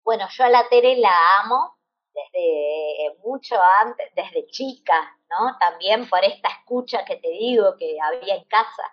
Bueno, 0.03 0.25
yo 0.31 0.43
a 0.43 0.49
la 0.49 0.67
Tere 0.69 0.97
la 0.97 1.15
amo 1.41 1.77
desde 2.13 3.17
mucho 3.23 3.55
antes, 3.81 4.07
desde 4.13 4.45
chica, 4.47 5.15
¿no? 5.29 5.57
También 5.57 6.09
por 6.09 6.25
esta 6.25 6.49
escucha 6.49 7.05
que 7.05 7.15
te 7.15 7.29
digo 7.29 7.77
que 7.79 7.97
había 8.01 8.35
en 8.35 8.43
casa. 8.43 8.83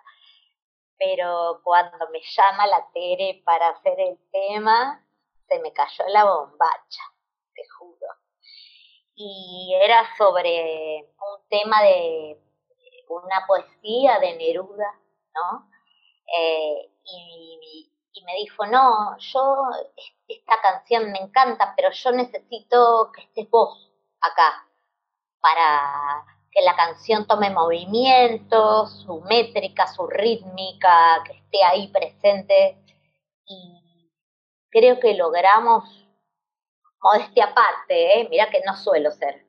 Pero 0.97 1.61
cuando 1.63 2.09
me 2.09 2.21
llama 2.21 2.67
la 2.67 2.87
Tere 2.93 3.41
para 3.45 3.69
hacer 3.69 3.99
el 3.99 4.17
tema, 4.31 5.05
se 5.47 5.59
me 5.59 5.71
cayó 5.73 6.05
la 6.07 6.25
bombacha, 6.25 7.03
te 7.53 7.67
juro. 7.69 8.07
Y 9.15 9.75
era 9.81 10.05
sobre 10.17 11.01
un 11.03 11.47
tema 11.49 11.81
de 11.83 12.39
una 13.09 13.45
poesía 13.47 14.19
de 14.19 14.35
Neruda, 14.35 14.99
¿no? 15.33 15.69
Eh, 16.37 16.91
y, 17.03 17.91
y 18.13 18.23
me 18.25 18.33
dijo, 18.35 18.65
no, 18.65 19.17
yo, 19.17 19.55
esta 20.27 20.59
canción 20.61 21.11
me 21.11 21.19
encanta, 21.19 21.73
pero 21.75 21.91
yo 21.91 22.11
necesito 22.11 23.11
que 23.13 23.21
estés 23.21 23.49
vos 23.49 23.91
acá 24.19 24.67
para 25.39 26.36
que 26.51 26.61
la 26.61 26.75
canción 26.75 27.27
tome 27.27 27.49
movimiento, 27.49 28.87
su 28.87 29.21
métrica, 29.21 29.87
su 29.87 30.07
rítmica, 30.07 31.23
que 31.25 31.33
esté 31.33 31.63
ahí 31.63 31.87
presente. 31.89 32.77
Y 33.45 34.11
creo 34.69 34.99
que 34.99 35.13
logramos, 35.13 35.83
modestia 37.01 37.45
aparte, 37.45 38.21
¿eh? 38.21 38.27
mira 38.29 38.49
que 38.49 38.61
no 38.65 38.75
suelo 38.75 39.11
ser, 39.11 39.45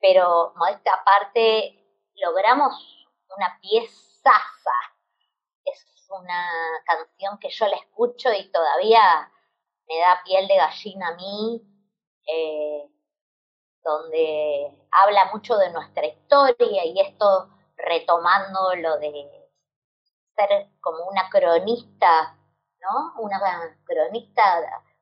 pero 0.00 0.52
modestia 0.56 0.92
aparte, 0.94 1.78
logramos 2.16 2.74
una 3.36 3.58
piezaza. 3.60 4.76
Es 5.64 6.06
una 6.10 6.48
canción 6.84 7.38
que 7.38 7.50
yo 7.50 7.66
la 7.66 7.76
escucho 7.76 8.32
y 8.32 8.50
todavía 8.50 9.30
me 9.88 9.98
da 9.98 10.22
piel 10.24 10.46
de 10.48 10.56
gallina 10.56 11.08
a 11.08 11.14
mí. 11.16 11.62
Eh, 12.26 12.91
donde 13.84 14.70
habla 14.90 15.30
mucho 15.32 15.56
de 15.56 15.70
nuestra 15.72 16.06
historia 16.06 16.84
y 16.84 17.00
esto 17.00 17.48
retomando 17.76 18.74
lo 18.76 18.98
de 18.98 19.28
ser 20.36 20.68
como 20.80 21.08
una 21.08 21.28
cronista, 21.30 22.38
¿no? 22.80 23.22
Una 23.22 23.40
cronista 23.84 24.42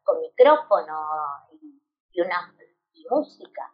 con 0.02 0.20
micrófono 0.20 0.94
y, 2.12 2.20
una 2.20 2.54
música, 3.10 3.72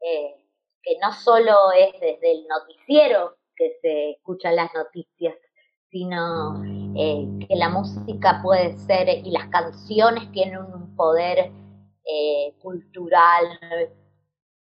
eh, 0.00 0.44
que 0.82 0.98
no 1.00 1.12
solo 1.12 1.72
es 1.72 1.92
desde 2.00 2.32
el 2.32 2.46
noticiero 2.46 3.36
que 3.54 3.78
se 3.80 4.10
escuchan 4.12 4.56
las 4.56 4.72
noticias, 4.74 5.34
sino 5.90 6.62
eh, 6.96 7.46
que 7.46 7.56
la 7.56 7.68
música 7.68 8.40
puede 8.42 8.76
ser 8.78 9.08
y 9.08 9.30
las 9.30 9.48
canciones 9.48 10.30
tienen 10.32 10.58
un 10.58 10.94
poder 10.96 11.52
eh, 12.04 12.54
cultural, 12.60 13.58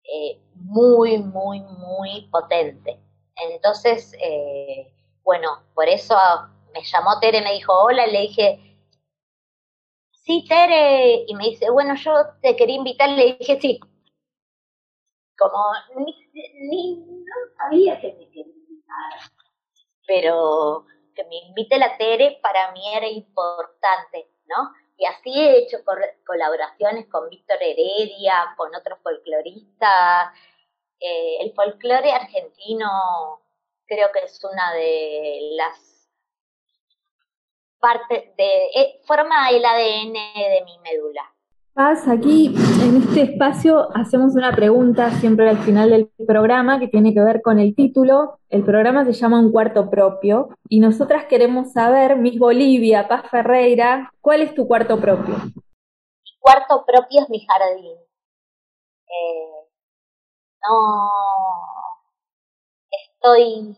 eh, 0.05 0.41
muy, 0.55 1.19
muy, 1.19 1.61
muy 1.61 2.29
potente. 2.31 2.99
Entonces, 3.37 4.13
eh, 4.23 4.93
bueno, 5.23 5.49
por 5.75 5.89
eso 5.89 6.17
me 6.73 6.83
llamó 6.85 7.19
Tere, 7.21 7.43
me 7.43 7.53
dijo 7.53 7.73
hola, 7.73 8.07
y 8.07 8.13
le 8.13 8.21
dije, 8.23 8.77
sí, 10.13 10.45
Tere, 10.49 11.25
y 11.27 11.35
me 11.35 11.45
dice, 11.45 11.71
bueno, 11.71 11.95
yo 11.97 12.13
te 12.43 12.57
quería 12.57 12.77
invitar, 12.77 13.11
le 13.11 13.37
dije 13.39 13.59
sí. 13.61 13.81
Como 15.39 15.59
ni, 15.97 16.15
ni 16.69 16.97
no 16.97 17.35
sabía 17.57 18.01
que 18.01 18.13
me 18.13 18.27
quería 18.27 18.55
invitar, 18.55 19.31
pero 20.07 20.85
que 21.15 21.25
me 21.25 21.37
invite 21.49 21.79
la 21.79 21.97
Tere 21.97 22.39
para 22.43 22.73
mí 22.73 22.83
era 22.95 23.09
importante, 23.09 24.31
¿no? 24.47 24.71
Y 25.01 25.07
así 25.07 25.33
he 25.33 25.57
hecho 25.61 25.79
colaboraciones 26.27 27.07
con 27.07 27.31
Víctor 27.31 27.57
Heredia, 27.59 28.53
con 28.55 28.75
otros 28.75 28.99
folcloristas. 29.03 30.35
Eh, 31.01 31.39
el 31.41 31.55
folclore 31.55 32.13
argentino 32.13 33.41
creo 33.87 34.13
que 34.13 34.19
es 34.19 34.45
una 34.45 34.75
de 34.75 35.53
las 35.53 36.07
partes 37.79 38.37
de... 38.37 38.67
Eh, 38.75 39.01
forma 39.07 39.49
el 39.49 39.65
ADN 39.65 40.13
de 40.13 40.63
mi 40.67 40.79
médula. 40.81 41.35
Paz, 41.73 42.09
aquí 42.09 42.47
en 42.83 42.97
este 42.97 43.23
espacio 43.23 43.97
hacemos 43.97 44.35
una 44.35 44.53
pregunta 44.53 45.13
siempre 45.13 45.49
al 45.49 45.59
final 45.59 45.91
del 45.91 46.11
programa 46.27 46.81
que 46.81 46.89
tiene 46.89 47.15
que 47.15 47.21
ver 47.21 47.43
con 47.43 47.61
el 47.61 47.77
título. 47.77 48.41
El 48.49 48.65
programa 48.65 49.05
se 49.05 49.13
llama 49.13 49.39
Un 49.39 49.53
cuarto 49.53 49.89
propio 49.89 50.49
y 50.69 50.81
nosotras 50.81 51.27
queremos 51.27 51.73
saber, 51.73 52.17
Miss 52.17 52.39
Bolivia, 52.41 53.07
Paz 53.07 53.31
Ferreira, 53.31 54.13
¿cuál 54.21 54.43
es 54.43 54.53
tu 54.55 54.67
cuarto 54.67 55.01
propio? 55.01 55.37
Mi 55.37 56.39
cuarto 56.41 56.85
propio 56.85 57.23
es 57.23 57.31
mi 57.31 57.47
jardín. 57.47 57.97
Eh, 59.07 59.69
no 60.67 61.11
estoy 62.91 63.77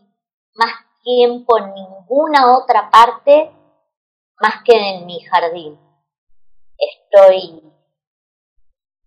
más 0.55 0.73
tiempo 1.03 1.59
en 1.59 1.73
ninguna 1.75 2.57
otra 2.57 2.89
parte 2.89 3.51
más 4.41 4.63
que 4.65 4.75
en 4.75 5.05
mi 5.05 5.19
jardín. 5.21 5.79
Estoy 6.77 7.72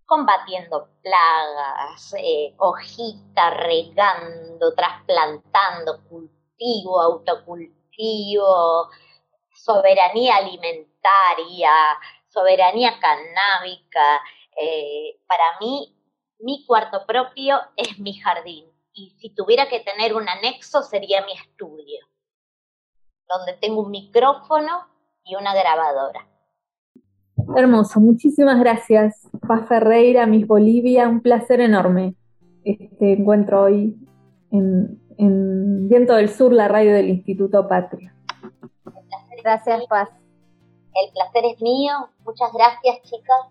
combatiendo 0.06 0.88
plagas, 1.02 2.14
eh, 2.18 2.54
hojitas, 2.58 3.56
regando, 3.56 4.74
trasplantando, 4.74 6.04
cultivo, 6.08 7.00
autocultivo, 7.00 8.88
soberanía 9.52 10.36
alimentaria, 10.36 11.70
soberanía 12.28 12.98
canábica. 13.00 14.22
Eh, 14.56 15.20
para 15.26 15.58
mí, 15.60 15.92
mi 16.38 16.64
cuarto 16.64 17.04
propio 17.04 17.60
es 17.76 17.98
mi 17.98 18.14
jardín. 18.14 18.70
Y 18.92 19.10
si 19.18 19.34
tuviera 19.34 19.68
que 19.68 19.80
tener 19.80 20.14
un 20.14 20.28
anexo, 20.28 20.82
sería 20.82 21.24
mi 21.26 21.32
estudio, 21.32 22.06
donde 23.28 23.54
tengo 23.54 23.82
un 23.82 23.90
micrófono 23.90 24.88
y 25.24 25.34
una 25.34 25.54
grabadora. 25.54 26.26
Hermoso, 27.54 28.00
muchísimas 28.00 28.58
gracias, 28.58 29.28
Paz 29.46 29.68
Ferreira, 29.68 30.26
Miss 30.26 30.46
Bolivia, 30.46 31.08
un 31.08 31.20
placer 31.20 31.60
enorme 31.60 32.14
este 32.64 33.12
encuentro 33.12 33.62
hoy 33.62 33.96
en, 34.50 35.00
en 35.18 35.88
Viento 35.88 36.14
del 36.14 36.28
Sur, 36.28 36.52
la 36.52 36.66
radio 36.66 36.92
del 36.92 37.08
Instituto 37.08 37.68
Patria. 37.68 38.12
Gracias, 39.42 39.86
Paz. 39.86 40.08
El 40.08 41.12
placer 41.12 41.44
es 41.44 41.62
mío. 41.62 42.08
Muchas 42.24 42.52
gracias, 42.52 43.02
chicas, 43.02 43.42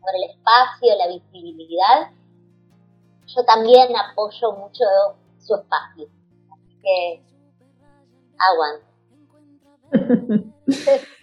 por 0.00 0.10
el 0.14 0.30
espacio, 0.30 0.94
la 0.96 1.08
visibilidad. 1.08 2.12
Yo 3.26 3.44
también 3.44 3.88
apoyo 3.96 4.52
mucho 4.52 4.84
su 5.40 5.56
espacio. 5.56 6.06
Así 6.52 6.78
que 6.80 7.22
aguante. 8.38 8.86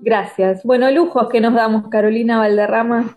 Gracias. 0.00 0.64
Bueno, 0.64 0.90
lujos 0.90 1.28
que 1.28 1.40
nos 1.40 1.54
damos, 1.54 1.88
Carolina 1.88 2.38
Valderrama. 2.38 3.16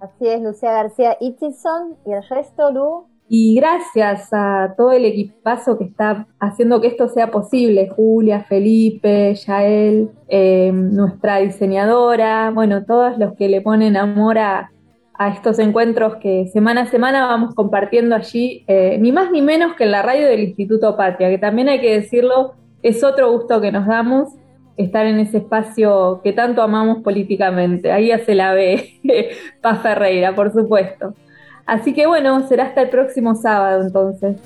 Así 0.00 0.28
es, 0.28 0.40
Lucía 0.40 0.72
García 0.72 1.16
Itzison 1.20 1.96
y 2.06 2.12
el 2.12 2.22
resto, 2.28 2.70
Lu. 2.70 3.06
Y 3.30 3.56
gracias 3.56 4.32
a 4.32 4.74
todo 4.76 4.92
el 4.92 5.04
equipazo 5.04 5.76
que 5.76 5.84
está 5.84 6.26
haciendo 6.40 6.80
que 6.80 6.86
esto 6.86 7.08
sea 7.08 7.30
posible, 7.30 7.90
Julia, 7.94 8.44
Felipe, 8.44 9.34
Yael, 9.34 10.10
eh, 10.28 10.72
nuestra 10.72 11.38
diseñadora, 11.38 12.50
bueno, 12.54 12.86
todos 12.86 13.18
los 13.18 13.34
que 13.34 13.50
le 13.50 13.60
ponen 13.60 13.98
amor 13.98 14.38
a, 14.38 14.70
a 15.12 15.28
estos 15.28 15.58
encuentros 15.58 16.16
que 16.16 16.46
semana 16.46 16.82
a 16.82 16.86
semana 16.86 17.26
vamos 17.26 17.54
compartiendo 17.54 18.14
allí, 18.14 18.64
eh, 18.66 18.96
ni 18.98 19.12
más 19.12 19.30
ni 19.30 19.42
menos 19.42 19.74
que 19.74 19.84
en 19.84 19.90
la 19.90 20.00
radio 20.00 20.26
del 20.26 20.40
Instituto 20.40 20.96
Patria, 20.96 21.28
que 21.28 21.38
también 21.38 21.68
hay 21.68 21.80
que 21.80 21.92
decirlo, 22.00 22.54
es 22.82 23.04
otro 23.04 23.30
gusto 23.30 23.60
que 23.60 23.72
nos 23.72 23.86
damos 23.86 24.30
estar 24.78 25.06
en 25.06 25.18
ese 25.18 25.38
espacio 25.38 26.20
que 26.22 26.32
tanto 26.32 26.62
amamos 26.62 27.02
políticamente. 27.02 27.92
Ahí 27.92 28.08
ya 28.08 28.24
se 28.24 28.34
la 28.34 28.54
ve 28.54 29.00
Paz 29.60 29.82
Ferreira, 29.82 30.34
por 30.34 30.52
supuesto. 30.52 31.14
Así 31.66 31.92
que 31.92 32.06
bueno, 32.06 32.46
será 32.48 32.64
hasta 32.64 32.82
el 32.82 32.88
próximo 32.88 33.34
sábado 33.34 33.82
entonces. 33.82 34.36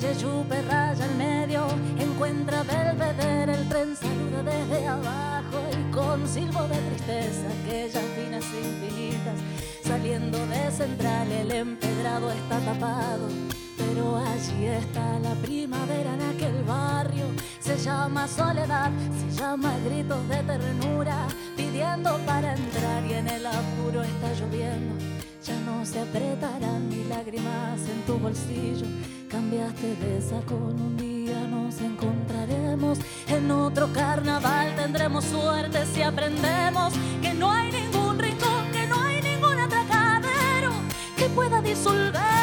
Calle 0.00 0.14
Yupe 0.18 0.62
raya 0.62 1.04
al 1.04 1.14
medio, 1.16 1.66
encuentra 1.98 2.62
Belvedere, 2.62 3.54
el 3.54 3.68
tren 3.68 3.94
saluda 3.94 4.42
desde 4.42 4.86
abajo 4.86 5.58
y 5.72 5.92
con 5.92 6.26
silbo 6.26 6.62
de 6.68 6.76
tristeza, 6.76 7.46
aquellas 7.62 8.04
finas 8.16 8.44
infinitas, 8.44 9.38
saliendo 9.84 10.38
de 10.46 10.70
central, 10.70 11.30
el 11.30 11.50
empedrado 11.50 12.30
está 12.30 12.58
tapado. 12.60 13.28
Pero 13.76 14.16
allí 14.16 14.66
está 14.66 15.18
la 15.18 15.34
primavera 15.34 16.14
en 16.14 16.22
aquel 16.22 16.62
barrio, 16.64 17.26
se 17.58 17.76
llama 17.76 18.26
soledad, 18.26 18.90
se 19.28 19.38
llama 19.38 19.74
gritos 19.84 20.28
de 20.28 20.42
ternura, 20.42 21.26
pidiendo 21.56 22.18
para 22.24 22.54
entrar 22.54 23.04
y 23.04 23.12
en 23.14 23.28
el 23.28 23.46
apuro 23.46 24.02
está 24.02 24.32
lloviendo. 24.34 25.19
Ya 25.42 25.58
no 25.60 25.86
se 25.86 25.98
apretarán 25.98 26.90
ni 26.90 27.04
lágrimas 27.04 27.80
en 27.88 28.02
tu 28.06 28.18
bolsillo. 28.18 28.86
Cambiaste 29.30 29.96
de 29.96 30.20
saco 30.20 30.54
un 30.54 30.98
día, 30.98 31.46
nos 31.48 31.80
encontraremos. 31.80 32.98
En 33.26 33.50
otro 33.50 33.90
carnaval 33.92 34.76
tendremos 34.76 35.24
suerte 35.24 35.86
si 35.94 36.02
aprendemos 36.02 36.92
que 37.22 37.32
no 37.32 37.50
hay 37.50 37.72
ningún 37.72 38.18
rincón, 38.18 38.70
que 38.70 38.86
no 38.86 39.00
hay 39.00 39.22
ningún 39.22 39.58
atracadero 39.58 40.72
que 41.16 41.24
pueda 41.30 41.62
disolver 41.62 42.39